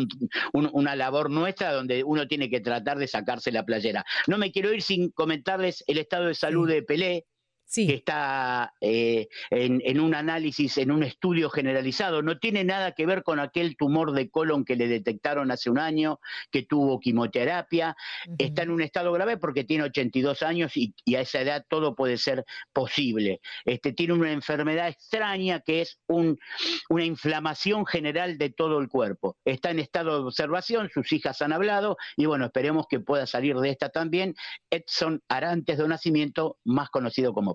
una 0.54 0.96
labor 0.96 1.28
nuestra 1.28 1.74
donde 1.74 2.02
uno 2.02 2.26
tiene 2.26 2.48
que 2.48 2.60
tratar 2.60 2.96
de 2.96 3.08
sacarse 3.08 3.52
la 3.52 3.66
playera. 3.66 4.06
No 4.26 4.38
me 4.38 4.52
quiero 4.52 4.72
ir 4.72 4.80
sin 4.80 5.10
comentarles 5.10 5.84
el 5.86 5.98
estado 5.98 6.28
de 6.28 6.34
salud 6.34 6.66
de 6.66 6.82
Pelé, 6.82 7.26
que 7.74 7.94
está 7.94 8.74
eh, 8.80 9.28
en, 9.50 10.00
un 10.00 10.14
análisis, 10.14 10.76
en 10.78 10.90
un 10.90 11.04
estudio 11.04 11.50
generalizado. 11.50 12.22
No 12.22 12.38
tiene 12.38 12.64
nada 12.64 12.92
que 12.92 13.06
ver 13.06 13.22
con 13.22 13.38
aquel 13.38 13.76
tumor 13.76 14.12
de 14.12 14.28
colon 14.28 14.64
que 14.64 14.74
le 14.74 14.88
detectaron 14.88 15.50
hace 15.50 15.70
un 15.70 15.78
año, 15.78 16.18
que 16.50 16.64
tuvo 16.64 16.98
quimioterapia. 16.98 17.96
Está 18.38 18.62
en 18.62 18.70
un 18.70 18.82
estado 18.82 19.12
grave 19.12 19.36
porque 19.36 19.64
tiene 19.64 19.84
82 19.84 20.42
años 20.42 20.76
y, 20.76 20.94
a 21.14 21.20
esa 21.20 21.40
edad 21.40 21.64
todo 21.68 21.94
puede 21.94 22.16
ser 22.16 22.44
posible. 22.72 23.40
Este, 23.64 23.92
tiene 23.92 24.14
una 24.14 24.32
enfermedad 24.32 24.88
extraña 24.88 25.60
que 25.60 25.82
es 25.82 26.00
una 26.08 27.04
inflamación 27.04 27.86
general 27.86 28.38
de 28.38 28.50
todo 28.50 28.78
el 28.78 28.88
cuerpo. 28.88 29.36
Está 29.44 29.70
en 29.70 29.78
estado 29.78 30.18
de 30.18 30.26
observación, 30.26 30.90
sus 30.92 31.12
hijas 31.12 31.40
han 31.42 31.52
hablado 31.52 31.96
y 32.16 32.26
bueno, 32.26 32.46
esperemos 32.46 32.86
que 32.88 33.00
pueda 33.00 33.26
salir 33.26 33.56
de 33.56 33.70
esta 33.70 33.90
también. 33.90 34.34
Edson 34.70 35.22
Arantes 35.28 35.78
de 35.78 35.88
nacimiento, 35.88 36.58
más 36.64 36.88
conocido 36.88 37.32
como 37.32 37.54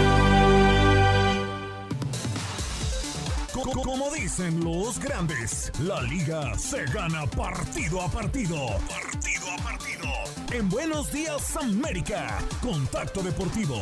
Dicen 4.41 4.63
los 4.63 4.99
grandes, 4.99 5.71
la 5.83 6.01
liga 6.01 6.57
se 6.57 6.83
gana 6.85 7.27
partido 7.27 8.01
a 8.01 8.09
partido. 8.09 8.55
Partido 8.89 9.45
a 9.51 9.63
partido. 9.63 10.09
En 10.51 10.67
Buenos 10.67 11.11
Días 11.11 11.55
América, 11.57 12.39
Contacto 12.59 13.21
Deportivo. 13.21 13.75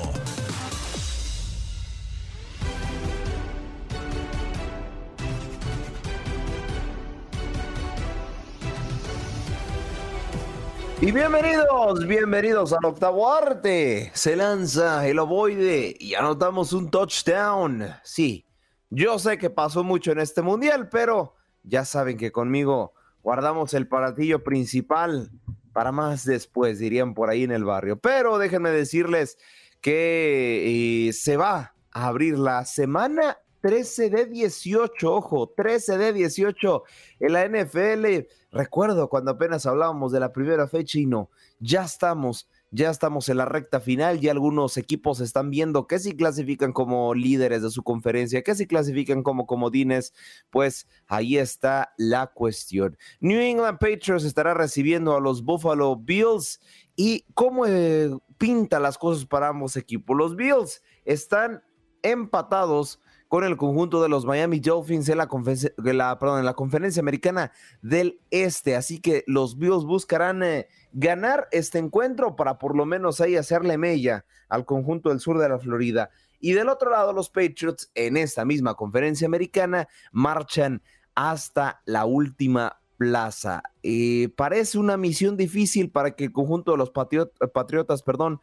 Y 11.00 11.12
bienvenidos, 11.14 12.06
bienvenidos 12.06 12.74
al 12.74 12.84
octavo 12.84 13.32
arte. 13.32 14.12
Se 14.14 14.36
lanza 14.36 15.08
el 15.08 15.20
ovoide 15.20 15.96
y 15.98 16.16
anotamos 16.16 16.74
un 16.74 16.92
touchdown. 16.92 17.86
Sí, 18.04 18.49
yo 18.90 19.20
sé 19.20 19.38
que 19.38 19.50
pasó 19.50 19.84
mucho 19.84 20.12
en 20.12 20.20
este 20.20 20.42
mundial, 20.42 20.90
pero 20.90 21.36
ya 21.64 21.86
saben 21.86 22.18
que 22.18 22.32
conmigo 22.32 22.94
guardamos 23.22 23.74
el 23.74 23.88
paratillo 23.88 24.44
principal 24.44 25.32
para 25.74 25.92
más 25.92 26.26
después, 26.26 26.80
dirían 26.80 27.14
por 27.14 27.30
ahí 27.30 27.44
en 27.44 27.52
el 27.52 27.64
barrio. 27.64 27.98
Pero 28.00 28.38
déjenme 28.38 28.72
decirles 28.72 29.38
que 29.82 31.08
eh, 31.08 31.14
se 31.14 31.38
va 31.38 31.74
a 31.92 32.08
abrir 32.08 32.38
la 32.38 32.66
semana 32.66 33.38
13 33.62 34.10
de 34.10 34.26
18, 34.26 35.14
ojo, 35.14 35.54
13 35.56 35.98
de 35.98 36.14
18 36.14 36.84
en 37.20 37.34
la 37.34 37.48
NFL. 37.48 38.28
Recuerdo 38.52 39.10
cuando 39.10 39.32
apenas 39.32 39.66
hablábamos 39.66 40.12
de 40.12 40.20
la 40.20 40.32
primera 40.32 40.68
fecha 40.68 41.00
y 41.00 41.06
no, 41.06 41.30
ya 41.60 41.84
estamos 41.84 42.50
ya 42.72 42.90
estamos 42.90 43.30
en 43.30 43.38
la 43.38 43.46
recta 43.46 43.80
final, 43.80 44.20
ya 44.20 44.32
algunos 44.32 44.78
equipos 44.78 45.20
están 45.20 45.50
viendo 45.50 45.88
que 45.88 46.00
si 46.00 46.16
clasifican 46.16 46.72
como 46.72 47.14
líderes 47.14 47.64
de 47.64 47.72
su 47.72 47.84
conferencia, 47.84 48.44
que 48.44 48.56
si 48.56 48.68
clasifican 48.68 49.24
como 49.24 49.48
comodines, 49.48 50.14
pues 50.50 50.88
ahí 51.08 51.38
está 51.38 51.94
la 51.98 52.28
cuestión. 52.28 52.98
New 53.20 53.40
England 53.40 53.80
Patriots 53.80 54.24
estará 54.24 54.54
recibiendo 54.54 55.16
a 55.16 55.20
los 55.20 55.44
Buffalo 55.44 55.96
Bills 55.96 56.60
y 56.96 57.26
cómo 57.34 57.66
eh, 57.66 58.12
pinta 58.38 58.80
las 58.80 58.98
cosas 58.98 59.26
para 59.26 59.48
ambos 59.48 59.76
equipos. 59.76 60.16
Los 60.16 60.36
Bills 60.36 60.84
están 61.06 61.64
empatados 62.04 63.00
con 63.30 63.44
el 63.44 63.58
conjunto 63.58 64.02
de 64.02 64.10
los 64.10 64.26
Miami 64.26 64.60
Dolphins 64.60 65.08
en 65.08 65.20
la, 65.20 65.28
conferencia, 65.28 65.72
en 65.78 65.98
la 66.46 66.54
conferencia 66.56 67.00
americana 67.00 67.52
del 67.82 68.20
Este. 68.32 68.76
Así 68.76 69.00
que 69.00 69.24
los 69.28 69.58
Bills 69.58 69.86
buscarán 69.86 70.42
eh, 70.42 70.68
ganar 70.92 71.48
este 71.52 71.78
encuentro 71.78 72.36
para 72.36 72.58
por 72.58 72.76
lo 72.76 72.86
menos 72.86 73.22
ahí 73.22 73.36
hacerle 73.36 73.78
mella 73.78 74.26
al 74.48 74.66
conjunto 74.66 75.10
del 75.10 75.20
sur 75.20 75.38
de 75.38 75.50
la 75.50 75.60
Florida. 75.60 76.10
Y 76.40 76.54
del 76.54 76.70
otro 76.70 76.92
lado, 76.92 77.14
los 77.14 77.30
Patriots 77.30 77.92
en 77.96 78.18
esta 78.18 78.46
misma 78.46 78.76
conferencia 78.76 79.28
americana 79.28 79.88
marchan 80.12 80.82
hasta 81.16 81.82
la 81.86 82.06
última 82.06 82.80
plaza. 82.98 83.64
Eh, 83.84 84.30
parece 84.36 84.78
una 84.78 84.98
misión 84.98 85.38
difícil 85.38 85.90
para 85.90 86.12
que 86.12 86.26
el 86.26 86.32
conjunto 86.32 86.72
de 86.72 86.78
los 86.78 86.92
Patriotas, 86.92 88.04
perdón, 88.04 88.42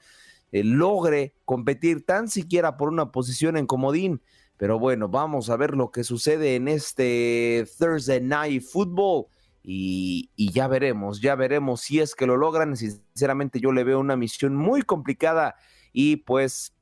eh, 0.52 0.64
logre 0.64 1.34
competir 1.44 2.04
tan 2.04 2.28
siquiera 2.28 2.76
por 2.76 2.88
una 2.88 3.12
posición 3.12 3.56
en 3.56 3.66
comodín. 3.66 4.22
Pero 4.56 4.78
bueno, 4.78 5.08
vamos 5.08 5.50
a 5.50 5.56
ver 5.56 5.74
lo 5.76 5.90
que 5.90 6.04
sucede 6.04 6.56
en 6.56 6.68
este 6.68 7.66
Thursday 7.78 8.20
Night 8.20 8.62
Football. 8.62 9.26
Y, 9.68 10.30
ya 10.36 10.68
veremos, 10.68 11.20
ya 11.20 11.34
veremos 11.34 11.80
si 11.80 11.98
es 11.98 12.14
que 12.14 12.24
lo 12.26 12.36
logran. 12.36 12.76
Sinceramente 12.76 13.58
yo 13.58 13.72
le 13.72 13.82
veo 13.82 13.98
una 13.98 14.16
misión 14.16 14.54
muy 14.54 14.82
complicada 14.82 15.56
y 15.92 16.18
pues 16.18 16.72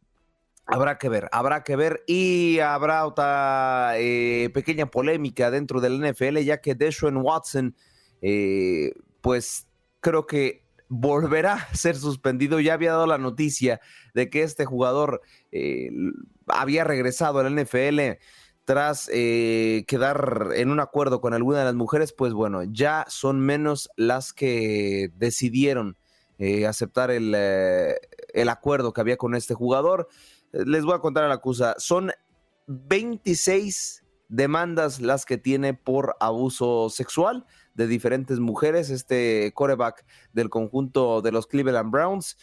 habrá 0.66 0.98
que 0.98 1.08
ver, 1.08 1.30
habrá 1.32 1.64
que 1.64 1.76
ver 1.76 2.04
y 2.06 2.58
habrá 2.58 3.06
otra 3.06 3.92
eh, 3.96 4.50
pequeña 4.52 4.90
polémica 4.90 5.50
dentro 5.50 5.80
del 5.80 5.98
NFL 5.98 6.38
ya 6.40 6.60
que 6.60 6.74
Deshaun 6.74 7.16
Watson 7.18 7.74
eh, 8.20 8.92
pues 9.22 9.66
creo 10.00 10.26
que 10.26 10.66
volverá 10.88 11.54
a 11.54 11.74
ser 11.74 11.96
suspendido. 11.96 12.60
Ya 12.60 12.74
había 12.74 12.92
dado 12.92 13.06
la 13.06 13.16
noticia 13.16 13.80
de 14.12 14.28
que 14.28 14.42
este 14.42 14.66
jugador 14.66 15.22
eh, 15.52 15.90
había 16.48 16.84
regresado 16.84 17.38
al 17.38 17.54
NFL 17.54 18.18
tras 18.64 19.10
eh, 19.12 19.84
quedar 19.86 20.50
en 20.54 20.70
un 20.70 20.80
acuerdo 20.80 21.20
con 21.20 21.34
alguna 21.34 21.58
de 21.58 21.64
las 21.64 21.74
mujeres, 21.74 22.12
pues 22.12 22.32
bueno, 22.32 22.62
ya 22.64 23.04
son 23.08 23.40
menos 23.40 23.90
las 23.96 24.32
que 24.32 25.10
decidieron 25.16 25.96
eh, 26.38 26.66
aceptar 26.66 27.10
el, 27.10 27.34
el, 27.34 28.48
acuerdo 28.48 28.92
que 28.92 29.00
había 29.00 29.16
con 29.16 29.34
este 29.34 29.54
jugador. 29.54 30.08
Les 30.52 30.84
voy 30.84 30.94
a 30.94 31.00
contar 31.00 31.24
a 31.24 31.28
la 31.28 31.34
acusa, 31.34 31.74
son 31.78 32.12
26 32.66 34.04
demandas 34.28 35.00
las 35.00 35.24
que 35.24 35.38
tiene 35.38 35.74
por 35.74 36.16
abuso 36.20 36.88
sexual 36.90 37.44
de 37.74 37.86
diferentes 37.86 38.40
mujeres, 38.40 38.90
este 38.90 39.52
coreback 39.54 40.04
del 40.32 40.50
conjunto 40.50 41.22
de 41.22 41.32
los 41.32 41.46
Cleveland 41.46 41.90
Browns. 41.90 42.36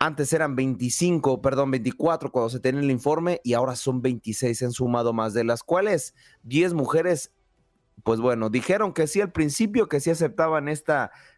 Antes 0.00 0.32
eran 0.32 0.54
25, 0.54 1.42
perdón, 1.42 1.72
24 1.72 2.30
cuando 2.30 2.50
se 2.50 2.60
tenía 2.60 2.80
el 2.80 2.90
informe 2.90 3.40
y 3.42 3.54
ahora 3.54 3.74
son 3.74 4.00
26, 4.00 4.56
se 4.56 4.64
han 4.64 4.70
sumado 4.70 5.12
más, 5.12 5.34
de 5.34 5.42
las 5.42 5.64
cuales 5.64 6.14
10 6.44 6.74
mujeres, 6.74 7.32
pues 8.04 8.20
bueno, 8.20 8.48
dijeron 8.48 8.92
que 8.92 9.08
sí 9.08 9.20
al 9.20 9.32
principio, 9.32 9.88
que 9.88 9.98
sí 9.98 10.10
aceptaban 10.10 10.68
este 10.68 10.92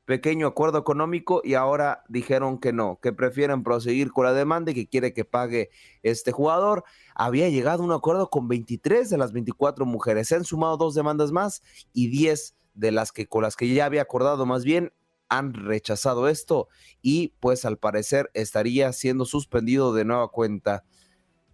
pequeño 0.04 0.46
acuerdo 0.46 0.76
económico 0.76 1.40
y 1.42 1.54
ahora 1.54 2.04
dijeron 2.08 2.58
que 2.58 2.74
no, 2.74 2.98
que 3.00 3.14
prefieren 3.14 3.62
proseguir 3.62 4.12
con 4.12 4.26
la 4.26 4.34
demanda 4.34 4.72
y 4.72 4.74
que 4.74 4.88
quiere 4.88 5.14
que 5.14 5.24
pague 5.24 5.70
este 6.02 6.30
jugador. 6.30 6.84
Había 7.14 7.48
llegado 7.48 7.82
a 7.82 7.86
un 7.86 7.92
acuerdo 7.92 8.28
con 8.28 8.46
23 8.46 9.08
de 9.08 9.16
las 9.16 9.32
24 9.32 9.86
mujeres, 9.86 10.28
se 10.28 10.34
han 10.34 10.44
sumado 10.44 10.76
dos 10.76 10.94
demandas 10.94 11.32
más 11.32 11.62
y 11.94 12.08
10 12.08 12.54
de 12.74 12.92
las 12.92 13.10
que 13.10 13.26
con 13.26 13.42
las 13.42 13.56
que 13.56 13.72
ya 13.72 13.86
había 13.86 14.02
acordado 14.02 14.44
más 14.44 14.64
bien 14.64 14.92
han 15.30 15.54
rechazado 15.54 16.28
esto 16.28 16.68
y 17.00 17.34
pues 17.40 17.64
al 17.64 17.78
parecer 17.78 18.30
estaría 18.34 18.92
siendo 18.92 19.24
suspendido 19.24 19.94
de 19.94 20.04
nueva 20.04 20.28
cuenta. 20.28 20.84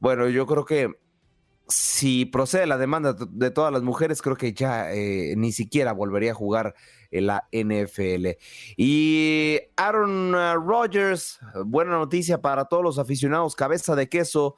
Bueno, 0.01 0.29
yo 0.29 0.47
creo 0.47 0.64
que 0.64 0.95
si 1.68 2.27
procede 2.27 2.66
la 2.66 2.79
demanda 2.79 3.12
de 3.12 3.51
todas 3.51 3.72
las 3.72 3.83
mujeres, 3.83 4.22
creo 4.22 4.37
que 4.37 4.53
ya 4.53 4.93
eh, 4.93 5.35
ni 5.37 5.53
siquiera 5.53 5.93
volvería 5.93 6.33
a 6.33 6.35
jugar 6.35 6.74
en 7.11 7.27
la 7.27 7.49
NFL. 7.53 8.37
Y 8.77 9.59
Aaron 9.77 10.35
uh, 10.35 10.55
Rodgers, 10.55 11.39
buena 11.64 11.93
noticia 11.93 12.41
para 12.41 12.66
todos 12.66 12.83
los 12.83 12.99
aficionados, 12.99 13.57
cabeza 13.57 13.97
de 13.97 14.09
queso, 14.09 14.57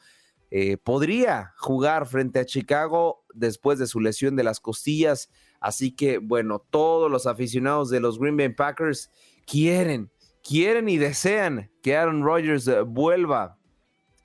eh, 0.50 0.76
podría 0.76 1.54
jugar 1.58 2.06
frente 2.06 2.40
a 2.40 2.46
Chicago 2.46 3.24
después 3.34 3.78
de 3.78 3.86
su 3.86 4.00
lesión 4.00 4.36
de 4.36 4.44
las 4.44 4.60
costillas. 4.60 5.30
Así 5.60 5.94
que, 5.94 6.18
bueno, 6.18 6.60
todos 6.70 7.10
los 7.10 7.26
aficionados 7.26 7.90
de 7.90 8.00
los 8.00 8.18
Green 8.18 8.36
Bay 8.36 8.50
Packers 8.50 9.10
quieren, 9.46 10.10
quieren 10.42 10.88
y 10.88 10.98
desean 10.98 11.70
que 11.82 11.96
Aaron 11.96 12.22
Rodgers 12.22 12.68
eh, 12.68 12.82
vuelva 12.82 13.58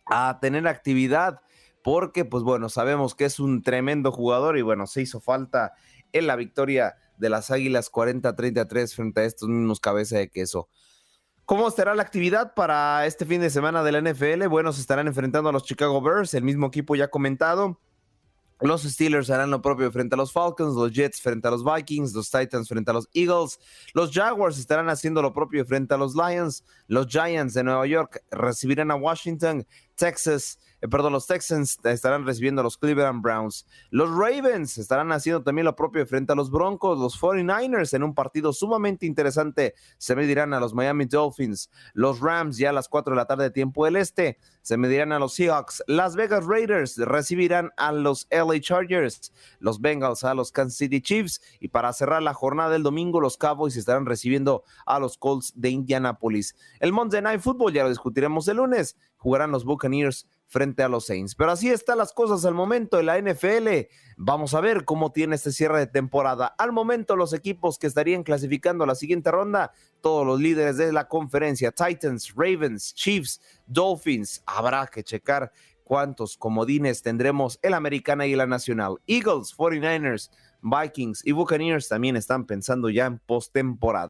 a 0.05 0.39
tener 0.41 0.67
actividad 0.67 1.41
porque, 1.83 2.23
pues 2.25 2.43
bueno, 2.43 2.69
sabemos 2.69 3.15
que 3.15 3.25
es 3.25 3.39
un 3.39 3.61
tremendo 3.61 4.11
jugador 4.11 4.57
y 4.57 4.61
bueno, 4.61 4.87
se 4.87 5.01
hizo 5.01 5.19
falta 5.19 5.73
en 6.13 6.27
la 6.27 6.35
victoria 6.35 6.95
de 7.17 7.29
las 7.29 7.51
Águilas 7.51 7.91
40-33 7.91 8.95
frente 8.95 9.21
a 9.21 9.25
estos 9.25 9.49
mismos 9.49 9.79
cabeza 9.79 10.17
de 10.17 10.29
queso. 10.29 10.69
¿Cómo 11.45 11.67
estará 11.67 11.93
la 11.93 12.03
actividad 12.03 12.53
para 12.53 13.05
este 13.05 13.25
fin 13.25 13.41
de 13.41 13.49
semana 13.49 13.83
de 13.83 13.91
la 13.91 14.01
NFL? 14.01 14.47
Bueno, 14.47 14.71
se 14.71 14.79
estarán 14.79 15.07
enfrentando 15.07 15.49
a 15.49 15.51
los 15.51 15.65
Chicago 15.65 16.01
Bears, 16.01 16.33
el 16.33 16.43
mismo 16.43 16.67
equipo 16.67 16.95
ya 16.95 17.09
comentado. 17.09 17.81
Los 18.63 18.83
Steelers 18.83 19.29
harán 19.29 19.51
lo 19.51 19.61
propio 19.61 19.91
frente 19.91 20.15
a 20.15 20.17
los 20.17 20.31
Falcons, 20.31 20.75
los 20.75 20.93
Jets 20.93 21.19
frente 21.19 21.49
a 21.49 21.51
los 21.51 21.65
Vikings, 21.65 22.13
los 22.13 22.31
Titans 22.31 22.69
frente 22.69 22.91
a 22.91 22.93
los 22.93 23.09
Eagles, 23.13 23.59
los 23.93 24.09
Jaguars 24.09 24.57
estarán 24.57 24.87
haciendo 24.87 25.21
lo 25.21 25.33
propio 25.33 25.65
frente 25.65 25.93
a 25.93 25.97
los 25.97 26.15
Lions, 26.15 26.63
los 26.87 27.07
Giants 27.07 27.55
de 27.55 27.63
Nueva 27.65 27.85
York 27.87 28.23
recibirán 28.31 28.89
a 28.89 28.95
Washington, 28.95 29.67
Texas 29.95 30.59
eh, 30.83 30.89
perdón, 30.89 31.13
los 31.13 31.27
Texans 31.27 31.79
estarán 31.85 32.25
recibiendo 32.25 32.59
a 32.59 32.63
los 32.65 32.77
Cleveland 32.77 33.21
Browns. 33.21 33.65
Los 33.89 34.09
Ravens 34.09 34.77
estarán 34.77 35.13
haciendo 35.13 35.41
también 35.41 35.63
lo 35.63 35.77
propio 35.77 36.05
frente 36.05 36.33
a 36.33 36.35
los 36.35 36.51
Broncos. 36.51 36.99
Los 36.99 37.17
49ers 37.21 37.93
en 37.93 38.03
un 38.03 38.13
partido 38.13 38.51
sumamente 38.51 39.05
interesante 39.05 39.75
se 39.97 40.13
medirán 40.13 40.53
a 40.53 40.59
los 40.59 40.73
Miami 40.73 41.05
Dolphins. 41.05 41.69
Los 41.93 42.19
Rams 42.19 42.57
ya 42.57 42.71
a 42.71 42.73
las 42.73 42.89
4 42.89 43.13
de 43.13 43.15
la 43.15 43.25
tarde 43.25 43.45
de 43.45 43.51
tiempo 43.51 43.85
del 43.85 43.95
este 43.95 44.37
se 44.61 44.75
medirán 44.75 45.13
a 45.13 45.19
los 45.19 45.33
Seahawks. 45.35 45.85
Las 45.87 46.17
Vegas 46.17 46.45
Raiders 46.45 46.97
recibirán 46.97 47.71
a 47.77 47.93
los 47.93 48.27
LA 48.29 48.59
Chargers. 48.59 49.31
Los 49.59 49.79
Bengals 49.79 50.25
a 50.25 50.33
los 50.33 50.51
Kansas 50.51 50.77
City 50.77 50.99
Chiefs. 50.99 51.41
Y 51.61 51.69
para 51.69 51.93
cerrar 51.93 52.21
la 52.23 52.33
jornada 52.33 52.71
del 52.71 52.83
domingo, 52.83 53.21
los 53.21 53.37
Cowboys 53.37 53.77
estarán 53.77 54.05
recibiendo 54.05 54.65
a 54.85 54.99
los 54.99 55.17
Colts 55.17 55.53
de 55.55 55.69
Indianapolis. 55.69 56.57
El 56.81 56.91
Monday 56.91 57.21
Night 57.21 57.39
Football 57.39 57.71
ya 57.71 57.83
lo 57.83 57.89
discutiremos 57.89 58.49
el 58.49 58.57
lunes. 58.57 58.97
Jugarán 59.15 59.51
los 59.51 59.63
Buccaneers 59.63 60.27
frente 60.47 60.83
a 60.83 60.89
los 60.89 61.05
Saints. 61.05 61.35
Pero 61.35 61.51
así 61.51 61.69
están 61.69 61.97
las 61.97 62.13
cosas 62.13 62.45
al 62.45 62.53
momento 62.53 62.99
en 62.99 63.07
la 63.07 63.19
NFL. 63.19 63.87
Vamos 64.17 64.53
a 64.53 64.61
ver 64.61 64.85
cómo 64.85 65.11
tiene 65.11 65.35
este 65.35 65.51
cierre 65.51 65.79
de 65.79 65.87
temporada. 65.87 66.53
Al 66.57 66.71
momento 66.71 67.15
los 67.15 67.33
equipos 67.33 67.79
que 67.79 67.87
estarían 67.87 68.23
clasificando 68.23 68.83
a 68.83 68.87
la 68.87 68.95
siguiente 68.95 69.31
ronda, 69.31 69.71
todos 70.01 70.25
los 70.25 70.39
líderes 70.39 70.77
de 70.77 70.93
la 70.93 71.07
conferencia, 71.07 71.71
Titans, 71.71 72.33
Ravens, 72.35 72.93
Chiefs, 72.93 73.41
Dolphins, 73.65 74.43
habrá 74.45 74.87
que 74.87 75.03
checar 75.03 75.51
cuántos 75.83 76.37
comodines 76.37 77.01
tendremos 77.01 77.59
en 77.61 77.71
la 77.71 77.77
americana 77.77 78.25
y 78.25 78.35
la 78.35 78.47
nacional. 78.47 78.95
Eagles, 79.07 79.55
49ers, 79.57 80.29
Vikings 80.61 81.25
y 81.25 81.31
Buccaneers 81.33 81.87
también 81.87 82.15
están 82.15 82.45
pensando 82.45 82.89
ya 82.89 83.05
en 83.05 83.19
postemporada. 83.19 84.09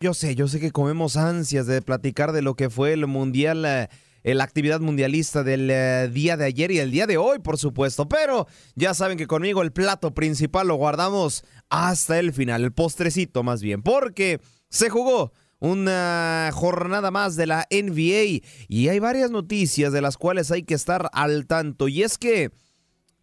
Yo 0.00 0.14
sé, 0.14 0.34
yo 0.34 0.48
sé 0.48 0.58
que 0.58 0.72
comemos 0.72 1.16
ansias 1.16 1.66
de 1.66 1.80
platicar 1.80 2.32
de 2.32 2.42
lo 2.42 2.56
que 2.56 2.70
fue 2.70 2.92
el 2.92 3.06
Mundial. 3.06 3.64
Eh, 3.64 3.88
la 4.24 4.44
actividad 4.44 4.80
mundialista 4.80 5.42
del 5.42 5.68
eh, 5.70 6.08
día 6.12 6.36
de 6.36 6.44
ayer 6.46 6.70
y 6.70 6.78
el 6.78 6.90
día 6.90 7.06
de 7.06 7.16
hoy, 7.16 7.38
por 7.38 7.58
supuesto. 7.58 8.08
Pero 8.08 8.46
ya 8.74 8.94
saben 8.94 9.18
que 9.18 9.26
conmigo 9.26 9.62
el 9.62 9.72
plato 9.72 10.14
principal 10.14 10.68
lo 10.68 10.76
guardamos 10.76 11.44
hasta 11.70 12.18
el 12.18 12.32
final, 12.32 12.64
el 12.64 12.72
postrecito 12.72 13.42
más 13.42 13.62
bien, 13.62 13.82
porque 13.82 14.40
se 14.68 14.90
jugó 14.90 15.32
una 15.58 16.50
jornada 16.52 17.10
más 17.12 17.36
de 17.36 17.46
la 17.46 17.68
NBA 17.70 18.44
y 18.68 18.88
hay 18.88 18.98
varias 18.98 19.30
noticias 19.30 19.92
de 19.92 20.02
las 20.02 20.16
cuales 20.16 20.50
hay 20.50 20.64
que 20.64 20.74
estar 20.74 21.08
al 21.12 21.46
tanto. 21.46 21.86
Y 21.86 22.02
es 22.02 22.18
que, 22.18 22.50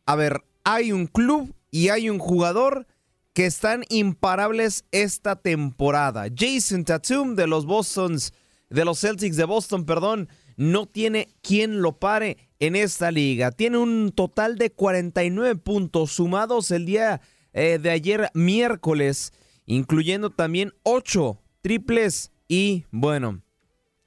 a 0.05 0.15
ver, 0.15 0.43
hay 0.63 0.93
un 0.93 1.07
club 1.07 1.53
y 1.69 1.89
hay 1.89 2.09
un 2.09 2.17
jugador 2.17 2.87
que 3.33 3.45
están 3.45 3.83
imparables 3.89 4.85
esta 4.91 5.35
temporada. 5.35 6.27
Jason 6.35 6.83
Tatum 6.85 7.35
de 7.35 7.47
los 7.47 7.65
Bostons, 7.65 8.33
de 8.69 8.85
los 8.85 8.99
Celtics 8.99 9.35
de 9.35 9.45
Boston, 9.45 9.85
perdón, 9.85 10.29
no 10.59 10.87
tiene 10.87 11.29
quien 11.41 11.81
lo 11.81 11.99
pare 11.99 12.37
en 12.59 12.75
esta 12.75 13.11
liga. 13.11 13.51
Tiene 13.51 13.77
un 13.77 14.11
total 14.11 14.57
de 14.57 14.71
49 14.71 15.55
puntos 15.55 16.11
sumados 16.11 16.69
el 16.71 16.85
día 16.85 17.21
eh, 17.53 17.79
de 17.81 17.89
ayer 17.89 18.29
miércoles, 18.33 19.31
incluyendo 19.65 20.31
también 20.31 20.73
8 20.83 21.39
triples 21.61 22.33
y 22.49 22.83
bueno, 22.91 23.41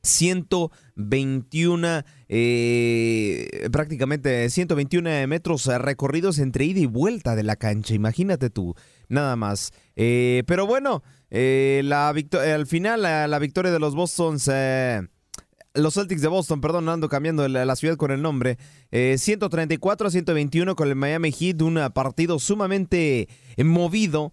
121, 0.02 2.02
eh, 2.28 3.68
prácticamente 3.72 4.50
121 4.50 5.26
metros 5.28 5.64
recorridos 5.66 6.38
entre 6.38 6.66
ida 6.66 6.80
y 6.80 6.86
vuelta 6.86 7.34
de 7.34 7.44
la 7.44 7.56
cancha. 7.56 7.94
Imagínate 7.94 8.50
tú, 8.50 8.74
nada 9.08 9.36
más. 9.36 9.72
Eh, 9.96 10.42
pero 10.46 10.66
bueno, 10.66 11.02
eh, 11.30 11.80
la 11.84 12.10
al 12.10 12.66
final 12.66 13.00
la, 13.00 13.38
victoria 13.38 13.72
de 13.72 13.78
los 13.78 13.94
Bostons, 13.94 14.50
los 15.74 15.94
Celtics 15.94 16.22
de 16.22 16.28
Boston, 16.28 16.60
perdón, 16.60 16.88
ando 16.88 17.08
cambiando 17.08 17.46
la, 17.48 17.76
ciudad 17.76 17.96
con 17.96 18.10
el 18.10 18.22
nombre, 18.22 18.58
134 18.90 20.08
a 20.08 20.10
121 20.10 20.76
con 20.76 20.88
el 20.88 20.96
Miami 20.96 21.32
Heat, 21.32 21.62
un 21.62 21.80
partido 21.94 22.38
sumamente 22.38 23.28
movido 23.56 24.32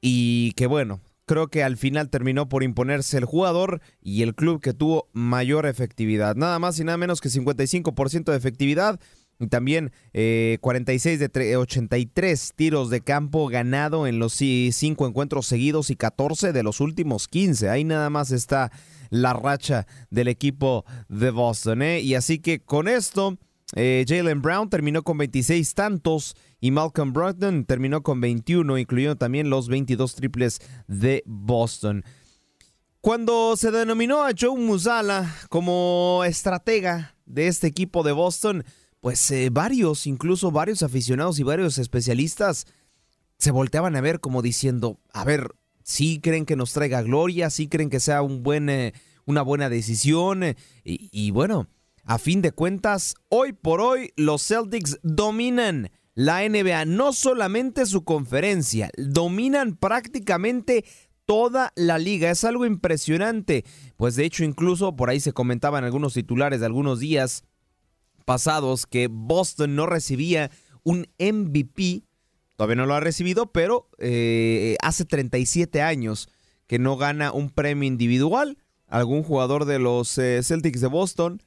y 0.00 0.52
que 0.52 0.66
bueno, 0.66 1.00
creo 1.26 1.48
que 1.48 1.62
al 1.62 1.76
final 1.76 2.10
terminó 2.10 2.48
por 2.48 2.62
imponerse 2.62 3.16
el 3.18 3.24
jugador 3.24 3.80
y 4.02 4.22
el 4.22 4.34
club 4.34 4.60
que 4.60 4.74
tuvo 4.74 5.08
mayor 5.12 5.66
efectividad. 5.66 6.36
Nada 6.36 6.58
más 6.58 6.78
y 6.78 6.84
nada 6.84 6.98
menos 6.98 7.20
que 7.20 7.28
55% 7.28 8.24
de 8.24 8.36
efectividad. 8.36 9.00
Y 9.40 9.48
también 9.48 9.92
46 10.60 11.20
eh, 11.20 11.28
de 11.28 11.56
83 11.56 12.52
tiros 12.54 12.88
de 12.88 13.00
campo 13.00 13.48
ganado 13.48 14.06
en 14.06 14.20
los 14.20 14.34
cinco 14.34 15.08
encuentros 15.08 15.46
seguidos 15.46 15.90
y 15.90 15.96
14 15.96 16.52
de 16.52 16.62
los 16.62 16.80
últimos 16.80 17.26
15. 17.26 17.68
Ahí 17.68 17.82
nada 17.82 18.10
más 18.10 18.30
está 18.30 18.70
la 19.14 19.32
racha 19.32 19.86
del 20.10 20.28
equipo 20.28 20.84
de 21.08 21.30
Boston. 21.30 21.82
¿eh? 21.82 22.00
Y 22.00 22.14
así 22.16 22.40
que 22.40 22.60
con 22.60 22.88
esto, 22.88 23.38
eh, 23.76 24.04
Jalen 24.08 24.42
Brown 24.42 24.68
terminó 24.68 25.02
con 25.02 25.18
26 25.18 25.74
tantos 25.74 26.34
y 26.60 26.72
Malcolm 26.72 27.12
Brogdon 27.12 27.64
terminó 27.64 28.02
con 28.02 28.20
21, 28.20 28.76
incluyendo 28.76 29.16
también 29.16 29.50
los 29.50 29.68
22 29.68 30.16
triples 30.16 30.60
de 30.88 31.22
Boston. 31.26 32.04
Cuando 33.00 33.56
se 33.56 33.70
denominó 33.70 34.24
a 34.24 34.32
Joe 34.38 34.58
Musala 34.58 35.32
como 35.48 36.22
estratega 36.26 37.14
de 37.24 37.46
este 37.46 37.68
equipo 37.68 38.02
de 38.02 38.12
Boston, 38.12 38.64
pues 39.00 39.30
eh, 39.30 39.50
varios, 39.52 40.06
incluso 40.06 40.50
varios 40.50 40.82
aficionados 40.82 41.38
y 41.38 41.44
varios 41.44 41.78
especialistas 41.78 42.66
se 43.38 43.50
volteaban 43.52 43.94
a 43.94 44.00
ver 44.00 44.20
como 44.20 44.42
diciendo, 44.42 44.98
a 45.12 45.24
ver, 45.24 45.54
sí 45.84 46.18
creen 46.20 46.46
que 46.46 46.56
nos 46.56 46.72
traiga 46.72 47.02
gloria, 47.02 47.48
sí 47.50 47.68
creen 47.68 47.90
que 47.90 48.00
sea 48.00 48.22
un 48.22 48.42
eh, 48.68 48.92
una 49.24 49.42
buena 49.42 49.68
decisión. 49.68 50.42
y, 50.42 50.56
y 51.12 51.30
bueno, 51.30 51.68
a 52.02 52.18
fin 52.18 52.42
de 52.42 52.50
cuentas, 52.50 53.14
hoy 53.28 53.52
por 53.52 53.80
hoy 53.80 54.12
los 54.16 54.46
Celtics 54.46 54.98
dominan 55.04 55.90
la 56.14 56.48
NBA, 56.48 56.84
no 56.84 57.12
solamente 57.12 57.86
su 57.86 58.04
conferencia, 58.04 58.90
dominan 58.96 59.76
prácticamente 59.76 60.84
toda 61.26 61.72
la 61.76 61.98
liga. 61.98 62.30
Es 62.30 62.44
algo 62.44 62.66
impresionante. 62.66 63.64
Pues 63.96 64.16
de 64.16 64.24
hecho, 64.24 64.44
incluso 64.44 64.96
por 64.96 65.10
ahí 65.10 65.20
se 65.20 65.32
comentaban 65.32 65.84
algunos 65.84 66.14
titulares 66.14 66.60
de 66.60 66.66
algunos 66.66 67.00
días 67.00 67.44
pasados 68.24 68.86
que 68.86 69.08
Boston 69.10 69.74
no 69.74 69.86
recibía 69.86 70.50
un 70.82 71.08
MVP. 71.18 72.04
Todavía 72.56 72.76
no 72.76 72.86
lo 72.86 72.94
ha 72.94 73.00
recibido, 73.00 73.52
pero 73.52 73.88
eh, 73.98 74.76
hace 74.80 75.04
37 75.04 75.82
años 75.82 76.28
que 76.66 76.78
no 76.78 76.96
gana 76.96 77.32
un 77.32 77.50
premio 77.50 77.86
individual. 77.86 78.58
Algún 78.86 79.22
jugador 79.22 79.64
de 79.64 79.78
los 79.78 80.18
eh, 80.18 80.42
Celtics 80.42 80.80
de 80.80 80.86
Boston 80.86 81.42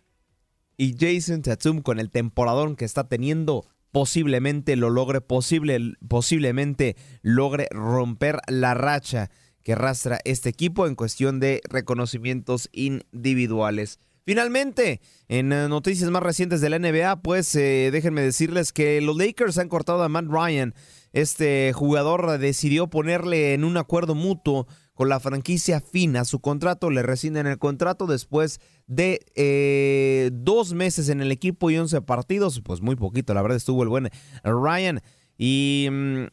y 0.75 0.95
Jason 0.99 1.41
Tatum 1.41 1.81
con 1.81 1.99
el 1.99 2.11
temporadón 2.11 2.75
que 2.75 2.85
está 2.85 3.07
teniendo 3.07 3.65
posiblemente 3.91 4.75
lo 4.75 4.89
logre, 4.89 5.21
posible, 5.21 5.79
posiblemente 6.07 6.95
logre 7.21 7.67
romper 7.71 8.39
la 8.47 8.73
racha 8.73 9.31
que 9.63 9.73
arrastra 9.73 10.19
este 10.23 10.49
equipo 10.49 10.87
en 10.87 10.95
cuestión 10.95 11.39
de 11.39 11.61
reconocimientos 11.69 12.69
individuales. 12.73 13.99
Finalmente, 14.27 14.99
en 15.29 15.53
eh, 15.53 15.69
noticias 15.69 16.09
más 16.11 16.21
recientes 16.21 16.59
de 16.59 16.69
la 16.69 16.79
NBA, 16.79 17.21
pues 17.21 17.55
eh, 17.55 17.89
déjenme 17.91 18.21
decirles 18.21 18.73
que 18.73 18.99
los 18.99 19.15
Lakers 19.17 19.57
han 19.57 19.69
cortado 19.69 20.03
a 20.03 20.09
Matt 20.09 20.25
Ryan. 20.27 20.75
Este 21.17 21.73
jugador 21.73 22.37
decidió 22.37 22.91
ponerle 22.91 23.55
en 23.55 23.63
un 23.63 23.75
acuerdo 23.77 24.13
mutuo 24.13 24.67
con 24.93 25.09
la 25.09 25.19
franquicia 25.19 25.81
fina. 25.81 26.25
Su 26.25 26.41
contrato, 26.41 26.91
le 26.91 27.01
rescinden 27.01 27.47
el 27.47 27.57
contrato 27.57 28.05
después 28.05 28.59
de 28.85 29.25
eh, 29.33 30.29
dos 30.31 30.75
meses 30.75 31.09
en 31.09 31.19
el 31.21 31.31
equipo 31.31 31.71
y 31.71 31.77
11 31.79 32.01
partidos, 32.03 32.61
pues 32.61 32.81
muy 32.81 32.95
poquito, 32.95 33.33
la 33.33 33.41
verdad 33.41 33.57
estuvo 33.57 33.81
el 33.81 33.89
buen 33.89 34.11
Ryan. 34.43 35.01
Y 35.39 35.87
mm, 35.91 36.25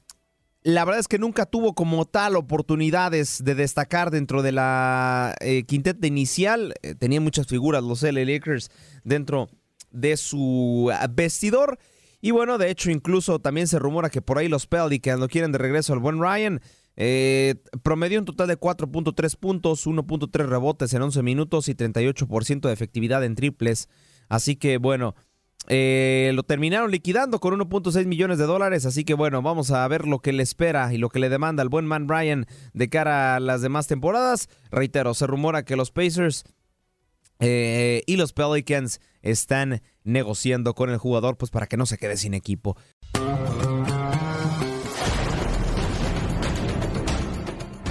la 0.65 0.85
verdad 0.85 1.01
es 1.01 1.09
que 1.09 1.19
nunca 1.19 1.47
tuvo 1.47 1.75
como 1.75 2.05
tal 2.05 2.37
oportunidades 2.37 3.43
de 3.43 3.55
destacar 3.55 4.11
dentro 4.11 4.43
de 4.43 4.53
la 4.53 5.35
eh, 5.41 5.63
quinteta 5.63 6.07
inicial, 6.07 6.75
eh, 6.83 6.95
tenía 6.95 7.23
muchas 7.23 7.47
figuras 7.47 7.83
los 7.83 8.03
LA 8.03 8.27
Lakers 8.27 8.71
dentro 9.03 9.49
de 9.93 10.19
su 10.19 10.93
vestidor. 11.09 11.79
Y 12.25 12.31
bueno, 12.31 12.57
de 12.57 12.71
hecho, 12.71 12.91
incluso 12.91 13.39
también 13.39 13.67
se 13.67 13.79
rumora 13.79 14.09
que 14.09 14.23
por 14.23 14.39
ahí 14.39 14.49
los 14.49 14.67
Pelicans 14.67 15.21
lo 15.21 15.29
quieren 15.29 15.53
de 15.53 15.59
regreso 15.59 15.93
al 15.93 15.99
buen 15.99 16.19
Ryan. 16.19 16.63
Eh, 16.97 17.57
promedió 17.83 18.19
un 18.19 18.25
total 18.25 18.49
de 18.49 18.59
4.3 18.59 19.37
puntos, 19.37 19.87
1.3 19.87 20.47
rebotes 20.47 20.95
en 20.95 21.03
11 21.03 21.23
minutos 21.23 21.69
y 21.69 21.75
38% 21.75 22.61
de 22.67 22.73
efectividad 22.73 23.23
en 23.25 23.35
triples. 23.35 23.91
Así 24.31 24.57
que 24.57 24.79
bueno, 24.79 25.15
eh, 25.69 26.33
lo 26.33 26.45
terminaron 26.45 26.91
liquidando 26.91 27.41
con 27.41 27.61
1.6 27.61 28.07
millones 28.07 28.39
de 28.39 28.47
dólares. 28.47 28.87
Así 28.87 29.05
que 29.05 29.13
bueno, 29.13 29.43
vamos 29.43 29.71
a 29.71 29.87
ver 29.87 30.07
lo 30.07 30.21
que 30.21 30.33
le 30.33 30.45
espera 30.45 30.95
y 30.95 30.97
lo 30.97 31.11
que 31.11 31.19
le 31.19 31.29
demanda 31.29 31.61
al 31.61 31.69
buen 31.69 31.85
man 31.85 32.09
Ryan 32.09 32.47
de 32.73 32.89
cara 32.89 33.37
a 33.37 33.41
las 33.41 33.61
demás 33.61 33.87
temporadas. 33.87 34.49
Reitero, 34.71 35.13
se 35.13 35.27
rumora 35.27 35.67
que 35.67 35.77
los 35.77 35.91
Pacers 35.91 36.45
eh, 37.41 38.03
y 38.07 38.17
los 38.17 38.33
Pelicans 38.33 39.01
están 39.23 39.83
negociando 40.05 40.75
con 40.75 40.91
el 40.91 40.99
jugador 40.99 41.37
pues 41.37 41.51
para 41.51 41.67
que 41.67 41.77
no 41.77 41.87
se 41.87 41.99
quede 41.99 42.17
sin 42.17 42.35
equipo. 42.35 42.77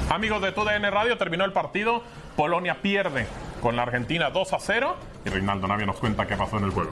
Amigos 0.10 0.42
de 0.44 0.52
TUDN 0.52 0.84
Radio, 0.92 1.18
terminó 1.18 1.44
el 1.44 1.54
partido. 1.54 2.04
Polonia 2.36 2.82
pierde 2.82 3.26
con 3.62 3.76
la 3.76 3.84
Argentina 3.84 4.30
2 4.30 4.54
a 4.54 4.60
0 4.60 4.96
y 5.26 5.30
Reinaldo 5.30 5.68
Navia 5.68 5.86
nos 5.86 5.98
cuenta 5.98 6.26
qué 6.26 6.36
pasó 6.36 6.58
en 6.58 6.66
el 6.66 6.72
juego. 6.72 6.92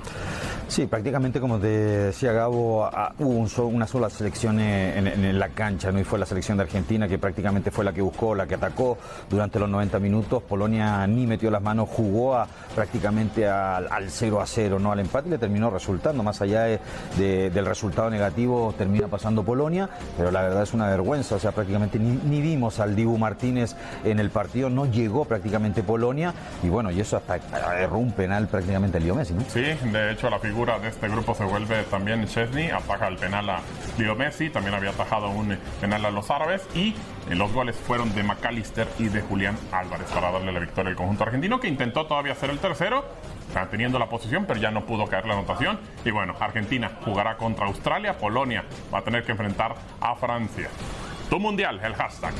Sí, 0.67 0.87
prácticamente 0.87 1.41
como 1.41 1.59
te 1.59 1.67
decía 1.67 2.31
Gabo, 2.31 2.85
ah, 2.85 3.11
hubo 3.19 3.67
una 3.67 3.87
sola 3.87 4.09
selección 4.09 4.59
en, 4.59 5.37
la 5.37 5.49
cancha, 5.49 5.91
¿no? 5.91 5.99
y 5.99 6.05
fue 6.05 6.17
la 6.17 6.25
selección 6.25 6.57
de 6.57 6.63
Argentina 6.63 7.07
que 7.09 7.17
prácticamente 7.17 7.71
fue 7.71 7.83
la 7.83 7.91
que 7.91 8.01
buscó, 8.01 8.33
la 8.35 8.47
que 8.47 8.55
atacó 8.55 8.97
durante 9.29 9.59
los 9.59 9.69
90 9.69 9.99
minutos. 9.99 10.43
Polonia 10.43 11.05
ni 11.07 11.27
metió 11.27 11.51
las 11.51 11.61
manos, 11.61 11.89
jugó 11.89 12.37
a, 12.37 12.47
prácticamente 12.73 13.49
al, 13.49 14.09
0 14.09 14.39
a 14.39 14.47
0, 14.47 14.79
¿no? 14.79 14.93
al 14.93 14.99
empate 15.01 15.27
y 15.27 15.31
le 15.31 15.37
terminó 15.37 15.69
resultando. 15.69 16.23
Más 16.23 16.41
allá 16.41 16.63
del 17.17 17.65
resultado 17.65 18.09
negativo, 18.09 18.73
termina 18.77 19.07
pasando 19.07 19.43
Polonia, 19.43 19.89
pero 20.17 20.31
la 20.31 20.41
verdad 20.41 20.63
es 20.63 20.73
una 20.73 20.87
vergüenza, 20.87 21.35
o 21.35 21.39
sea, 21.39 21.51
prácticamente 21.51 21.99
ni, 21.99 22.41
vimos 22.41 22.79
al 22.79 22.95
Dibu 22.95 23.17
Martínez 23.17 23.75
en 24.05 24.19
el 24.19 24.29
partido, 24.29 24.69
no 24.69 24.85
llegó 24.85 25.25
prácticamente 25.25 25.83
Polonia 25.83 26.33
y 26.63 26.69
bueno, 26.69 26.91
y 26.91 27.01
eso 27.01 27.17
hasta 27.17 27.39
un 27.91 28.13
penal 28.21 28.47
prácticamente 28.47 28.99
Leo 28.99 29.15
Messi. 29.15 29.33
¿no? 29.33 29.41
Sí, 29.47 29.61
de 29.61 30.11
hecho 30.11 30.29
la 30.29 30.37
figura 30.37 30.77
de 30.77 30.89
este 30.89 31.07
grupo 31.07 31.33
se 31.33 31.43
vuelve 31.43 31.81
también 31.85 32.27
Chesney, 32.27 32.69
ataja 32.69 33.07
el 33.07 33.15
penal 33.15 33.49
a 33.49 33.61
Leo 33.97 34.15
Messi, 34.15 34.51
también 34.51 34.75
había 34.75 34.91
atajado 34.91 35.29
un 35.29 35.57
penal 35.79 36.05
a 36.05 36.11
los 36.11 36.29
árabes 36.29 36.61
y 36.75 36.93
los 37.31 37.51
goles 37.51 37.75
fueron 37.75 38.13
de 38.13 38.21
McAllister 38.21 38.87
y 38.99 39.05
de 39.05 39.21
Julián 39.21 39.57
Álvarez 39.71 40.05
para 40.13 40.29
darle 40.29 40.51
la 40.51 40.59
victoria 40.59 40.91
al 40.91 40.95
conjunto 40.95 41.23
argentino 41.23 41.59
que 41.59 41.67
intentó 41.67 42.05
todavía 42.05 42.33
hacer 42.33 42.51
el 42.51 42.59
tercero, 42.59 43.05
teniendo 43.71 43.97
la 43.97 44.07
posición, 44.07 44.45
pero 44.45 44.59
ya 44.59 44.69
no 44.69 44.85
pudo 44.85 45.07
caer 45.07 45.25
la 45.25 45.33
anotación. 45.33 45.79
Y 46.05 46.11
bueno, 46.11 46.35
Argentina 46.39 46.91
jugará 47.03 47.37
contra 47.37 47.65
Australia, 47.65 48.19
Polonia 48.19 48.65
va 48.93 48.99
a 48.99 49.01
tener 49.01 49.23
que 49.23 49.31
enfrentar 49.31 49.73
a 49.99 50.15
Francia. 50.15 50.69
Tu 51.27 51.39
mundial, 51.39 51.79
el 51.83 51.95
hashtag. 51.95 52.33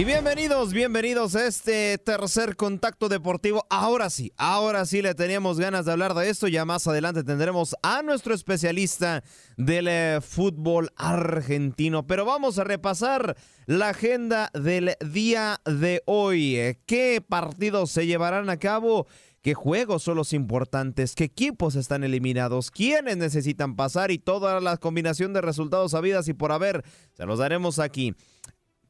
Y 0.00 0.04
bienvenidos, 0.06 0.72
bienvenidos 0.72 1.36
a 1.36 1.46
este 1.46 1.98
tercer 1.98 2.56
contacto 2.56 3.10
deportivo. 3.10 3.66
Ahora 3.68 4.08
sí, 4.08 4.32
ahora 4.38 4.86
sí 4.86 5.02
le 5.02 5.14
teníamos 5.14 5.60
ganas 5.60 5.84
de 5.84 5.92
hablar 5.92 6.14
de 6.14 6.30
esto. 6.30 6.48
Ya 6.48 6.64
más 6.64 6.86
adelante 6.86 7.22
tendremos 7.22 7.76
a 7.82 8.00
nuestro 8.00 8.32
especialista 8.32 9.22
del 9.58 9.88
eh, 9.88 10.20
fútbol 10.22 10.88
argentino. 10.96 12.06
Pero 12.06 12.24
vamos 12.24 12.58
a 12.58 12.64
repasar 12.64 13.36
la 13.66 13.90
agenda 13.90 14.50
del 14.54 14.96
día 15.04 15.60
de 15.66 16.02
hoy. 16.06 16.78
¿Qué 16.86 17.20
partidos 17.20 17.90
se 17.90 18.06
llevarán 18.06 18.48
a 18.48 18.58
cabo? 18.58 19.06
¿Qué 19.42 19.52
juegos 19.52 20.04
son 20.04 20.16
los 20.16 20.32
importantes? 20.32 21.14
¿Qué 21.14 21.24
equipos 21.24 21.74
están 21.74 22.04
eliminados? 22.04 22.70
¿Quiénes 22.70 23.18
necesitan 23.18 23.76
pasar? 23.76 24.10
Y 24.12 24.18
toda 24.18 24.60
la 24.60 24.78
combinación 24.78 25.34
de 25.34 25.42
resultados 25.42 25.92
habidas 25.92 26.26
y 26.28 26.32
por 26.32 26.52
haber. 26.52 26.86
Se 27.12 27.26
los 27.26 27.38
daremos 27.38 27.78
aquí. 27.78 28.14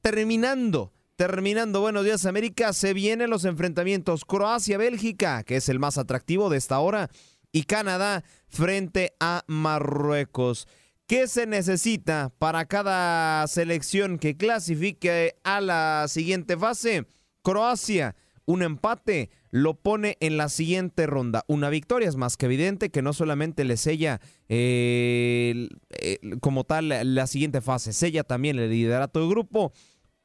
Terminando 0.02 0.92
Terminando 1.20 1.82
Buenos 1.82 2.06
Días 2.06 2.24
América, 2.24 2.72
se 2.72 2.94
vienen 2.94 3.28
los 3.28 3.44
enfrentamientos 3.44 4.24
Croacia-Bélgica, 4.24 5.42
que 5.42 5.56
es 5.56 5.68
el 5.68 5.78
más 5.78 5.98
atractivo 5.98 6.48
de 6.48 6.56
esta 6.56 6.78
hora. 6.80 7.10
y 7.52 7.64
Canadá 7.64 8.24
frente 8.48 9.12
a 9.20 9.44
Marruecos. 9.46 10.66
¿Qué 11.06 11.28
se 11.28 11.46
necesita 11.46 12.32
para 12.38 12.64
cada 12.64 13.46
selección 13.48 14.18
que 14.18 14.38
clasifique 14.38 15.36
a 15.44 15.60
la 15.60 16.06
siguiente 16.08 16.56
fase? 16.56 17.04
Croacia, 17.42 18.16
un 18.46 18.62
empate 18.62 19.28
lo 19.50 19.74
pone 19.74 20.16
en 20.20 20.38
la 20.38 20.48
siguiente 20.48 21.06
ronda. 21.06 21.44
Una 21.48 21.68
victoria 21.68 22.08
es 22.08 22.16
más 22.16 22.38
que 22.38 22.46
evidente 22.46 22.88
que 22.88 23.02
no 23.02 23.12
solamente 23.12 23.64
le 23.64 23.76
sella 23.76 24.22
eh, 24.48 25.68
eh, 25.90 26.18
como 26.40 26.64
tal 26.64 26.88
la 27.14 27.26
siguiente 27.26 27.60
fase, 27.60 27.92
sella 27.92 28.24
también 28.24 28.58
el 28.58 28.70
liderato 28.70 29.20
del 29.20 29.28
grupo. 29.28 29.74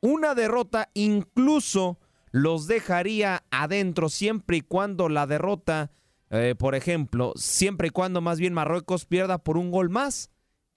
Una 0.06 0.36
derrota 0.36 0.92
incluso 0.94 1.98
los 2.30 2.68
dejaría 2.68 3.44
adentro 3.50 4.10
siempre 4.10 4.58
y 4.58 4.62
cuando 4.62 5.10
la 5.10 5.26
derrota, 5.26 5.90
eh, 6.30 6.54
por 6.56 6.76
ejemplo, 6.76 7.34
siempre 7.36 7.88
y 7.88 7.90
cuando 7.90 8.22
más 8.22 8.40
bien 8.40 8.54
Marruecos 8.54 9.08
pierda 9.08 9.40
por 9.40 9.58
un 9.58 9.72
gol 9.72 9.90
más 9.90 10.30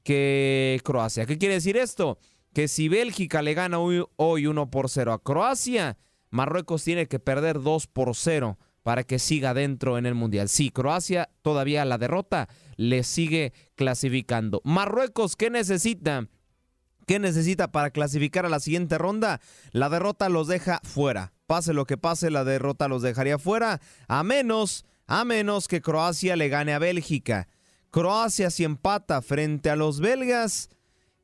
que 0.02 0.80
Croacia. 0.82 1.26
¿Qué 1.26 1.36
quiere 1.36 1.56
decir 1.56 1.76
esto? 1.76 2.16
Que 2.54 2.68
si 2.68 2.88
Bélgica 2.88 3.42
le 3.42 3.52
gana 3.52 3.78
hoy, 3.78 4.02
hoy 4.16 4.46
1 4.46 4.70
por 4.70 4.88
0 4.88 5.12
a 5.12 5.22
Croacia, 5.22 5.98
Marruecos 6.30 6.82
tiene 6.82 7.04
que 7.04 7.18
perder 7.18 7.60
2 7.60 7.86
por 7.86 8.16
0 8.16 8.56
para 8.82 9.04
que 9.04 9.18
siga 9.18 9.52
dentro 9.52 9.98
en 9.98 10.06
el 10.06 10.14
Mundial. 10.14 10.48
Sí, 10.48 10.70
Croacia 10.70 11.28
todavía 11.42 11.84
la 11.84 11.98
derrota 11.98 12.48
le 12.76 13.02
sigue 13.02 13.52
clasificando. 13.74 14.62
Marruecos, 14.64 15.36
¿qué 15.36 15.50
necesita? 15.50 16.28
¿Qué 17.08 17.18
necesita 17.18 17.72
para 17.72 17.88
clasificar 17.88 18.44
a 18.44 18.50
la 18.50 18.60
siguiente 18.60 18.98
ronda? 18.98 19.40
La 19.72 19.88
derrota 19.88 20.28
los 20.28 20.46
deja 20.46 20.82
fuera. 20.84 21.32
Pase 21.46 21.72
lo 21.72 21.86
que 21.86 21.96
pase, 21.96 22.30
la 22.30 22.44
derrota 22.44 22.86
los 22.86 23.00
dejaría 23.00 23.38
fuera, 23.38 23.80
a 24.08 24.22
menos, 24.22 24.84
a 25.06 25.24
menos 25.24 25.68
que 25.68 25.80
Croacia 25.80 26.36
le 26.36 26.50
gane 26.50 26.74
a 26.74 26.78
Bélgica. 26.78 27.48
Croacia 27.90 28.50
si 28.50 28.64
empata 28.64 29.22
frente 29.22 29.70
a 29.70 29.76
los 29.76 30.00
belgas, 30.00 30.68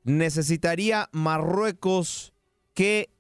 necesitaría 0.05 1.11
Marruecos 1.13 2.33
que 2.73 3.11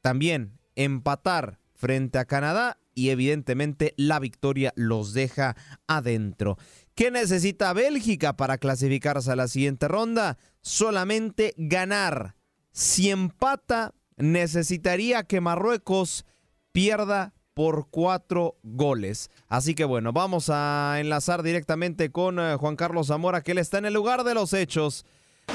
también 0.00 0.58
empatar 0.76 1.58
frente 1.74 2.18
a 2.18 2.24
Canadá 2.24 2.78
y 2.94 3.10
evidentemente 3.10 3.92
la 3.98 4.18
victoria 4.18 4.72
los 4.76 5.12
deja 5.12 5.56
adentro. 5.86 6.56
¿Qué 6.98 7.12
necesita 7.12 7.72
Bélgica 7.74 8.32
para 8.32 8.58
clasificarse 8.58 9.30
a 9.30 9.36
la 9.36 9.46
siguiente 9.46 9.86
ronda? 9.86 10.36
Solamente 10.62 11.54
ganar. 11.56 12.34
Si 12.72 13.08
empata, 13.08 13.94
necesitaría 14.16 15.22
que 15.22 15.40
Marruecos 15.40 16.26
pierda 16.72 17.34
por 17.54 17.86
cuatro 17.88 18.56
goles. 18.64 19.30
Así 19.46 19.76
que 19.76 19.84
bueno, 19.84 20.12
vamos 20.12 20.50
a 20.52 20.96
enlazar 20.98 21.44
directamente 21.44 22.10
con 22.10 22.40
eh, 22.40 22.56
Juan 22.56 22.74
Carlos 22.74 23.06
Zamora, 23.06 23.42
que 23.42 23.52
él 23.52 23.58
está 23.58 23.78
en 23.78 23.86
el 23.86 23.94
lugar 23.94 24.24
de 24.24 24.34
los 24.34 24.52
hechos. 24.52 25.06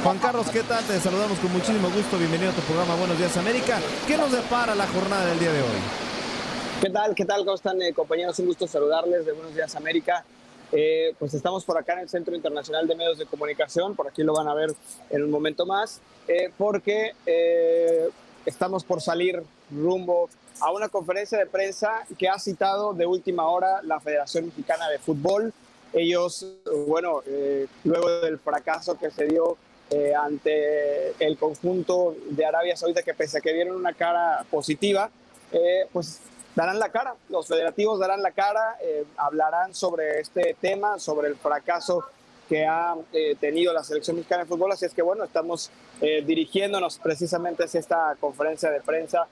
Juan 0.01 0.19
Carlos, 0.19 0.47
¿qué 0.49 0.63
tal? 0.63 0.81
Te 0.85 0.97
saludamos 1.01 1.37
con 1.39 1.51
muchísimo 1.51 1.89
gusto. 1.89 2.17
Bienvenido 2.19 2.51
a 2.51 2.55
tu 2.55 2.61
programa 2.61 2.95
Buenos 2.95 3.17
Días 3.17 3.35
América. 3.35 3.81
¿Qué 4.07 4.15
nos 4.15 4.31
depara 4.31 4.75
la 4.75 4.87
jornada 4.87 5.25
del 5.25 5.39
día 5.39 5.51
de 5.51 5.61
hoy? 5.61 5.81
¿Qué 6.79 6.89
tal? 6.89 7.13
¿Qué 7.13 7.25
tal? 7.25 7.43
¿Cómo 7.43 7.55
están, 7.55 7.81
eh, 7.81 7.91
compañeros? 7.91 8.39
Un 8.39 8.45
gusto 8.45 8.65
saludarles 8.65 9.25
de 9.25 9.33
Buenos 9.33 9.53
Días 9.53 9.75
América. 9.75 10.23
Eh, 10.75 11.13
pues 11.19 11.33
estamos 11.33 11.63
por 11.63 11.77
acá 11.77 11.93
en 11.93 11.99
el 11.99 12.09
Centro 12.09 12.35
Internacional 12.35 12.87
de 12.87 12.95
Medios 12.95 13.17
de 13.19 13.25
Comunicación, 13.25 13.95
por 13.95 14.07
aquí 14.07 14.23
lo 14.23 14.33
van 14.33 14.47
a 14.47 14.53
ver 14.53 14.73
en 15.09 15.23
un 15.23 15.29
momento 15.29 15.65
más, 15.65 16.01
eh, 16.27 16.51
porque 16.57 17.13
estamos 18.45 18.83
por 18.83 19.01
salir 19.01 19.43
rumbo 19.71 20.29
a 20.59 20.71
una 20.71 20.89
conferencia 20.89 21.37
de 21.37 21.45
prensa 21.45 22.05
que 22.17 22.27
ha 22.27 22.39
citado 22.39 22.93
de 22.93 23.05
última 23.05 23.47
hora 23.47 23.81
la 23.83 23.99
Federación 23.99 24.47
Mexicana 24.47 24.89
de 24.89 24.99
Fútbol. 24.99 25.53
Ellos, 25.93 26.55
bueno, 26.87 27.21
luego 27.83 28.09
del 28.21 28.39
fracaso 28.39 28.97
que 28.97 29.11
se 29.11 29.25
dio 29.25 29.57
eh, 29.93 30.13
ante 30.15 31.11
el 31.23 31.37
conjunto 31.37 32.15
de 32.31 32.43
Arabia 32.45 32.75
Saudita 32.75 33.03
que 33.03 33.13
pese 33.13 33.37
a 33.37 33.41
que 33.41 33.53
vieron 33.53 33.75
una 33.75 33.93
cara 33.93 34.43
positiva, 34.49 35.11
eh, 35.51 35.85
pues 35.91 36.19
darán 36.55 36.79
la 36.79 36.89
cara, 36.89 37.15
los 37.29 37.47
federativos 37.47 37.99
darán 37.99 38.21
la 38.21 38.31
cara, 38.31 38.77
eh, 38.81 39.05
hablarán 39.17 39.73
sobre 39.73 40.19
este 40.19 40.55
tema, 40.59 40.99
sobre 40.99 41.27
el 41.27 41.35
fracaso 41.35 42.03
que 42.47 42.65
ha 42.65 42.95
tenido 43.39 43.71
la 43.73 43.83
selección 43.83 44.17
mexicana 44.17 44.43
de 44.43 44.49
fútbol, 44.49 44.71
así 44.71 44.85
es 44.85 44.93
que 44.93 45.01
bueno, 45.01 45.23
estamos 45.23 45.71
dirigiéndonos 46.01 46.99
precisamente 46.99 47.63
hacia 47.63 47.79
esta 47.79 48.17
conferencia 48.19 48.69
de 48.69 48.81
prensa 48.81 49.27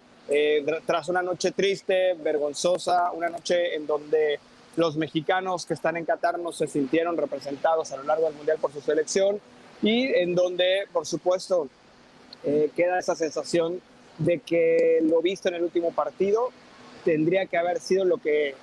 tras 0.86 1.10
una 1.10 1.22
noche 1.22 1.52
triste, 1.52 2.14
vergonzosa, 2.14 3.12
una 3.12 3.30
noche 3.30 3.76
en 3.76 3.86
donde 3.86 4.40
los 4.76 4.96
mexicanos 4.96 5.66
que 5.66 5.74
están 5.74 5.98
en 5.98 6.06
Qatar 6.06 6.40
no 6.40 6.52
se 6.52 6.68
sintieron 6.68 7.18
representados 7.18 7.92
a 7.92 7.98
lo 7.98 8.04
largo 8.04 8.26
del 8.26 8.36
Mundial 8.36 8.58
por 8.60 8.72
su 8.72 8.82
selección, 8.82 9.42
y 9.82 10.06
en 10.14 10.36
donde, 10.36 10.88
por 10.94 11.06
supuesto, 11.06 11.68
eh, 12.44 12.70
queda 12.76 13.00
esa 13.00 13.16
sensación 13.16 13.82
de 14.18 14.40
que 14.40 15.00
lo 15.04 15.22
visto 15.22 15.50
en 15.50 15.56
el 15.56 15.64
último 15.64 15.92
partido 15.92 16.50
tendría 17.04 17.46
que 17.46 17.58
haber 17.58 17.80
sido 17.80 18.06
lo 18.06 18.18
que 18.18 18.56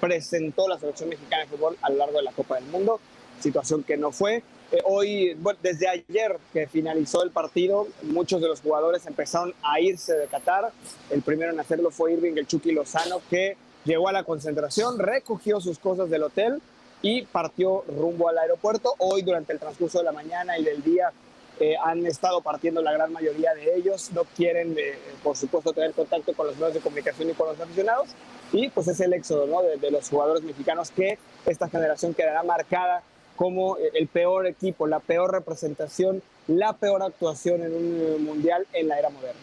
presentó 0.00 0.68
la 0.68 0.78
selección 0.78 1.08
mexicana 1.08 1.44
de 1.44 1.48
fútbol 1.48 1.76
a 1.82 1.90
lo 1.90 1.96
largo 1.96 2.18
de 2.18 2.24
la 2.24 2.32
Copa 2.32 2.56
del 2.56 2.64
Mundo, 2.66 3.00
situación 3.40 3.82
que 3.82 3.96
no 3.96 4.12
fue. 4.12 4.42
Eh, 4.72 4.80
hoy, 4.84 5.34
bueno, 5.34 5.58
desde 5.62 5.88
ayer 5.88 6.38
que 6.52 6.66
finalizó 6.66 7.22
el 7.22 7.30
partido, 7.30 7.86
muchos 8.02 8.40
de 8.40 8.48
los 8.48 8.60
jugadores 8.60 9.06
empezaron 9.06 9.54
a 9.62 9.80
irse 9.80 10.14
de 10.14 10.26
Qatar. 10.26 10.72
El 11.10 11.22
primero 11.22 11.52
en 11.52 11.60
hacerlo 11.60 11.90
fue 11.90 12.12
Irving 12.12 12.34
el 12.36 12.46
Chucky 12.46 12.72
Lozano, 12.72 13.20
que 13.30 13.56
llegó 13.84 14.08
a 14.08 14.12
la 14.12 14.24
concentración, 14.24 14.98
recogió 14.98 15.60
sus 15.60 15.78
cosas 15.78 16.10
del 16.10 16.24
hotel 16.24 16.60
y 17.02 17.22
partió 17.22 17.84
rumbo 17.86 18.28
al 18.28 18.38
aeropuerto. 18.38 18.94
Hoy, 18.98 19.22
durante 19.22 19.52
el 19.52 19.60
transcurso 19.60 19.98
de 19.98 20.04
la 20.04 20.12
mañana 20.12 20.58
y 20.58 20.64
del 20.64 20.82
día, 20.82 21.12
eh, 21.60 21.74
han 21.82 22.04
estado 22.06 22.40
partiendo 22.40 22.82
la 22.82 22.92
gran 22.92 23.12
mayoría 23.12 23.54
de 23.54 23.76
ellos. 23.76 24.10
No 24.12 24.24
quieren, 24.36 24.76
eh, 24.78 24.98
por 25.22 25.36
supuesto, 25.36 25.72
tener 25.72 25.92
contacto 25.92 26.32
con 26.34 26.46
los 26.46 26.56
medios 26.56 26.74
de 26.74 26.80
comunicación 26.80 27.30
y 27.30 27.34
con 27.34 27.48
los 27.48 27.60
aficionados. 27.60 28.08
Y 28.52 28.68
pues 28.68 28.88
es 28.88 29.00
el 29.00 29.12
éxodo 29.12 29.46
¿no? 29.46 29.62
de, 29.62 29.76
de 29.76 29.90
los 29.90 30.08
jugadores 30.08 30.42
mexicanos 30.42 30.90
que 30.90 31.18
esta 31.46 31.68
generación 31.68 32.14
quedará 32.14 32.42
marcada 32.42 33.02
como 33.36 33.76
eh, 33.78 33.90
el 33.94 34.08
peor 34.08 34.46
equipo, 34.46 34.86
la 34.86 35.00
peor 35.00 35.32
representación, 35.32 36.22
la 36.48 36.72
peor 36.72 37.02
actuación 37.02 37.62
en 37.62 37.74
un 37.74 38.24
mundial 38.24 38.66
en 38.72 38.88
la 38.88 38.98
era 38.98 39.10
moderna. 39.10 39.40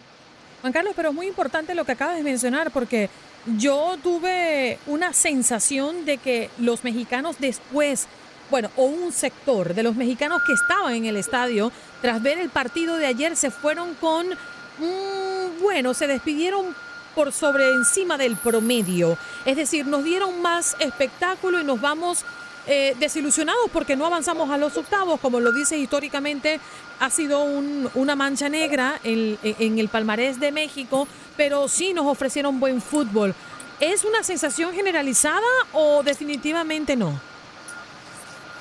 Juan 0.62 0.74
Carlos, 0.74 0.94
pero 0.96 1.10
es 1.10 1.16
muy 1.16 1.28
importante 1.28 1.76
lo 1.76 1.86
que 1.86 1.92
acabas 1.92 2.16
de 2.16 2.24
mencionar 2.24 2.72
porque 2.72 3.10
yo 3.58 3.98
tuve 4.02 4.80
una 4.88 5.14
sensación 5.14 6.06
de 6.06 6.18
que 6.18 6.50
los 6.58 6.84
mexicanos 6.84 7.38
después, 7.40 8.08
bueno, 8.54 8.70
o 8.76 8.84
un 8.84 9.12
sector 9.12 9.74
de 9.74 9.82
los 9.82 9.96
mexicanos 9.96 10.44
que 10.46 10.54
estaban 10.54 10.94
en 10.94 11.06
el 11.06 11.18
estadio, 11.18 11.72
tras 12.04 12.22
ver 12.22 12.38
el 12.38 12.52
partido 12.52 12.98
de 12.98 13.08
ayer, 13.08 13.36
se 13.36 13.50
fueron 13.50 13.96
con, 13.96 14.28
mm, 14.30 15.60
bueno, 15.60 15.96
se 15.96 16.06
despidieron 16.06 16.76
por 17.16 17.32
sobre 17.32 17.68
encima 17.68 18.16
del 18.16 18.36
promedio. 18.36 19.18
Es 19.44 19.58
decir, 19.58 19.88
nos 19.88 20.04
dieron 20.04 20.40
más 20.44 20.76
espectáculo 20.78 21.62
y 21.62 21.64
nos 21.64 21.82
vamos 21.82 22.26
eh, 22.68 22.96
desilusionados 23.00 23.72
porque 23.74 23.96
no 23.96 24.06
avanzamos 24.06 24.52
a 24.52 24.60
los 24.60 24.78
octavos, 24.78 25.20
como 25.20 25.40
lo 25.40 25.52
dice 25.52 25.76
históricamente, 25.80 26.60
ha 27.00 27.10
sido 27.10 27.44
una 27.44 28.16
mancha 28.16 28.50
negra 28.50 29.00
en 29.04 29.80
el 29.80 29.90
palmarés 29.90 30.40
de 30.40 30.52
México, 30.52 31.08
pero 31.36 31.68
sí 31.68 31.92
nos 31.92 32.06
ofrecieron 32.06 32.60
buen 32.60 32.84
fútbol. 32.84 33.34
¿Es 33.80 34.04
una 34.04 34.22
sensación 34.22 34.76
generalizada 34.76 35.42
o 35.74 36.04
definitivamente 36.04 36.96
no? 36.96 37.33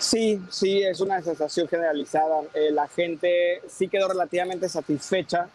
Sí, 0.03 0.41
sí, 0.51 0.83
es 0.83 1.01
una 1.01 1.23
sensación 1.23 1.69
generalizada. 1.69 2.43
Eh, 2.55 2.71
la 2.73 2.89
gente 2.89 3.63
sí 3.69 3.89
quedó 3.89 4.09
relativamente 4.09 4.69
satisfecha 4.69 5.49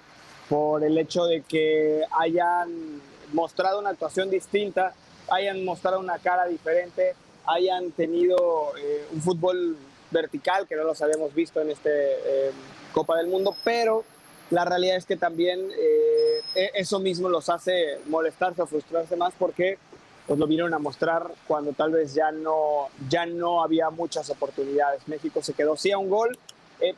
por 0.50 0.84
el 0.84 0.98
hecho 0.98 1.26
de 1.26 1.42
que 1.42 2.04
hayan 2.18 3.02
mostrado 3.34 3.80
una 3.80 3.90
actuación 3.90 4.30
distinta, 4.30 4.94
hayan 5.30 5.66
mostrado 5.66 6.00
una 6.00 6.18
cara 6.18 6.46
diferente 6.46 7.14
hayan 7.48 7.92
tenido 7.92 8.74
eh, 8.78 9.06
un 9.12 9.22
fútbol 9.22 9.78
vertical 10.12 10.68
que 10.68 10.76
no 10.76 10.84
los 10.84 11.02
habíamos 11.02 11.34
visto 11.34 11.62
en 11.62 11.72
este 11.72 11.90
eh, 11.90 12.52
Copa 12.94 13.18
del 13.18 13.28
Mundo, 13.28 13.56
pero 13.64 14.04
la 14.52 14.64
realidad 14.64 14.98
es 14.98 15.06
que 15.06 15.18
también 15.18 15.60
eh, 15.60 16.42
e-, 16.56 16.72
eso 16.76 17.00
mismo 17.00 17.30
los 17.30 17.50
hace 17.50 18.00
molestarse 18.06 18.62
o 18.62 18.68
frustrarse 18.68 19.16
más 19.16 19.34
porque 19.38 19.78
pues 20.28 20.40
lo 20.40 20.46
vinieron 20.46 20.74
a 20.74 20.80
mostrar 20.80 21.32
cuando 21.48 21.74
tal 21.74 21.92
vez 21.92 22.14
ya 22.14 22.32
no, 22.32 22.90
ya 23.10 23.26
no 23.26 23.64
había 23.64 23.90
muchas 23.90 24.30
oportunidades. 24.30 25.08
México 25.08 25.42
se 25.42 25.54
quedó 25.54 25.78
sí 25.78 25.92
a 25.92 25.98
un 25.98 26.10
gol, 26.10 26.38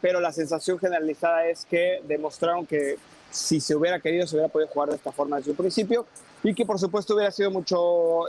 pero 0.02 0.20
la 0.20 0.34
sensación 0.34 0.80
generalizada 0.80 1.48
es 1.48 1.66
que 1.66 2.02
demostraron 2.08 2.66
que 2.66 2.98
si 3.30 3.62
se 3.62 3.76
hubiera 3.76 4.00
querido 4.00 4.26
se 4.26 4.36
hubiera 4.36 4.52
podido 4.52 4.70
jugar 4.70 4.90
de 4.90 4.96
esta 4.96 5.12
forma 5.12 5.38
desde 5.38 5.52
un 5.52 5.58
principio 5.58 6.06
y 6.44 6.56
que 6.56 6.66
por 6.66 6.80
supuesto 6.80 7.14
hubiera 7.14 7.32
sido 7.32 7.52
mucho 7.52 8.24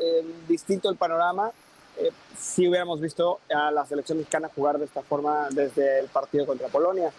distinto 0.47 0.91
el 0.91 0.97
panorama 0.97 1.53
eh, 2.01 2.11
si 2.39 2.67
hubiéramos 2.67 3.01
visto 3.01 3.41
a 3.55 3.71
la 3.71 3.85
selección 3.85 4.19
mexicana 4.19 4.51
jugar 4.55 4.79
de 4.79 4.87
esta 4.87 5.03
forma 5.03 5.49
desde 5.51 6.01
el 6.01 6.07
partido 6.07 6.47
contra 6.47 6.69
Polonia. 6.69 7.13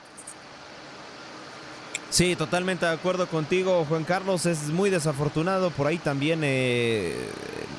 Sí, 2.12 2.36
totalmente 2.36 2.86
de 2.86 2.91
acuerdo 2.91 3.26
contigo, 3.28 3.86
Juan 3.88 4.03
Carlos. 4.03 4.45
Es 4.45 4.64
muy 4.68 4.89
desafortunado. 4.89 5.72
Por 5.72 5.88
ahí 5.88 5.97
también 5.97 6.41
eh, 6.43 7.16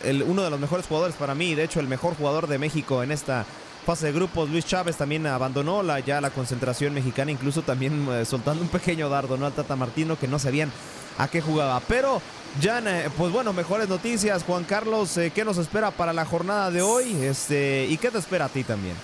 el- 0.05 0.23
uno 0.23 0.43
de 0.43 0.49
los 0.51 0.59
mejores 0.59 0.87
jugadores 0.87 1.15
para 1.17 1.35
mí, 1.35 1.55
de 1.55 1.65
hecho 1.65 1.81
el 1.81 1.87
mejor 1.87 2.17
jugador 2.17 2.47
de 2.47 2.59
México 2.59 3.03
en 3.03 3.13
esta 3.13 3.45
fase 3.85 4.07
de 4.07 4.13
grupos. 4.13 4.49
Luis 4.49 4.65
Chávez 4.65 4.97
también 4.97 5.27
abandonó 5.27 5.83
la, 5.83 6.01
ya 6.01 6.21
la 6.23 6.31
concentración 6.31 6.95
mexicana, 6.95 7.31
incluso 7.31 7.61
también 7.63 8.09
eh, 8.11 8.25
soltando 8.25 8.63
un 8.63 8.69
pequeño 8.69 9.11
dardo 9.11 9.37
¿no? 9.37 9.45
al 9.45 9.53
Tata 9.53 9.77
Martino 9.77 10.19
que 10.19 10.29
no 10.29 10.39
sabían 10.39 10.73
a 11.19 11.29
qué 11.29 11.43
jugaba. 11.43 11.81
Pero, 11.87 12.23
Jan, 12.63 12.89
eh, 12.89 13.11
pues 13.19 13.31
bueno, 13.33 13.53
mejores 13.53 13.87
noticias. 13.91 14.45
Juan 14.45 14.65
Carlos, 14.65 15.15
eh, 15.19 15.31
¿qué 15.35 15.45
nos 15.45 15.59
espera 15.59 15.91
para 15.91 16.15
la 16.15 16.25
jornada 16.25 16.71
de 16.71 16.81
hoy? 16.81 17.13
Este, 17.23 17.87
¿Y 17.91 17.99
qué 17.99 18.11
te 18.11 18.17
espera 18.19 18.47
a 18.47 18.49
ti 18.49 18.65
también? 18.65 18.95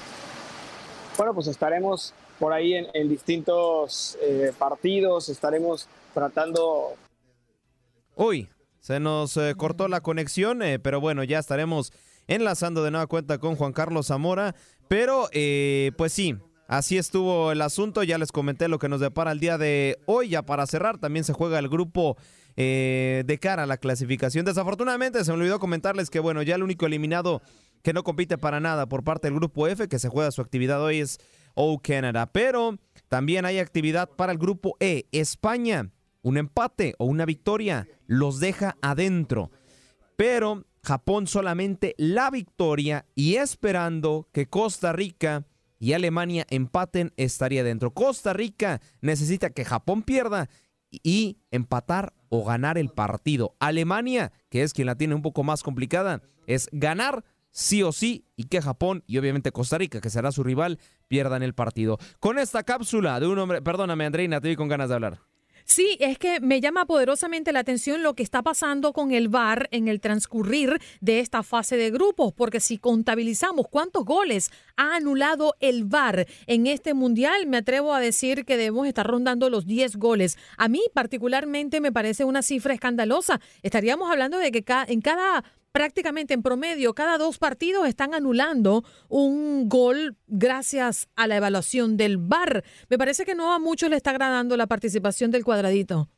Bueno, 1.18 1.34
pues 1.34 1.48
estaremos 1.48 2.14
por 2.38 2.52
ahí 2.52 2.74
en, 2.74 3.08
distintos 3.08 4.16
eh, 4.22 4.52
partidos, 4.58 5.28
estaremos 5.28 5.88
tratando 6.14 6.94
Uy, 8.14 8.48
se 8.80 8.98
nos 9.00 9.36
eh, 9.36 9.54
cortó 9.56 9.86
la 9.86 10.00
conexión, 10.00 10.62
eh, 10.62 10.78
pero 10.78 11.00
bueno, 11.00 11.22
ya 11.22 11.38
estaremos 11.38 11.92
enlazando 12.26 12.82
de 12.82 12.90
nueva 12.90 13.06
cuenta 13.06 13.38
con 13.38 13.54
Juan 13.54 13.72
Carlos 13.72 14.08
Zamora. 14.08 14.54
Pero, 14.88 15.28
pues 15.98 16.12
sí, 16.14 16.34
así 16.66 16.96
estuvo 16.96 17.52
el 17.52 17.60
asunto. 17.60 18.02
Ya 18.02 18.18
les 18.18 18.32
comenté 18.32 18.68
lo 18.68 18.78
que 18.78 18.88
nos 18.88 19.00
depara 19.00 19.32
el 19.32 19.38
día 19.38 19.58
de 19.58 19.98
hoy. 20.06 20.30
Ya 20.30 20.42
para 20.42 20.66
cerrar, 20.66 20.98
también 20.98 21.24
se 21.24 21.34
juega 21.34 21.58
el 21.58 21.68
grupo 21.68 22.16
de 22.56 23.38
cara 23.40 23.64
a 23.64 23.66
la 23.66 23.76
clasificación. 23.76 24.46
Desafortunadamente, 24.46 25.22
se 25.24 25.30
me 25.30 25.38
olvidó 25.38 25.60
comentarles 25.60 26.08
que, 26.08 26.20
bueno, 26.20 26.42
ya 26.42 26.54
el 26.54 26.62
único 26.62 26.86
eliminado 26.86 27.42
que 27.82 27.92
no 27.92 28.02
compite 28.02 28.38
para 28.38 28.60
nada 28.60 28.86
por 28.86 29.04
parte 29.04 29.28
del 29.28 29.36
grupo 29.36 29.68
F, 29.68 29.88
que 29.88 29.98
se 29.98 30.08
juega 30.08 30.30
su 30.30 30.40
actividad 30.40 30.82
hoy, 30.82 31.00
es 31.00 31.18
O 31.54 31.80
Canada. 31.80 32.26
Pero 32.32 32.78
también 33.08 33.44
hay 33.44 33.58
actividad 33.58 34.08
para 34.10 34.32
el 34.32 34.38
grupo 34.38 34.76
E. 34.80 35.06
España, 35.12 35.90
un 36.22 36.36
empate 36.36 36.94
o 36.98 37.06
una 37.06 37.24
victoria 37.24 37.86
los 38.06 38.40
deja 38.40 38.76
adentro. 38.82 39.50
Pero 40.16 40.64
Japón 40.82 41.26
solamente 41.26 41.94
la 41.98 42.30
victoria 42.30 43.06
y 43.14 43.36
esperando 43.36 44.28
que 44.32 44.46
Costa 44.46 44.92
Rica 44.92 45.46
y 45.78 45.92
Alemania 45.92 46.46
empaten 46.50 47.12
estaría 47.16 47.62
dentro. 47.62 47.92
Costa 47.92 48.32
Rica 48.32 48.80
necesita 49.00 49.50
que 49.50 49.64
Japón 49.64 50.02
pierda 50.02 50.48
y 50.90 51.38
empatar 51.50 52.14
o 52.28 52.44
ganar 52.44 52.78
el 52.78 52.88
partido. 52.88 53.54
Alemania, 53.58 54.32
que 54.48 54.62
es 54.62 54.72
quien 54.72 54.86
la 54.86 54.96
tiene 54.96 55.14
un 55.14 55.22
poco 55.22 55.44
más 55.44 55.62
complicada, 55.62 56.22
es 56.46 56.68
ganar 56.72 57.24
sí 57.58 57.82
o 57.82 57.90
sí 57.90 58.24
y 58.36 58.44
que 58.44 58.62
Japón 58.62 59.02
y 59.06 59.18
obviamente 59.18 59.50
Costa 59.50 59.78
Rica, 59.78 60.00
que 60.00 60.10
será 60.10 60.30
su 60.30 60.44
rival, 60.44 60.78
pierdan 61.08 61.42
el 61.42 61.54
partido. 61.54 61.98
Con 62.20 62.38
esta 62.38 62.62
cápsula 62.62 63.18
de 63.18 63.26
un 63.26 63.38
hombre, 63.38 63.60
perdóname 63.60 64.06
Andreina, 64.06 64.40
te 64.40 64.48
vi 64.48 64.56
con 64.56 64.68
ganas 64.68 64.88
de 64.88 64.94
hablar. 64.94 65.20
Sí, 65.64 65.98
es 66.00 66.16
que 66.16 66.40
me 66.40 66.62
llama 66.62 66.86
poderosamente 66.86 67.52
la 67.52 67.58
atención 67.58 68.02
lo 68.02 68.14
que 68.14 68.22
está 68.22 68.42
pasando 68.42 68.94
con 68.94 69.12
el 69.12 69.28
VAR 69.28 69.68
en 69.70 69.86
el 69.86 70.00
transcurrir 70.00 70.80
de 71.02 71.20
esta 71.20 71.42
fase 71.42 71.76
de 71.76 71.90
grupos, 71.90 72.32
porque 72.32 72.58
si 72.60 72.78
contabilizamos 72.78 73.66
cuántos 73.68 74.06
goles 74.06 74.50
ha 74.78 74.96
anulado 74.96 75.56
el 75.60 75.84
VAR 75.84 76.26
en 76.46 76.66
este 76.66 76.94
mundial, 76.94 77.46
me 77.46 77.58
atrevo 77.58 77.92
a 77.92 78.00
decir 78.00 78.46
que 78.46 78.56
debemos 78.56 78.86
estar 78.86 79.06
rondando 79.06 79.50
los 79.50 79.66
10 79.66 79.96
goles. 79.96 80.38
A 80.56 80.68
mí 80.68 80.80
particularmente 80.94 81.82
me 81.82 81.92
parece 81.92 82.24
una 82.24 82.40
cifra 82.40 82.72
escandalosa. 82.72 83.38
Estaríamos 83.62 84.10
hablando 84.10 84.38
de 84.38 84.50
que 84.50 84.64
en 84.86 85.02
cada 85.02 85.44
prácticamente 85.78 86.34
en 86.34 86.42
promedio, 86.42 86.92
cada 86.92 87.18
dos 87.18 87.38
partidos 87.38 87.86
están 87.86 88.12
anulando 88.12 88.82
un 89.08 89.68
gol 89.68 90.16
gracias 90.26 91.06
a 91.14 91.28
la 91.28 91.36
evaluación 91.36 91.96
del 91.96 92.16
VAR. 92.18 92.64
Me 92.88 92.98
parece 92.98 93.24
que 93.24 93.36
no 93.36 93.54
a 93.54 93.60
muchos 93.60 93.88
le 93.88 93.94
está 93.94 94.10
agradando 94.10 94.56
la 94.56 94.66
participación 94.66 95.30
del 95.30 95.44
cuadradito. 95.44 96.08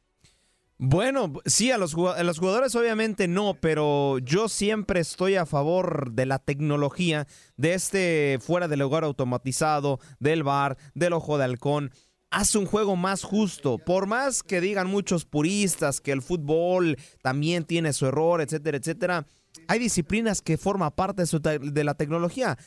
Bueno, 0.78 1.30
sí, 1.44 1.70
a 1.70 1.76
los, 1.76 1.94
a 1.94 2.22
los 2.22 2.38
jugadores 2.38 2.74
obviamente 2.74 3.28
no, 3.28 3.52
pero 3.60 4.18
yo 4.20 4.48
siempre 4.48 5.00
estoy 5.00 5.34
a 5.34 5.44
favor 5.44 6.12
de 6.12 6.24
la 6.24 6.38
tecnología, 6.38 7.26
de 7.58 7.74
este 7.74 8.38
fuera 8.40 8.66
del 8.66 8.78
lugar 8.78 9.04
automatizado, 9.04 10.00
del 10.20 10.42
bar, 10.42 10.78
del 10.94 11.12
ojo 11.12 11.36
de 11.36 11.44
halcón. 11.44 11.90
Hace 12.30 12.56
un 12.56 12.64
juego 12.64 12.96
más 12.96 13.24
justo. 13.24 13.76
Por 13.76 14.06
más 14.06 14.42
que 14.42 14.62
digan 14.62 14.86
muchos 14.86 15.26
puristas 15.26 16.00
que 16.00 16.12
el 16.12 16.22
fútbol 16.22 16.96
también 17.22 17.64
tiene 17.64 17.92
su 17.92 18.06
error, 18.06 18.40
etcétera, 18.40 18.78
etcétera, 18.78 19.26
hay 19.68 19.78
disciplinas 19.78 20.42
que 20.42 20.58
forman 20.58 20.90
parte 20.92 21.22
de, 21.24 21.84
la 21.84 21.94
tecnología. 21.94 22.58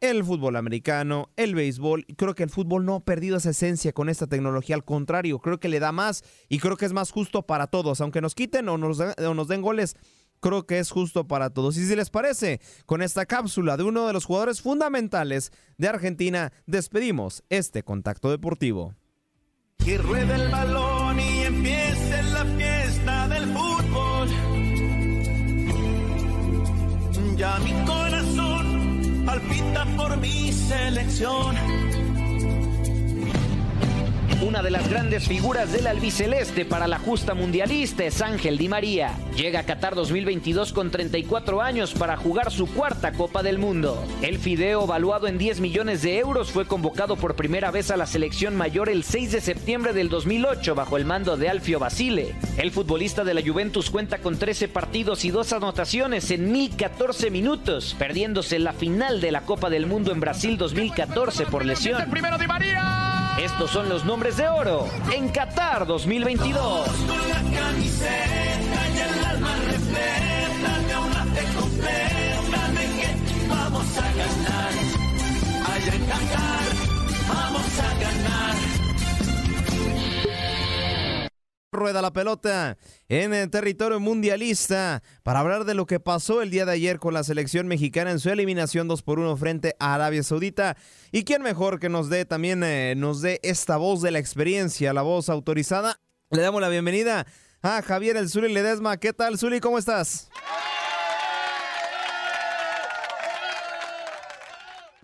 El 0.00 0.24
fútbol 0.24 0.56
americano, 0.56 1.30
el 1.36 1.54
béisbol, 1.54 2.06
creo 2.16 2.34
que 2.34 2.42
el 2.42 2.50
fútbol 2.50 2.84
no 2.84 2.96
ha 2.96 3.04
perdido 3.04 3.36
esa 3.36 3.50
esencia 3.50 3.92
con 3.92 4.08
esta 4.08 4.26
tecnología, 4.26 4.74
al 4.74 4.84
contrario, 4.84 5.38
creo 5.38 5.60
que 5.60 5.68
le 5.68 5.78
da 5.78 5.92
más 5.92 6.24
y 6.48 6.58
creo 6.58 6.76
que 6.76 6.86
es 6.86 6.92
más 6.92 7.12
justo 7.12 7.42
para 7.42 7.68
todos, 7.68 8.00
aunque 8.00 8.20
nos 8.20 8.34
quiten 8.34 8.68
o 8.68 8.78
nos, 8.78 8.98
o 8.98 9.34
nos 9.34 9.46
den 9.46 9.62
goles, 9.62 9.94
creo 10.40 10.66
que 10.66 10.80
es 10.80 10.90
justo 10.90 11.28
para 11.28 11.50
todos. 11.50 11.76
Y 11.76 11.86
si 11.86 11.94
les 11.94 12.10
parece, 12.10 12.60
con 12.84 13.00
esta 13.00 13.26
cápsula 13.26 13.76
de 13.76 13.84
uno 13.84 14.06
de 14.06 14.12
los 14.12 14.24
jugadores 14.24 14.60
fundamentales 14.60 15.52
de 15.78 15.88
Argentina, 15.88 16.52
despedimos 16.66 17.44
este 17.48 17.84
contacto 17.84 18.30
deportivo. 18.30 18.96
Que 19.78 19.98
ruede 19.98 20.34
el 20.34 20.50
balón 20.50 20.91
palpita 29.42 29.84
por 29.96 30.16
mi 30.18 30.52
selección. 30.52 32.11
Una 34.42 34.60
de 34.60 34.72
las 34.72 34.88
grandes 34.88 35.28
figuras 35.28 35.70
del 35.70 35.86
albiceleste 35.86 36.64
para 36.64 36.88
la 36.88 36.98
justa 36.98 37.32
mundialista 37.32 38.02
es 38.04 38.20
Ángel 38.20 38.58
Di 38.58 38.68
María. 38.68 39.12
Llega 39.36 39.60
a 39.60 39.62
Qatar 39.62 39.94
2022 39.94 40.72
con 40.72 40.90
34 40.90 41.62
años 41.62 41.94
para 41.94 42.16
jugar 42.16 42.50
su 42.50 42.66
cuarta 42.66 43.12
Copa 43.12 43.44
del 43.44 43.58
Mundo. 43.58 44.04
El 44.20 44.40
Fideo, 44.40 44.88
valuado 44.88 45.28
en 45.28 45.38
10 45.38 45.60
millones 45.60 46.02
de 46.02 46.18
euros, 46.18 46.50
fue 46.50 46.66
convocado 46.66 47.14
por 47.14 47.36
primera 47.36 47.70
vez 47.70 47.92
a 47.92 47.96
la 47.96 48.04
selección 48.04 48.56
mayor 48.56 48.88
el 48.88 49.04
6 49.04 49.30
de 49.30 49.40
septiembre 49.40 49.92
del 49.92 50.08
2008 50.08 50.74
bajo 50.74 50.96
el 50.96 51.04
mando 51.04 51.36
de 51.36 51.48
Alfio 51.48 51.78
Basile. 51.78 52.34
El 52.58 52.72
futbolista 52.72 53.22
de 53.22 53.34
la 53.34 53.42
Juventus 53.42 53.90
cuenta 53.90 54.18
con 54.18 54.38
13 54.38 54.66
partidos 54.66 55.24
y 55.24 55.30
dos 55.30 55.52
anotaciones 55.52 56.32
en 56.32 56.50
1014 56.50 57.30
minutos, 57.30 57.94
perdiéndose 57.96 58.58
la 58.58 58.72
final 58.72 59.20
de 59.20 59.30
la 59.30 59.42
Copa 59.42 59.70
del 59.70 59.86
Mundo 59.86 60.10
en 60.10 60.18
Brasil 60.18 60.58
2014 60.58 61.46
por 61.46 61.64
lesión. 61.64 62.10
Primero 62.10 62.38
Di 62.38 62.48
María. 62.48 63.21
Estos 63.38 63.70
son 63.70 63.88
los 63.88 64.04
nombres 64.04 64.36
de 64.36 64.48
oro 64.48 64.86
en 65.12 65.28
Qatar 65.30 65.86
2022. 65.86 66.86
Con 66.86 67.28
la 67.28 67.60
camiseta 67.60 68.88
y 68.94 68.98
el 68.98 69.24
alma 69.24 69.54
repleta 69.70 70.78
de 70.86 70.96
una 70.96 71.24
fe 71.24 71.44
completa 71.58 72.68
de 72.68 72.84
que 73.00 73.48
vamos 73.48 73.98
a 73.98 74.12
ganar. 74.12 74.72
Allá 75.74 75.94
en 75.94 76.06
Qatar 76.06 76.64
vamos 77.28 77.78
a 77.78 78.00
ganar. 78.00 78.31
Rueda 81.72 82.02
la 82.02 82.12
pelota 82.12 82.76
en 83.08 83.32
el 83.32 83.48
territorio 83.48 83.98
mundialista 83.98 85.02
para 85.22 85.40
hablar 85.40 85.64
de 85.64 85.72
lo 85.72 85.86
que 85.86 86.00
pasó 86.00 86.42
el 86.42 86.50
día 86.50 86.66
de 86.66 86.72
ayer 86.72 86.98
con 86.98 87.14
la 87.14 87.24
selección 87.24 87.66
mexicana 87.66 88.10
en 88.10 88.20
su 88.20 88.28
eliminación 88.28 88.88
2 88.88 89.02
por 89.02 89.18
1 89.18 89.34
frente 89.38 89.74
a 89.78 89.94
Arabia 89.94 90.22
Saudita. 90.22 90.76
Y 91.12 91.24
quién 91.24 91.40
mejor 91.40 91.80
que 91.80 91.88
nos 91.88 92.10
dé 92.10 92.26
también 92.26 92.62
eh, 92.62 92.92
nos 92.94 93.22
dé 93.22 93.40
esta 93.42 93.78
voz 93.78 94.02
de 94.02 94.10
la 94.10 94.18
experiencia, 94.18 94.92
la 94.92 95.00
voz 95.00 95.30
autorizada. 95.30 95.98
Le 96.30 96.42
damos 96.42 96.60
la 96.60 96.68
bienvenida 96.68 97.26
a 97.62 97.80
Javier 97.80 98.18
El 98.18 98.28
Zuli 98.28 98.52
Ledesma. 98.52 98.98
¿Qué 98.98 99.14
tal, 99.14 99.38
Zuli? 99.38 99.58
¿Cómo 99.58 99.78
estás? 99.78 100.28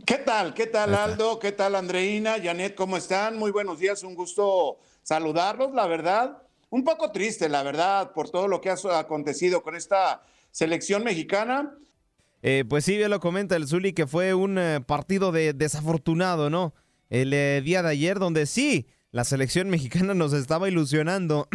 ¿Qué 0.05 0.19
tal? 0.19 0.53
¿Qué 0.53 0.67
tal, 0.67 0.95
Aldo? 0.95 1.39
¿Qué 1.39 1.53
tal, 1.53 1.75
Andreina? 1.77 2.37
Janet, 2.43 2.75
¿cómo 2.75 2.99
están? 2.99 3.39
Muy 3.39 3.53
buenos 3.53 3.79
días, 3.79 4.03
un 4.03 4.15
gusto 4.15 4.81
saludarlos, 5.03 5.73
la 5.73 5.87
verdad. 5.87 6.43
Un 6.71 6.85
poco 6.85 7.13
triste, 7.13 7.49
la 7.49 7.63
verdad, 7.63 8.13
por 8.13 8.31
todo 8.31 8.47
lo 8.47 8.61
que 8.61 8.71
ha 8.71 8.77
acontecido 8.99 9.63
con 9.63 9.75
esta 9.75 10.23
selección 10.51 11.03
mexicana. 11.03 11.75
Eh, 12.43 12.65
pues 12.69 12.85
sí, 12.85 12.97
bien 12.97 13.11
lo 13.11 13.21
comenta 13.21 13.57
el 13.57 13.67
Zuli 13.67 13.93
que 13.93 14.07
fue 14.07 14.35
un 14.35 14.59
eh, 14.59 14.81
partido 14.87 15.33
de 15.33 15.55
desafortunado, 15.55 16.51
¿no? 16.51 16.75
El 17.11 17.33
eh, 17.33 17.63
día 17.65 17.83
de 17.83 17.89
ayer 17.89 18.19
donde 18.19 18.47
sí, 18.47 18.87
la 19.11 19.25
selección 19.25 19.71
mexicana 19.71 20.15
nos 20.15 20.33
estaba 20.33 20.69
ilusionando 20.69 21.49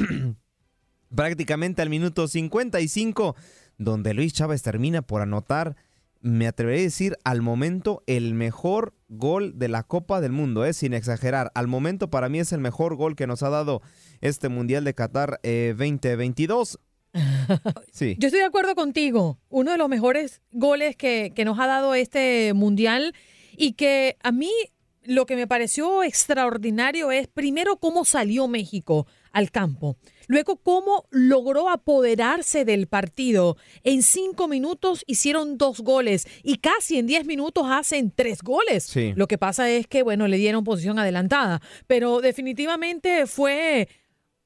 prácticamente 1.15 1.81
al 1.81 1.89
minuto 1.89 2.27
55, 2.27 3.35
donde 3.77 4.13
Luis 4.13 4.33
Chávez 4.33 4.63
termina 4.63 5.03
por 5.03 5.21
anotar, 5.21 5.75
me 6.21 6.47
atrevería 6.47 6.81
a 6.81 6.85
decir, 6.85 7.17
al 7.23 7.41
momento 7.41 8.01
el 8.07 8.33
mejor 8.33 8.93
gol 9.17 9.57
de 9.57 9.67
la 9.67 9.83
Copa 9.83 10.21
del 10.21 10.31
Mundo, 10.31 10.65
¿eh? 10.65 10.73
sin 10.73 10.93
exagerar. 10.93 11.51
Al 11.55 11.67
momento 11.67 12.09
para 12.09 12.29
mí 12.29 12.39
es 12.39 12.51
el 12.51 12.59
mejor 12.59 12.95
gol 12.95 13.15
que 13.15 13.27
nos 13.27 13.43
ha 13.43 13.49
dado 13.49 13.81
este 14.21 14.49
Mundial 14.49 14.83
de 14.83 14.93
Qatar 14.93 15.39
eh, 15.43 15.73
2022. 15.77 16.79
Sí. 17.91 18.15
Yo 18.17 18.27
estoy 18.27 18.39
de 18.39 18.47
acuerdo 18.47 18.73
contigo. 18.73 19.37
Uno 19.49 19.71
de 19.71 19.77
los 19.77 19.87
mejores 19.87 20.41
goles 20.51 20.95
que, 20.95 21.31
que 21.35 21.45
nos 21.45 21.59
ha 21.59 21.67
dado 21.67 21.93
este 21.93 22.53
mundial 22.55 23.13
y 23.55 23.73
que 23.73 24.17
a 24.23 24.31
mí 24.31 24.49
lo 25.03 25.25
que 25.25 25.35
me 25.35 25.45
pareció 25.45 26.03
extraordinario 26.03 27.11
es 27.11 27.27
primero 27.27 27.77
cómo 27.77 28.05
salió 28.05 28.47
México 28.47 29.05
al 29.33 29.51
campo. 29.51 29.97
Luego, 30.27 30.55
cómo 30.57 31.05
logró 31.11 31.69
apoderarse 31.69 32.63
del 32.63 32.87
partido. 32.87 33.57
En 33.83 34.01
cinco 34.03 34.47
minutos 34.47 35.03
hicieron 35.07 35.57
dos 35.57 35.81
goles 35.81 36.25
y 36.43 36.59
casi 36.59 36.97
en 36.97 37.07
diez 37.07 37.25
minutos 37.25 37.65
hacen 37.67 38.11
tres 38.15 38.41
goles. 38.41 38.83
Sí. 38.83 39.11
Lo 39.17 39.27
que 39.27 39.37
pasa 39.37 39.69
es 39.69 39.87
que, 39.87 40.03
bueno, 40.03 40.27
le 40.29 40.37
dieron 40.37 40.63
posición 40.63 40.99
adelantada, 40.99 41.61
pero 41.87 42.21
definitivamente 42.21 43.27
fue 43.27 43.89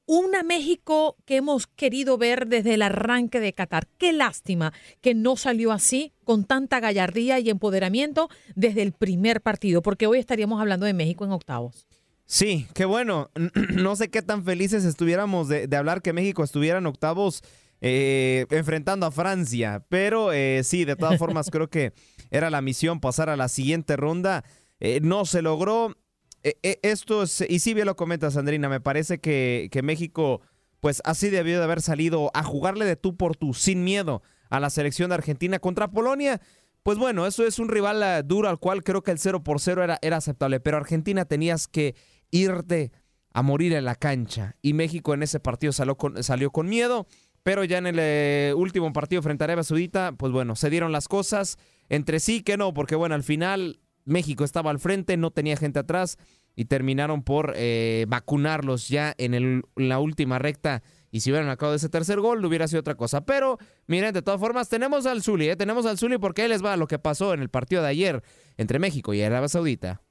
una 0.08 0.42
México 0.42 1.18
que 1.26 1.36
hemos 1.36 1.66
querido 1.66 2.16
ver 2.16 2.46
desde 2.48 2.74
el 2.74 2.82
arranque 2.82 3.40
de 3.40 3.52
Qatar. 3.52 3.86
Qué 3.98 4.14
lástima 4.14 4.72
que 5.02 5.14
no 5.14 5.36
salió 5.36 5.70
así, 5.70 6.14
con 6.24 6.44
tanta 6.44 6.80
gallardía 6.80 7.38
y 7.40 7.50
empoderamiento 7.50 8.30
desde 8.54 8.80
el 8.80 8.92
primer 8.92 9.42
partido, 9.42 9.82
porque 9.82 10.06
hoy 10.06 10.18
estaríamos 10.18 10.62
hablando 10.62 10.86
de 10.86 10.94
México 10.94 11.26
en 11.26 11.32
octavos. 11.32 11.86
Sí, 12.28 12.66
qué 12.74 12.84
bueno. 12.84 13.30
No 13.72 13.96
sé 13.96 14.10
qué 14.10 14.22
tan 14.22 14.44
felices 14.44 14.84
estuviéramos 14.84 15.48
de, 15.48 15.66
de 15.66 15.76
hablar 15.76 16.02
que 16.02 16.12
México 16.12 16.44
estuviera 16.44 16.78
en 16.78 16.86
octavos 16.86 17.42
eh, 17.80 18.44
enfrentando 18.50 19.06
a 19.06 19.10
Francia, 19.10 19.86
pero 19.88 20.32
eh, 20.32 20.62
sí, 20.62 20.84
de 20.84 20.94
todas 20.94 21.18
formas 21.18 21.48
creo 21.50 21.68
que 21.70 21.94
era 22.30 22.50
la 22.50 22.60
misión 22.60 23.00
pasar 23.00 23.30
a 23.30 23.36
la 23.36 23.48
siguiente 23.48 23.96
ronda. 23.96 24.44
Eh, 24.78 25.00
no 25.02 25.24
se 25.24 25.40
logró. 25.40 25.96
Eh, 26.42 26.78
esto 26.82 27.22
es, 27.22 27.44
y 27.48 27.60
sí 27.60 27.72
bien 27.72 27.86
lo 27.86 27.96
comenta 27.96 28.30
Sandrina, 28.30 28.68
me 28.68 28.80
parece 28.80 29.18
que, 29.20 29.68
que 29.72 29.82
México, 29.82 30.42
pues 30.80 31.00
así 31.06 31.30
debió 31.30 31.58
de 31.58 31.64
haber 31.64 31.80
salido 31.80 32.30
a 32.34 32.42
jugarle 32.42 32.84
de 32.84 32.96
tú 32.96 33.16
por 33.16 33.36
tú, 33.36 33.54
sin 33.54 33.84
miedo, 33.84 34.22
a 34.50 34.60
la 34.60 34.68
selección 34.68 35.08
de 35.08 35.14
Argentina 35.14 35.58
contra 35.60 35.90
Polonia. 35.90 36.42
Pues 36.82 36.96
bueno, 36.96 37.26
eso 37.26 37.44
es 37.46 37.58
un 37.58 37.68
rival 37.68 38.26
duro 38.26 38.48
al 38.48 38.58
cual 38.58 38.84
creo 38.84 39.02
que 39.02 39.10
el 39.10 39.18
0 39.18 39.42
por 39.42 39.60
0 39.60 39.82
era, 39.82 39.98
era 40.00 40.18
aceptable, 40.18 40.60
pero 40.60 40.76
Argentina 40.76 41.24
tenías 41.24 41.68
que 41.68 41.96
irte 42.30 42.92
a 43.32 43.42
morir 43.42 43.72
en 43.72 43.84
la 43.84 43.94
cancha 43.94 44.56
y 44.62 44.72
México 44.72 45.14
en 45.14 45.22
ese 45.22 45.40
partido 45.40 45.72
salió 45.72 45.96
con, 45.96 46.22
salió 46.22 46.50
con 46.50 46.68
miedo, 46.68 47.06
pero 47.42 47.64
ya 47.64 47.78
en 47.78 47.86
el 47.86 47.96
eh, 47.98 48.52
último 48.56 48.92
partido 48.92 49.22
frente 49.22 49.44
a 49.44 49.46
Arabia 49.46 49.64
Saudita, 49.64 50.12
pues 50.12 50.32
bueno, 50.32 50.56
se 50.56 50.70
dieron 50.70 50.92
las 50.92 51.08
cosas 51.08 51.56
entre 51.88 52.20
sí 52.20 52.42
que 52.42 52.56
no, 52.56 52.74
porque 52.74 52.96
bueno, 52.96 53.14
al 53.14 53.22
final 53.22 53.80
México 54.04 54.44
estaba 54.44 54.70
al 54.70 54.78
frente, 54.78 55.16
no 55.16 55.30
tenía 55.30 55.56
gente 55.56 55.78
atrás 55.78 56.18
y 56.56 56.64
terminaron 56.64 57.22
por 57.22 57.52
eh, 57.56 58.04
vacunarlos 58.08 58.88
ya 58.88 59.14
en, 59.18 59.62
la 59.76 59.98
última 60.00 60.40
recta. 60.40 60.82
Y 61.10 61.20
si 61.20 61.30
hubieran 61.30 61.48
acabado 61.48 61.76
ese 61.76 61.88
tercer 61.88 62.20
gol, 62.20 62.44
hubiera 62.44 62.66
sido 62.66 62.80
otra 62.80 62.96
cosa. 62.96 63.24
Pero, 63.24 63.58
miren, 63.86 64.12
de 64.12 64.22
todas 64.22 64.40
formas, 64.40 64.68
tenemos 64.68 65.06
al 65.06 65.22
Zuli, 65.22 65.50
¿eh? 65.50 65.56
tenemos 65.56 65.86
al 65.86 65.98
Zuli 65.98 66.18
porque 66.18 66.42
ahí 66.42 66.48
les 66.48 66.64
va 66.64 66.76
lo 66.76 66.88
que 66.88 66.98
pasó 66.98 67.32
en 67.32 67.40
el 67.40 67.48
partido 67.48 67.82
de 67.82 67.88
ayer 67.88 68.22
entre 68.56 68.80
México 68.80 69.14
y 69.14 69.22
Arabia 69.22 69.48
Saudita. 69.48 70.02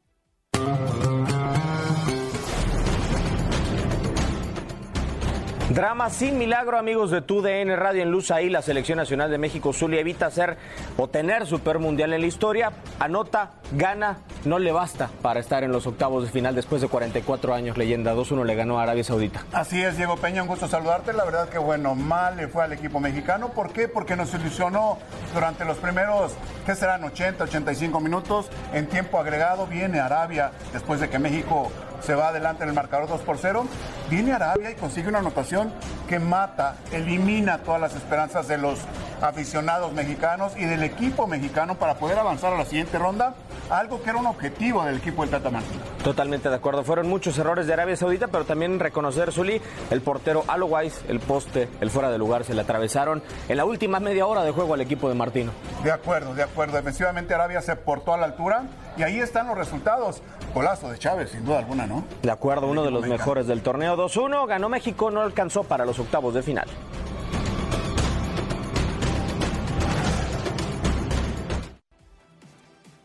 Drama 5.69 6.09
sin 6.09 6.37
milagro, 6.37 6.77
amigos 6.77 7.11
de 7.11 7.21
TUDN 7.21 7.75
Radio 7.75 8.01
en 8.01 8.09
Luz 8.09 8.31
ahí. 8.31 8.49
La 8.49 8.61
selección 8.61 8.97
nacional 8.97 9.29
de 9.29 9.37
México, 9.37 9.73
Zulia, 9.73 9.99
evita 9.99 10.31
ser 10.31 10.57
o 10.95 11.09
tener 11.09 11.45
supermundial 11.45 12.13
en 12.13 12.21
la 12.21 12.27
historia. 12.27 12.71
Anota, 12.99 13.51
gana, 13.73 14.19
no 14.45 14.59
le 14.59 14.71
basta 14.71 15.09
para 15.21 15.41
estar 15.41 15.65
en 15.65 15.73
los 15.73 15.85
octavos 15.85 16.23
de 16.23 16.29
final 16.29 16.55
después 16.55 16.81
de 16.81 16.87
44 16.87 17.53
años. 17.53 17.77
Leyenda 17.77 18.15
2-1 18.15 18.45
le 18.45 18.55
ganó 18.55 18.79
a 18.79 18.83
Arabia 18.83 19.03
Saudita. 19.03 19.43
Así 19.51 19.83
es, 19.83 19.97
Diego 19.97 20.15
Peña, 20.15 20.41
un 20.41 20.47
gusto 20.47 20.69
saludarte. 20.69 21.11
La 21.11 21.25
verdad 21.25 21.49
que 21.49 21.57
bueno, 21.57 21.95
mal 21.95 22.37
le 22.37 22.47
fue 22.47 22.63
al 22.63 22.71
equipo 22.71 23.01
mexicano. 23.01 23.49
¿Por 23.49 23.73
qué? 23.73 23.89
Porque 23.89 24.15
nos 24.15 24.33
ilusionó 24.33 24.99
durante 25.33 25.65
los 25.65 25.75
primeros, 25.79 26.31
¿qué 26.65 26.75
serán? 26.75 27.03
80, 27.03 27.43
85 27.43 27.99
minutos. 27.99 28.49
En 28.71 28.87
tiempo 28.87 29.19
agregado 29.19 29.67
viene 29.67 29.99
Arabia 29.99 30.51
después 30.71 31.01
de 31.01 31.09
que 31.09 31.19
México 31.19 31.73
se 32.01 32.15
va 32.15 32.29
adelante 32.29 32.63
en 32.63 32.69
el 32.69 32.75
marcador 32.75 33.07
2 33.07 33.21
por 33.21 33.37
0. 33.37 33.65
Viene 34.09 34.33
Arabia 34.33 34.71
y 34.71 34.75
consigue 34.75 35.09
una 35.09 35.19
anotación 35.19 35.71
que 36.07 36.19
mata, 36.19 36.75
elimina 36.91 37.59
todas 37.59 37.81
las 37.81 37.95
esperanzas 37.95 38.47
de 38.47 38.57
los 38.57 38.79
aficionados 39.21 39.91
mexicanos 39.93 40.53
y 40.57 40.65
del 40.65 40.83
equipo 40.83 41.27
mexicano 41.27 41.75
para 41.75 41.95
poder 41.95 42.19
avanzar 42.19 42.53
a 42.53 42.57
la 42.57 42.65
siguiente 42.65 42.97
ronda. 42.99 43.33
Algo 43.69 44.01
que 44.01 44.09
era 44.09 44.19
un 44.19 44.27
objetivo 44.27 44.85
del 44.85 44.97
equipo 44.97 45.23
del 45.23 45.31
Tata 45.31 45.49
Martino. 45.49 45.81
Totalmente 46.01 46.47
de 46.47 46.55
acuerdo. 46.55 46.83
Fueron 46.85 47.09
muchos 47.09 47.37
errores 47.37 47.67
de 47.67 47.73
Arabia 47.73 47.97
Saudita, 47.97 48.27
pero 48.27 48.45
también 48.45 48.79
reconocer, 48.79 49.33
Zuli, 49.33 49.61
el 49.89 50.01
portero 50.01 50.45
Alowais, 50.47 51.01
el 51.09 51.19
poste, 51.19 51.67
el 51.81 51.89
fuera 51.89 52.09
de 52.09 52.17
lugar, 52.17 52.45
se 52.45 52.53
le 52.53 52.61
atravesaron 52.61 53.21
en 53.49 53.57
la 53.57 53.65
última 53.65 53.99
media 53.99 54.25
hora 54.25 54.43
de 54.43 54.51
juego 54.51 54.73
al 54.73 54.81
equipo 54.81 55.09
de 55.09 55.15
Martino. 55.15 55.51
De 55.83 55.91
acuerdo, 55.91 56.33
de 56.33 56.43
acuerdo. 56.43 56.77
Defensivamente 56.77 57.33
Arabia 57.33 57.61
se 57.61 57.75
portó 57.75 58.13
a 58.13 58.17
la 58.17 58.25
altura 58.25 58.63
y 58.97 59.03
ahí 59.03 59.19
están 59.19 59.47
los 59.47 59.57
resultados. 59.57 60.21
Golazo 60.53 60.89
de 60.89 60.97
Chávez, 60.97 61.31
sin 61.31 61.45
duda 61.45 61.59
alguna, 61.59 61.85
¿no? 61.85 62.03
De 62.21 62.31
acuerdo, 62.31 62.67
uno 62.67 62.83
de 62.83 62.91
los 62.91 63.01
mexicano. 63.01 63.19
mejores 63.19 63.47
del 63.47 63.61
torneo 63.61 63.95
2-1. 63.95 64.47
Ganó 64.47 64.69
México, 64.69 65.11
no 65.11 65.21
alcanzó 65.21 65.63
para 65.63 65.85
los 65.85 65.99
octavos 65.99 66.33
de 66.33 66.41
final. 66.41 66.67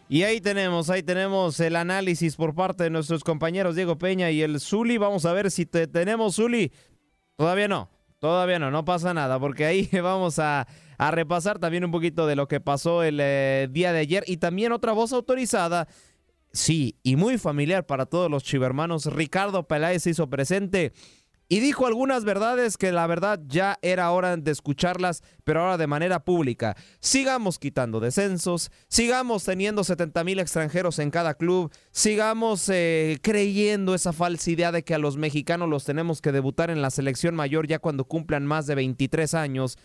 Y 0.08 0.24
ahí 0.24 0.42
tenemos, 0.42 0.90
ahí 0.90 1.02
tenemos 1.02 1.58
el 1.60 1.74
análisis 1.74 2.36
por 2.36 2.54
parte 2.54 2.84
de 2.84 2.90
nuestros 2.90 3.24
compañeros 3.24 3.76
Diego 3.76 3.96
Peña 3.96 4.30
y 4.30 4.42
el 4.42 4.60
Zuli. 4.60 4.98
Vamos 4.98 5.24
a 5.24 5.32
ver 5.32 5.50
si 5.50 5.64
te 5.64 5.86
tenemos 5.86 6.36
Zuli. 6.36 6.70
Todavía 7.36 7.66
no, 7.66 7.88
todavía 8.22 8.60
no, 8.60 8.70
no 8.70 8.84
pasa 8.84 9.12
nada, 9.12 9.40
porque 9.40 9.64
ahí 9.64 9.90
vamos 10.00 10.38
a, 10.38 10.68
a 10.96 11.10
repasar 11.10 11.58
también 11.58 11.84
un 11.84 11.90
poquito 11.90 12.28
de 12.28 12.36
lo 12.36 12.46
que 12.46 12.60
pasó 12.60 13.02
el 13.02 13.18
eh, 13.20 13.66
día 13.68 13.92
de 13.92 13.98
ayer 13.98 14.22
y 14.28 14.36
también 14.36 14.70
otra 14.70 14.92
voz 14.92 15.12
autorizada. 15.12 15.88
Sí, 16.52 17.00
y 17.02 17.16
muy 17.16 17.36
familiar 17.36 17.84
para 17.84 18.06
todos 18.06 18.30
los 18.30 18.44
chivermanos. 18.44 19.06
Ricardo 19.06 19.66
Peláez 19.66 20.04
se 20.04 20.10
hizo 20.10 20.30
presente 20.30 20.92
y 21.52 21.60
dijo 21.60 21.86
algunas 21.86 22.24
verdades 22.24 22.78
que 22.78 22.92
la 22.92 23.06
verdad 23.06 23.38
ya 23.46 23.78
era 23.82 24.10
hora 24.10 24.38
de 24.38 24.50
escucharlas, 24.50 25.22
pero 25.44 25.60
ahora 25.60 25.76
de 25.76 25.86
manera 25.86 26.24
pública. 26.24 26.78
Sigamos 26.98 27.58
quitando 27.58 28.00
descensos, 28.00 28.70
sigamos 28.88 29.44
teniendo 29.44 29.84
70 29.84 30.24
mil 30.24 30.38
extranjeros 30.38 30.98
en 30.98 31.10
cada 31.10 31.34
club, 31.34 31.70
sigamos 31.90 32.70
eh, 32.70 33.18
creyendo 33.20 33.94
esa 33.94 34.14
falsa 34.14 34.50
idea 34.50 34.72
de 34.72 34.82
que 34.82 34.94
a 34.94 34.98
los 34.98 35.18
mexicanos 35.18 35.68
los 35.68 35.84
tenemos 35.84 36.22
que 36.22 36.32
debutar 36.32 36.70
en 36.70 36.80
la 36.80 36.88
selección 36.88 37.34
mayor 37.34 37.66
ya 37.66 37.80
cuando 37.80 38.06
cumplan 38.06 38.46
más 38.46 38.66
de 38.66 38.74
23 38.74 39.34
años. 39.34 39.76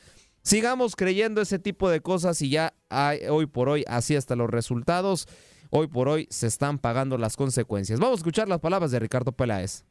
Sigamos 0.43 0.95
creyendo 0.95 1.41
ese 1.41 1.59
tipo 1.59 1.89
de 1.89 1.99
cosas 1.99 2.41
y 2.41 2.49
ya 2.49 2.75
hay, 2.87 3.27
hoy 3.27 3.45
por 3.45 3.67
hoy 3.67 3.83
así 3.89 4.15
hasta 4.15 4.37
los 4.37 4.49
resultados. 4.49 5.27
Hoy 5.69 5.87
por 5.87 6.07
hoy 6.07 6.27
se 6.29 6.47
están 6.47 6.79
pagando 6.79 7.17
las 7.17 7.35
consecuencias. 7.35 7.99
Vamos 7.99 8.19
a 8.19 8.21
escuchar 8.21 8.47
las 8.47 8.61
palabras 8.61 8.91
de 8.91 8.99
Ricardo 8.99 9.33
Peláez. 9.33 9.83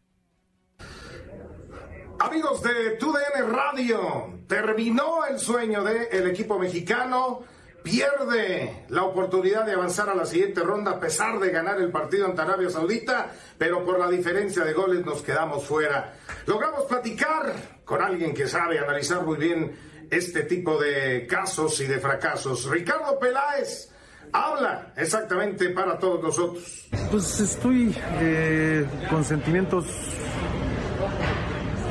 Amigos 2.19 2.63
de 2.63 2.93
TUDN 2.99 3.53
Radio, 3.53 4.41
terminó 4.49 5.27
el 5.27 5.39
sueño 5.39 5.85
del 5.85 6.27
equipo 6.29 6.59
mexicano, 6.59 7.43
pierde 7.83 8.85
la 8.89 9.03
oportunidad 9.05 9.67
de 9.67 9.73
avanzar 9.73 10.09
a 10.09 10.15
la 10.15 10.25
siguiente 10.25 10.63
ronda 10.63 10.93
a 10.93 11.01
pesar 11.01 11.39
de 11.39 11.51
ganar 11.51 11.79
el 11.79 11.91
partido 11.91 12.25
ante 12.25 12.41
Arabia 12.41 12.71
Saudita, 12.71 13.33
pero 13.59 13.85
por 13.85 13.99
la 13.99 14.09
diferencia 14.09 14.65
de 14.65 14.73
goles 14.73 15.05
nos 15.05 15.21
quedamos 15.21 15.67
fuera. 15.67 16.15
Logramos 16.47 16.85
platicar 16.87 17.53
con 17.85 18.01
alguien 18.01 18.33
que 18.33 18.49
sabe 18.49 18.79
analizar 18.79 19.23
muy 19.23 19.37
bien 19.37 19.77
este 20.11 20.45
tipo 20.45 20.81
de 20.81 21.27
casos 21.27 21.79
y 21.81 21.87
de 21.87 21.99
fracasos. 21.99 22.65
Ricardo 22.71 23.19
Peláez 23.19 23.91
habla 24.33 24.93
exactamente 24.97 25.69
para 25.69 25.99
todos 25.99 26.23
nosotros. 26.23 26.89
Pues 27.11 27.41
estoy 27.41 27.95
eh, 28.21 28.87
con 29.11 29.23
sentimientos 29.23 29.85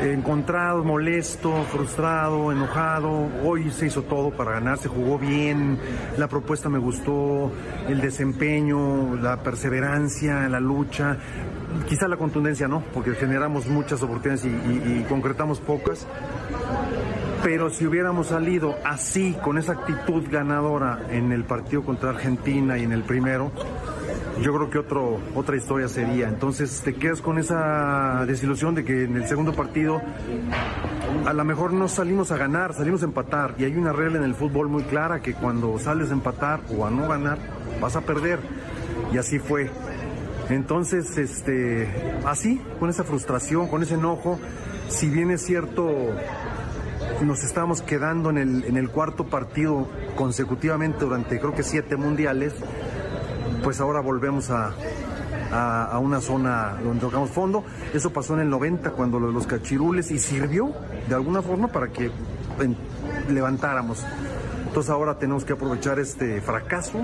encontrados, 0.01 0.85
molesto, 0.85 1.51
frustrado, 1.71 2.51
enojado. 2.51 3.29
Hoy 3.43 3.71
se 3.71 3.87
hizo 3.87 4.03
todo 4.03 4.31
para 4.31 4.51
ganar, 4.53 4.77
se 4.77 4.87
jugó 4.89 5.17
bien, 5.17 5.77
la 6.17 6.27
propuesta 6.27 6.69
me 6.69 6.79
gustó, 6.79 7.51
el 7.87 8.01
desempeño, 8.01 9.15
la 9.15 9.37
perseverancia, 9.37 10.47
la 10.49 10.59
lucha. 10.59 11.17
Quizá 11.87 12.07
la 12.07 12.17
contundencia 12.17 12.67
no, 12.67 12.83
porque 12.93 13.13
generamos 13.15 13.67
muchas 13.67 14.01
oportunidades 14.03 14.45
y- 14.45 14.49
y 14.99 15.05
concretamos 15.09 15.59
pocas. 15.59 16.07
Pero 17.43 17.69
si 17.69 17.85
hubiéramos 17.85 18.27
salido 18.27 18.75
así, 18.83 19.35
con 19.43 19.57
esa 19.57 19.73
actitud 19.73 20.23
ganadora 20.31 21.01
en 21.11 21.31
el 21.31 21.43
partido 21.43 21.83
contra 21.83 22.09
Argentina 22.09 22.77
y 22.77 22.83
en 22.83 22.91
el 22.91 23.03
primero, 23.03 23.51
yo 24.41 24.53
creo 24.53 24.69
que 24.69 24.79
otro, 24.79 25.19
otra 25.33 25.55
historia 25.55 25.87
sería. 25.87 26.27
Entonces 26.27 26.81
te 26.83 26.93
quedas 26.93 27.21
con 27.21 27.37
esa 27.37 28.25
desilusión 28.25 28.75
de 28.75 28.83
que 28.83 29.03
en 29.03 29.15
el 29.15 29.27
segundo 29.27 29.53
partido 29.53 30.01
a 31.25 31.33
lo 31.33 31.45
mejor 31.45 31.73
no 31.73 31.87
salimos 31.87 32.31
a 32.31 32.37
ganar, 32.37 32.73
salimos 32.73 33.01
a 33.01 33.05
empatar. 33.05 33.55
Y 33.57 33.63
hay 33.63 33.75
una 33.75 33.93
regla 33.93 34.17
en 34.17 34.23
el 34.23 34.35
fútbol 34.35 34.67
muy 34.67 34.83
clara 34.83 35.21
que 35.21 35.33
cuando 35.33 35.79
sales 35.79 36.09
a 36.09 36.13
empatar 36.13 36.61
o 36.77 36.85
a 36.85 36.91
no 36.91 37.07
ganar, 37.07 37.37
vas 37.81 37.95
a 37.95 38.01
perder. 38.01 38.39
Y 39.13 39.17
así 39.17 39.39
fue. 39.39 39.69
Entonces, 40.49 41.17
este, 41.17 41.89
así, 42.25 42.61
con 42.79 42.89
esa 42.89 43.03
frustración, 43.03 43.67
con 43.67 43.81
ese 43.81 43.95
enojo, 43.95 44.39
si 44.89 45.09
bien 45.09 45.31
es 45.31 45.41
cierto, 45.43 45.89
nos 47.23 47.43
estamos 47.43 47.81
quedando 47.81 48.29
en 48.29 48.37
el, 48.37 48.63
en 48.65 48.77
el 48.77 48.89
cuarto 48.89 49.25
partido 49.25 49.87
consecutivamente 50.15 51.05
durante 51.05 51.39
creo 51.39 51.53
que 51.53 51.63
siete 51.63 51.95
mundiales, 51.95 52.53
pues 53.65 53.81
ahora 53.81 53.99
volvemos 53.99 54.51
a, 54.51 54.75
a, 55.51 55.97
una 55.97 56.21
zona 56.21 56.77
donde 56.83 56.99
tocamos 57.01 57.31
fondo. 57.31 57.63
Eso 57.95 58.11
pasó 58.13 58.35
en 58.35 58.41
el 58.41 58.49
90 58.51 58.91
cuando 58.91 59.19
lo 59.19 59.27
de 59.27 59.33
los 59.33 59.47
cachirules 59.47 60.11
y 60.11 60.19
sirvió 60.19 60.71
de 61.09 61.15
alguna 61.15 61.41
forma 61.41 61.67
para 61.69 61.87
que 61.87 62.11
levantáramos. 63.27 64.05
Entonces 64.67 64.91
ahora 64.91 65.17
tenemos 65.17 65.45
que 65.45 65.53
aprovechar 65.53 65.97
este 65.97 66.41
fracaso, 66.41 66.99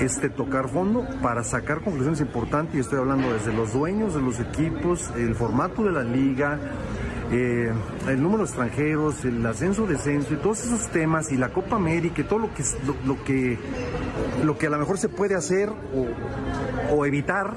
este 0.00 0.30
tocar 0.30 0.70
fondo, 0.70 1.06
para 1.20 1.44
sacar 1.44 1.82
conclusiones 1.82 2.22
importantes. 2.22 2.76
Y 2.76 2.78
estoy 2.78 3.00
hablando 3.00 3.30
desde 3.30 3.52
los 3.52 3.74
dueños 3.74 4.14
de 4.14 4.22
los 4.22 4.40
equipos, 4.40 5.10
el 5.14 5.34
formato 5.34 5.84
de 5.84 5.92
la 5.92 6.04
liga, 6.04 6.58
eh, 7.32 7.70
el 8.08 8.22
número 8.22 8.44
de 8.44 8.44
extranjeros, 8.44 9.24
el 9.26 9.44
ascenso, 9.44 9.86
descenso 9.86 10.32
y 10.32 10.36
todos 10.36 10.64
esos 10.64 10.88
temas 10.88 11.32
y 11.32 11.36
la 11.36 11.50
Copa 11.50 11.76
América 11.76 12.22
y 12.22 12.24
todo 12.24 12.38
lo 12.38 12.54
que, 12.54 12.62
lo, 12.86 12.96
lo 13.04 13.24
que, 13.24 13.58
lo 14.42 14.58
que 14.58 14.66
a 14.66 14.70
lo 14.70 14.78
mejor 14.78 14.98
se 14.98 15.08
puede 15.08 15.34
hacer 15.34 15.70
o, 16.90 17.06
evitar 17.06 17.54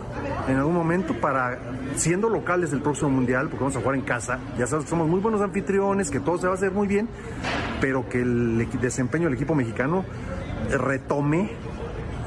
en 0.47 0.57
algún 0.57 0.73
momento 0.73 1.13
para, 1.19 1.57
siendo 1.95 2.29
locales 2.29 2.71
del 2.71 2.81
próximo 2.81 3.09
Mundial, 3.09 3.47
porque 3.47 3.63
vamos 3.63 3.75
a 3.75 3.79
jugar 3.79 3.95
en 3.95 4.01
casa, 4.01 4.39
ya 4.57 4.67
sabes 4.67 4.89
somos 4.89 5.07
muy 5.07 5.19
buenos 5.19 5.41
anfitriones, 5.41 6.09
que 6.09 6.19
todo 6.19 6.37
se 6.37 6.47
va 6.47 6.53
a 6.53 6.55
hacer 6.55 6.71
muy 6.71 6.87
bien, 6.87 7.07
pero 7.79 8.07
que 8.09 8.21
el 8.21 8.67
desempeño 8.81 9.25
del 9.25 9.35
equipo 9.35 9.55
mexicano 9.55 10.05
retome 10.71 11.51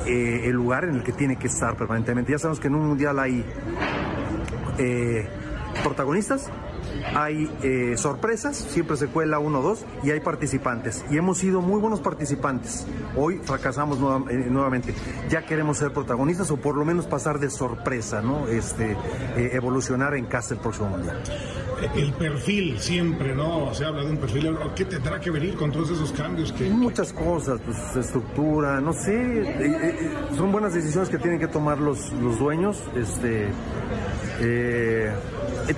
eh, 0.06 0.42
el 0.44 0.52
lugar 0.52 0.84
en 0.84 0.96
el 0.96 1.02
que 1.02 1.12
tiene 1.12 1.36
que 1.36 1.48
estar 1.48 1.76
permanentemente. 1.76 2.32
Ya 2.32 2.38
sabemos 2.38 2.60
que 2.60 2.68
en 2.68 2.74
un 2.74 2.88
Mundial 2.88 3.18
hay 3.18 3.44
eh, 4.78 5.28
protagonistas, 5.82 6.50
hay 7.14 7.50
eh, 7.62 7.94
sorpresas, 7.96 8.56
siempre 8.56 8.96
se 8.96 9.06
cuela 9.08 9.38
uno 9.38 9.60
o 9.60 9.62
dos, 9.62 9.84
y 10.02 10.10
hay 10.10 10.20
participantes. 10.20 11.04
Y 11.10 11.16
hemos 11.16 11.38
sido 11.38 11.60
muy 11.60 11.80
buenos 11.80 12.00
participantes. 12.00 12.86
Hoy 13.16 13.40
fracasamos 13.42 13.98
nueva- 13.98 14.30
eh, 14.30 14.46
nuevamente. 14.48 14.94
Ya 15.28 15.44
queremos 15.46 15.78
ser 15.78 15.92
protagonistas 15.92 16.50
o 16.50 16.56
por 16.56 16.76
lo 16.76 16.84
menos 16.84 17.06
pasar 17.06 17.38
de 17.38 17.50
sorpresa, 17.50 18.22
¿no? 18.22 18.46
Este, 18.48 18.92
eh, 19.36 19.50
evolucionar 19.52 20.14
en 20.14 20.26
casa 20.26 20.54
el 20.54 20.60
próximo 20.60 20.88
mundial. 20.90 21.20
El 21.94 22.12
perfil 22.12 22.78
siempre, 22.78 23.34
¿no? 23.34 23.72
Se 23.74 23.84
habla 23.86 24.04
de 24.04 24.10
un 24.10 24.18
perfil. 24.18 24.54
¿Qué 24.76 24.84
tendrá 24.84 25.18
que 25.18 25.30
venir 25.30 25.54
con 25.56 25.72
todos 25.72 25.90
esos 25.90 26.12
cambios 26.12 26.52
que... 26.52 26.68
Muchas 26.68 27.10
cosas, 27.12 27.58
pues 27.64 27.96
estructura, 27.96 28.80
no 28.82 28.92
sé, 28.92 30.26
son 30.36 30.52
buenas 30.52 30.74
decisiones 30.74 31.08
que 31.08 31.16
tienen 31.18 31.40
que 31.40 31.48
tomar 31.48 31.78
los, 31.78 32.12
los 32.12 32.38
dueños. 32.38 32.82
Este, 32.94 33.48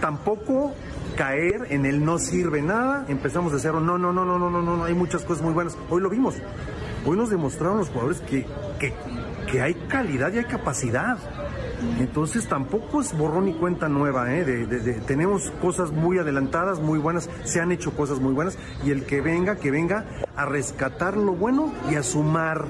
tampoco 0.01 0.73
caer 1.16 1.66
en 1.70 1.86
el 1.86 2.05
no 2.05 2.18
sirve 2.18 2.62
nada, 2.62 3.05
empezamos 3.09 3.52
de 3.52 3.59
cero, 3.59 3.80
no, 3.80 3.98
no, 3.98 4.12
no, 4.12 4.24
no, 4.24 4.39
no, 4.39 4.51
no, 4.51 4.62
no, 4.62 4.84
hay 4.84 4.94
muchas 4.94 5.24
cosas 5.24 5.43
muy 5.43 5.52
buenas. 5.52 5.76
Hoy 5.90 6.01
lo 6.01 6.10
vimos, 6.10 6.36
hoy 7.05 7.16
nos 7.16 7.30
demostraron 7.30 7.78
los 7.78 7.89
jugadores 7.89 8.20
que, 8.20 8.47
que, 8.78 8.93
que 9.51 9.60
hay 9.60 9.74
calidad 9.89 10.32
y 10.32 10.39
hay 10.39 10.44
capacidad. 10.44 11.18
Entonces 11.98 12.47
tampoco 12.47 13.01
es 13.01 13.16
borrón 13.16 13.48
y 13.48 13.55
cuenta 13.55 13.89
nueva, 13.89 14.32
¿eh? 14.34 14.44
tenemos 15.06 15.51
cosas 15.60 15.90
muy 15.90 16.18
adelantadas, 16.18 16.80
muy 16.80 16.98
buenas, 16.98 17.28
se 17.44 17.60
han 17.60 17.72
hecho 17.72 17.93
cosas 17.93 18.20
muy 18.20 18.32
buenas 18.32 18.56
y 18.84 18.90
el 18.93 19.05
que 19.05 19.20
venga, 19.20 19.56
que 19.56 19.70
venga 19.70 20.06
a 20.36 20.47
rescatar 20.47 21.16
lo 21.16 21.32
bueno 21.32 21.72
y 21.90 21.97
a 21.97 22.02
sumar, 22.02 22.66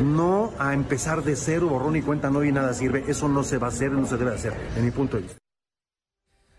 no 0.00 0.52
a 0.58 0.74
empezar 0.74 1.24
de 1.24 1.34
cero, 1.34 1.68
borrón 1.68 1.96
y 1.96 2.02
cuenta 2.02 2.30
no 2.30 2.44
y 2.44 2.52
nada 2.52 2.72
sirve, 2.72 3.04
eso 3.08 3.28
no 3.28 3.42
se 3.42 3.58
va 3.58 3.66
a 3.66 3.70
hacer, 3.70 3.90
no 3.90 4.06
se 4.06 4.16
debe 4.16 4.34
hacer, 4.34 4.54
en 4.76 4.84
mi 4.84 4.90
punto 4.92 5.16
de 5.16 5.24
vista. 5.24 5.45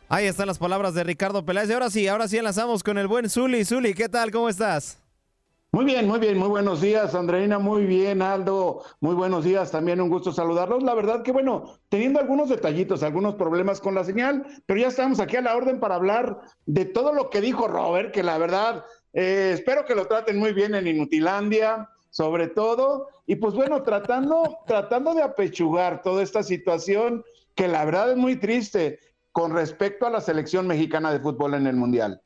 Ahí 0.10 0.26
están 0.26 0.48
las 0.48 0.58
palabras 0.58 0.94
de 0.94 1.04
Ricardo 1.04 1.44
Peláez. 1.44 1.70
Y 1.70 1.74
ahora 1.74 1.90
sí, 1.90 2.08
ahora 2.08 2.30
sí 2.30 2.38
enlazamos 2.38 2.82
con 2.82 2.98
el 2.98 3.08
buen 3.08 3.30
Zuli. 3.30 3.66
Zuli, 3.66 3.94
¿qué 3.94 4.08
tal? 4.08 4.32
¿Cómo 4.32 4.48
estás? 4.48 5.04
Muy 5.74 5.84
bien, 5.84 6.08
muy 6.08 6.20
bien, 6.20 6.38
muy 6.38 6.48
buenos 6.48 6.80
días, 6.80 7.14
Andreina, 7.14 7.60
muy 7.60 7.86
bien, 7.86 8.22
Aldo, 8.22 8.84
muy 9.02 9.14
buenos 9.14 9.44
días, 9.44 9.70
también 9.70 10.00
un 10.00 10.10
gusto 10.10 10.32
saludarlos. 10.32 10.82
La 10.82 10.96
verdad 10.96 11.24
que 11.24 11.34
bueno, 11.34 11.78
teniendo 11.90 12.22
algunos 12.22 12.48
detallitos, 12.48 13.04
algunos 13.04 13.36
problemas 13.36 13.82
con 13.82 13.94
la 13.94 14.06
señal, 14.06 14.48
pero 14.66 14.80
ya 14.80 14.88
estamos 14.88 15.20
aquí 15.20 15.36
a 15.36 15.42
la 15.42 15.58
orden 15.58 15.82
para 15.82 15.96
hablar 15.96 16.40
de 16.66 16.86
todo 16.86 17.14
lo 17.14 17.30
que 17.30 17.42
dijo 17.42 17.68
Robert, 17.68 18.14
que 18.14 18.24
la 18.24 18.38
verdad, 18.38 18.86
eh, 19.12 19.52
espero 19.54 19.84
que 19.86 19.94
lo 19.94 20.08
traten 20.08 20.40
muy 20.40 20.54
bien 20.54 20.74
en 20.74 20.88
Inutilandia, 20.88 21.90
sobre 22.10 22.48
todo, 22.48 23.10
y 23.26 23.36
pues 23.36 23.54
bueno, 23.54 23.84
tratando, 23.84 24.60
tratando 24.66 25.14
de 25.14 25.22
apechugar 25.22 26.02
toda 26.02 26.24
esta 26.24 26.44
situación 26.44 27.26
que 27.56 27.68
la 27.68 27.84
verdad 27.84 28.12
es 28.12 28.18
muy 28.18 28.38
triste 28.38 29.00
con 29.38 29.54
respecto 29.54 30.08
a 30.08 30.10
la 30.10 30.20
selección 30.20 30.66
mexicana 30.66 31.14
de 31.14 31.20
fútbol 31.20 31.54
en 31.54 31.68
el 31.68 31.76
Mundial. 31.76 32.24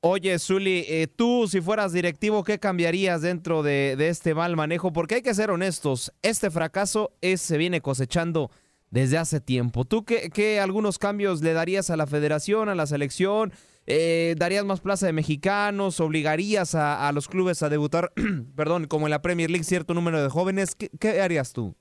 Oye, 0.00 0.36
Zuli, 0.40 0.84
eh, 0.88 1.06
tú 1.06 1.46
si 1.46 1.60
fueras 1.60 1.92
directivo, 1.92 2.42
¿qué 2.42 2.58
cambiarías 2.58 3.22
dentro 3.22 3.62
de, 3.62 3.96
este 4.00 4.34
mal 4.34 4.56
manejo? 4.56 4.92
Porque 4.92 5.14
hay 5.14 5.22
que 5.22 5.32
ser 5.32 5.52
honestos, 5.52 6.12
este 6.22 6.50
fracaso 6.50 7.12
se 7.36 7.56
viene 7.56 7.80
cosechando 7.80 8.50
desde 8.90 9.16
hace 9.16 9.40
tiempo. 9.40 9.84
¿Tú 9.84 10.04
qué, 10.04 10.30
qué 10.30 10.58
algunos 10.58 10.98
cambios 10.98 11.40
le 11.40 11.52
darías 11.52 11.88
a 11.90 11.96
la 11.96 12.08
federación, 12.08 12.68
a 12.68 12.74
la 12.74 12.88
selección? 12.88 13.52
Eh, 13.86 14.34
¿Darías 14.38 14.64
más 14.64 14.80
plaza 14.80 15.06
de 15.06 15.12
mexicanos? 15.12 16.00
¿Obligarías 16.00 16.74
a, 16.74 17.12
los 17.12 17.28
clubes 17.28 17.62
a 17.62 17.68
debutar, 17.68 18.12
perdón, 18.56 18.88
como 18.88 19.06
en 19.06 19.12
la 19.12 19.22
Premier 19.22 19.52
League, 19.52 19.62
cierto 19.62 19.94
número 19.94 20.20
de 20.20 20.30
jóvenes? 20.30 20.74
¿Qué, 20.74 20.90
qué 20.98 21.20
harías 21.20 21.52
tú? 21.52 21.76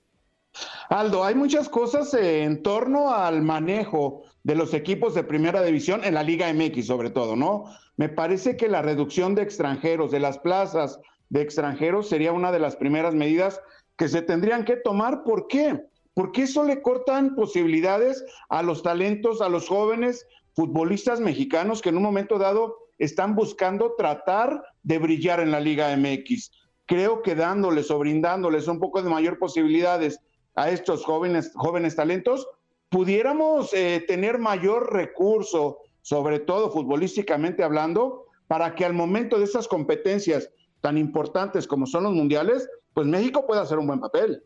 Aldo, 0.89 1.23
hay 1.23 1.35
muchas 1.35 1.69
cosas 1.69 2.11
eh, 2.15 2.43
en 2.43 2.63
torno 2.63 3.13
al 3.13 3.43
manejo 3.43 4.23
de 4.43 4.55
los 4.55 4.73
equipos 4.73 5.13
de 5.13 5.23
primera 5.23 5.61
división 5.61 6.03
en 6.03 6.15
la 6.15 6.23
Liga 6.23 6.51
MX, 6.51 6.88
sobre 6.88 7.11
todo, 7.11 7.35
¿no? 7.35 7.65
Me 7.95 8.09
parece 8.09 8.57
que 8.57 8.67
la 8.67 8.81
reducción 8.81 9.35
de 9.35 9.43
extranjeros, 9.43 10.09
de 10.09 10.19
las 10.19 10.39
plazas 10.39 10.99
de 11.30 11.41
extranjeros, 11.41 12.09
sería 12.09 12.34
una 12.34 12.51
de 12.51 12.57
las 12.57 12.76
primeras 12.76 13.13
medidas 13.13 13.61
que 13.97 14.07
se 14.07 14.23
tendrían 14.23 14.65
que 14.65 14.77
tomar. 14.77 15.23
¿Por 15.23 15.47
qué? 15.47 15.80
Porque 16.15 16.43
eso 16.43 16.63
le 16.63 16.81
cortan 16.81 17.35
posibilidades 17.35 18.26
a 18.49 18.63
los 18.63 18.81
talentos, 18.81 19.41
a 19.41 19.49
los 19.49 19.67
jóvenes 19.67 20.26
futbolistas 20.55 21.19
mexicanos 21.19 21.84
que 21.84 21.89
en 21.89 21.97
un 21.97 22.03
momento 22.03 22.39
dado 22.39 22.76
están 22.97 23.35
buscando 23.35 23.93
tratar 23.95 24.63
de 24.81 24.97
brillar 24.97 25.39
en 25.39 25.51
la 25.51 25.59
Liga 25.59 25.95
MX. 25.95 26.51
Creo 26.88 27.21
que 27.21 27.35
dándoles 27.35 27.91
o 27.91 27.99
brindándoles 27.99 28.67
un 28.67 28.80
poco 28.80 29.03
de 29.03 29.09
mayor 29.09 29.38
posibilidades 29.38 30.19
a 30.60 30.69
estos 30.69 31.06
jóvenes, 31.06 31.52
jóvenes 31.56 31.95
talentos, 31.95 32.45
pudiéramos 32.90 33.73
eh, 33.73 34.03
tener 34.06 34.40
mayor 34.40 34.94
recurso, 34.94 35.77
sobre 36.02 36.40
todo 36.40 36.69
futbolísticamente 36.69 37.64
hablando, 37.64 38.26
para 38.48 38.76
que 38.76 38.84
al 38.84 38.94
momento 38.94 39.38
de 39.38 39.45
esas 39.45 39.69
competencias 39.69 40.49
tan 40.81 40.98
importantes 40.98 41.65
como 41.65 41.86
son 41.86 42.03
los 42.03 42.14
mundiales, 42.14 42.68
pues 42.94 43.07
México 43.07 43.48
pueda 43.48 43.61
hacer 43.61 43.77
un 43.77 43.88
buen 43.88 44.02
papel. 44.02 44.44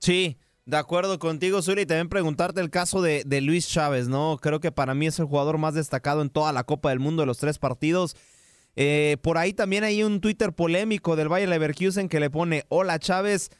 Sí, 0.00 0.36
de 0.66 0.76
acuerdo 0.76 1.18
contigo, 1.18 1.62
Zuli. 1.62 1.86
También 1.86 2.10
preguntarte 2.10 2.60
el 2.60 2.68
caso 2.68 3.00
de, 3.00 3.22
de 3.24 3.40
Luis 3.40 3.68
Chávez, 3.68 4.08
¿no? 4.08 4.36
Creo 4.38 4.60
que 4.60 4.70
para 4.70 4.94
mí 4.94 5.06
es 5.06 5.18
el 5.18 5.24
jugador 5.24 5.56
más 5.56 5.72
destacado 5.72 6.20
en 6.20 6.28
toda 6.28 6.52
la 6.52 6.64
Copa 6.64 6.90
del 6.90 7.00
Mundo 7.00 7.22
de 7.22 7.26
los 7.26 7.38
tres 7.38 7.58
partidos. 7.58 8.16
Eh, 8.76 9.16
por 9.22 9.38
ahí 9.38 9.54
también 9.54 9.84
hay 9.84 10.02
un 10.02 10.20
Twitter 10.20 10.52
polémico 10.52 11.16
del 11.16 11.28
Bayer 11.28 11.48
Leverkusen 11.48 12.08
que 12.08 12.20
le 12.20 12.28
pone, 12.28 12.64
hola 12.68 12.98
Chávez, 12.98 13.50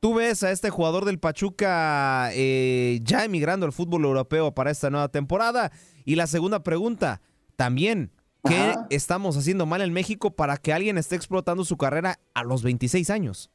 ¿tú 0.00 0.14
ves 0.14 0.42
a 0.42 0.50
este 0.50 0.70
jugador 0.70 1.04
del 1.04 1.18
Pachuca 1.18 2.30
eh, 2.32 3.00
ya 3.02 3.24
emigrando 3.24 3.66
al 3.66 3.72
fútbol 3.72 4.04
europeo 4.04 4.52
para 4.54 4.70
esta 4.70 4.90
nueva 4.90 5.08
temporada? 5.08 5.72
Y 6.04 6.16
la 6.16 6.26
segunda 6.26 6.62
pregunta, 6.62 7.20
también, 7.56 8.12
¿qué 8.44 8.58
Ajá. 8.58 8.86
estamos 8.90 9.36
haciendo 9.36 9.66
mal 9.66 9.82
en 9.82 9.92
México 9.92 10.30
para 10.30 10.56
que 10.56 10.72
alguien 10.72 10.98
esté 10.98 11.16
explotando 11.16 11.64
su 11.64 11.76
carrera 11.76 12.20
a 12.34 12.44
los 12.44 12.62
26 12.62 13.10
años? 13.10 13.50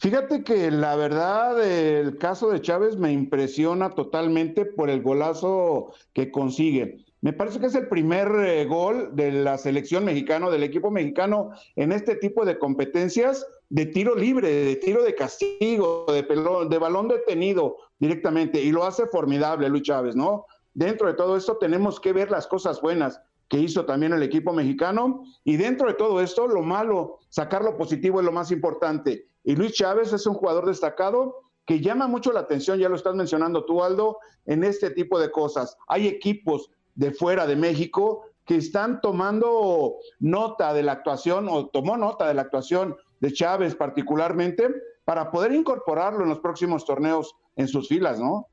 Fíjate 0.00 0.44
que 0.44 0.70
la 0.70 0.94
verdad 0.94 1.60
el 1.60 2.18
caso 2.18 2.50
de 2.50 2.60
Chávez 2.60 2.96
me 2.96 3.12
impresiona 3.12 3.90
totalmente 3.90 4.64
por 4.64 4.90
el 4.90 5.02
golazo 5.02 5.92
que 6.12 6.30
consigue. 6.30 7.04
Me 7.20 7.32
parece 7.32 7.58
que 7.58 7.66
es 7.66 7.74
el 7.74 7.88
primer 7.88 8.28
eh, 8.46 8.64
gol 8.64 9.10
de 9.14 9.32
la 9.32 9.58
selección 9.58 10.04
mexicana, 10.04 10.50
del 10.50 10.62
equipo 10.62 10.90
mexicano 10.90 11.50
en 11.74 11.90
este 11.90 12.14
tipo 12.14 12.44
de 12.44 12.58
competencias 12.58 13.44
de 13.70 13.86
tiro 13.86 14.14
libre, 14.14 14.48
de 14.48 14.76
tiro 14.76 15.02
de 15.02 15.14
castigo, 15.14 16.06
de, 16.08 16.22
pelón, 16.22 16.68
de 16.68 16.78
balón 16.78 17.08
detenido 17.08 17.76
directamente. 17.98 18.62
Y 18.62 18.70
lo 18.70 18.84
hace 18.84 19.06
formidable 19.06 19.68
Luis 19.68 19.82
Chávez, 19.82 20.14
¿no? 20.14 20.46
Dentro 20.74 21.08
de 21.08 21.14
todo 21.14 21.36
esto 21.36 21.56
tenemos 21.56 21.98
que 21.98 22.12
ver 22.12 22.30
las 22.30 22.46
cosas 22.46 22.80
buenas 22.80 23.20
que 23.48 23.58
hizo 23.58 23.84
también 23.84 24.12
el 24.12 24.22
equipo 24.22 24.52
mexicano. 24.52 25.24
Y 25.42 25.56
dentro 25.56 25.88
de 25.88 25.94
todo 25.94 26.20
esto, 26.20 26.46
lo 26.46 26.62
malo, 26.62 27.18
sacar 27.30 27.64
lo 27.64 27.76
positivo 27.76 28.20
es 28.20 28.26
lo 28.26 28.32
más 28.32 28.52
importante. 28.52 29.26
Y 29.42 29.56
Luis 29.56 29.72
Chávez 29.72 30.12
es 30.12 30.26
un 30.26 30.34
jugador 30.34 30.66
destacado 30.66 31.48
que 31.66 31.80
llama 31.80 32.06
mucho 32.06 32.32
la 32.32 32.40
atención, 32.40 32.78
ya 32.78 32.88
lo 32.88 32.96
estás 32.96 33.14
mencionando 33.14 33.64
tú, 33.64 33.82
Aldo, 33.82 34.18
en 34.46 34.64
este 34.64 34.90
tipo 34.90 35.18
de 35.18 35.30
cosas. 35.30 35.76
Hay 35.86 36.06
equipos 36.06 36.70
de 36.98 37.12
fuera 37.12 37.46
de 37.46 37.54
México 37.54 38.24
que 38.44 38.56
están 38.56 39.00
tomando 39.00 39.98
nota 40.18 40.74
de 40.74 40.82
la 40.82 40.92
actuación 40.92 41.48
o 41.48 41.68
tomó 41.68 41.96
nota 41.96 42.26
de 42.26 42.34
la 42.34 42.42
actuación 42.42 42.96
de 43.20 43.32
Chávez 43.32 43.76
particularmente 43.76 44.68
para 45.04 45.30
poder 45.30 45.52
incorporarlo 45.52 46.24
en 46.24 46.28
los 46.28 46.40
próximos 46.40 46.84
torneos 46.84 47.36
en 47.54 47.68
sus 47.68 47.88
filas, 47.88 48.18
¿no? 48.18 48.48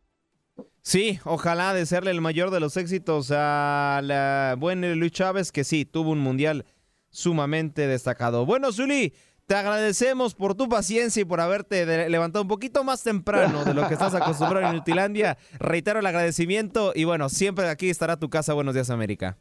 Sí, 0.84 1.20
ojalá 1.26 1.74
de 1.74 1.88
serle 1.88 2.12
el 2.12 2.22
mayor 2.22 2.52
de 2.52 2.60
los 2.60 2.78
éxitos 2.78 3.32
a 3.34 4.00
la 4.04 4.56
buen 4.60 5.00
Luis 5.00 5.12
Chávez, 5.12 5.52
que 5.52 5.64
sí, 5.64 5.84
tuvo 5.84 6.12
un 6.12 6.20
mundial 6.20 6.66
sumamente 7.10 7.88
destacado. 7.88 8.46
Bueno, 8.46 8.72
Zuli, 8.72 9.16
te 9.48 9.56
agradecemos 9.56 10.34
por 10.34 10.56
tu 10.56 10.68
paciencia 10.68 11.22
y 11.22 11.26
por 11.26 11.40
haberte 11.40 12.10
levantado 12.10 12.42
un 12.42 12.48
poquito 12.48 12.84
más 12.84 13.04
temprano 13.04 13.64
de 13.64 13.74
lo 13.74 13.88
que 13.88 13.94
estás 13.94 14.16
acostumbrado 14.16 14.68
en 14.70 14.76
Utilandia. 14.78 15.38
Reitero 15.60 16.00
el 16.00 16.06
agradecimiento 16.06 16.94
y 16.96 17.04
bueno, 17.04 17.30
siempre 17.30 17.70
aquí 17.70 17.90
estará 17.90 18.18
tu 18.18 18.30
casa. 18.30 18.54
Buenos 18.54 18.74
días, 18.74 18.90
América. 18.90 19.38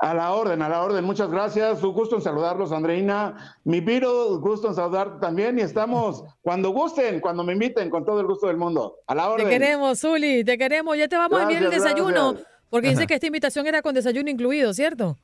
A 0.00 0.14
la 0.14 0.30
orden, 0.32 0.62
a 0.62 0.68
la 0.68 0.80
orden. 0.82 1.04
Muchas 1.04 1.28
gracias. 1.28 1.82
Un 1.82 1.92
gusto 1.92 2.14
en 2.14 2.22
saludarlos, 2.22 2.70
Andreina. 2.70 3.56
Mi 3.64 3.80
Piro, 3.80 4.38
gusto 4.38 4.68
en 4.68 4.76
saludarte 4.76 5.18
también. 5.20 5.58
Y 5.58 5.62
estamos 5.62 6.22
cuando 6.40 6.70
gusten, 6.70 7.18
cuando 7.20 7.42
me 7.42 7.54
inviten, 7.54 7.90
con 7.90 8.04
todo 8.04 8.20
el 8.20 8.26
gusto 8.26 8.46
del 8.46 8.56
mundo. 8.58 8.98
A 9.08 9.14
la 9.16 9.22
Te 9.24 9.28
orden. 9.30 9.48
queremos, 9.48 9.98
Zuli, 10.00 10.44
te 10.44 10.56
queremos. 10.56 10.96
Ya 10.96 11.08
te 11.08 11.16
vamos 11.16 11.40
a 11.40 11.42
enviar 11.42 11.64
el 11.64 11.70
desayuno, 11.70 12.34
gracias. 12.34 12.48
porque 12.70 12.90
dice 12.90 13.06
que 13.08 13.14
esta 13.14 13.26
invitación 13.26 13.66
era 13.66 13.82
con 13.82 13.92
desayuno 13.92 14.30
incluido, 14.30 14.72
¿cierto? 14.72 15.18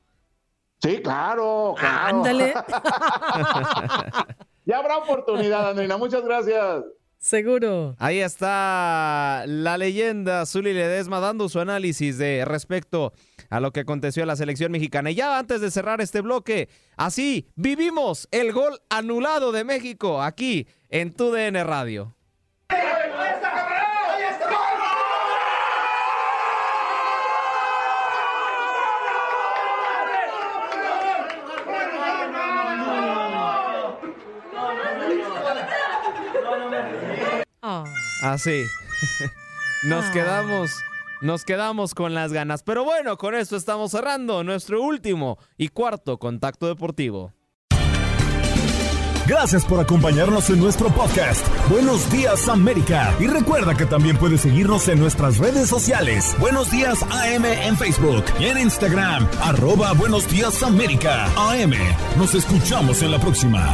Sí, 0.85 1.01
claro, 1.01 1.73
claro. 1.77 2.17
Ándale. 2.17 2.53
ya 4.65 4.77
habrá 4.77 4.97
oportunidad, 4.97 5.69
Andreina. 5.69 5.97
Muchas 5.97 6.23
gracias. 6.23 6.83
Seguro. 7.17 7.95
Ahí 7.97 8.19
está 8.19 9.45
la 9.47 9.79
leyenda 9.79 10.45
Zuli 10.45 10.73
Ledesma 10.73 11.19
dando 11.19 11.49
su 11.49 11.59
análisis 11.59 12.19
de 12.19 12.45
respecto 12.45 13.13
a 13.49 13.59
lo 13.59 13.71
que 13.71 13.79
aconteció 13.79 14.21
en 14.21 14.27
la 14.27 14.35
selección 14.35 14.71
mexicana. 14.71 15.09
Y 15.09 15.15
ya 15.15 15.39
antes 15.39 15.59
de 15.59 15.71
cerrar 15.71 16.01
este 16.01 16.21
bloque, 16.21 16.69
así 16.97 17.47
vivimos 17.55 18.27
el 18.29 18.51
gol 18.51 18.79
anulado 18.89 19.51
de 19.51 19.63
México 19.63 20.21
aquí 20.21 20.67
en 20.89 21.13
tu 21.13 21.31
DN 21.31 21.63
Radio. 21.63 22.15
Ah. 37.67 37.83
Así. 38.21 38.63
Nos 39.83 40.05
Ah. 40.05 40.11
quedamos. 40.11 40.71
Nos 41.21 41.43
quedamos 41.45 41.95
con 41.95 42.13
las 42.13 42.31
ganas. 42.31 42.61
Pero 42.61 42.83
bueno, 42.83 43.17
con 43.17 43.33
esto 43.33 43.55
estamos 43.55 43.91
cerrando 43.91 44.43
nuestro 44.43 44.81
último 44.83 45.39
y 45.57 45.69
cuarto 45.69 46.19
contacto 46.19 46.67
deportivo. 46.67 47.31
Gracias 49.27 49.65
por 49.65 49.79
acompañarnos 49.79 50.51
en 50.51 50.59
nuestro 50.59 50.89
podcast. 50.89 51.43
Buenos 51.67 52.11
días 52.11 52.47
América. 52.47 53.11
Y 53.19 53.25
recuerda 53.25 53.73
que 53.75 53.87
también 53.87 54.17
puedes 54.17 54.41
seguirnos 54.41 54.87
en 54.87 54.99
nuestras 54.99 55.39
redes 55.39 55.67
sociales. 55.67 56.35
Buenos 56.39 56.69
días 56.69 57.01
AM 57.01 57.45
en 57.45 57.75
Facebook 57.75 58.23
y 58.39 58.45
en 58.45 58.59
Instagram. 58.59 59.27
Arroba 59.41 59.93
Buenos 59.93 60.27
días 60.29 60.61
América. 60.61 61.25
AM. 61.37 61.73
Nos 62.17 62.35
escuchamos 62.35 63.01
en 63.01 63.09
la 63.11 63.19
próxima. 63.19 63.73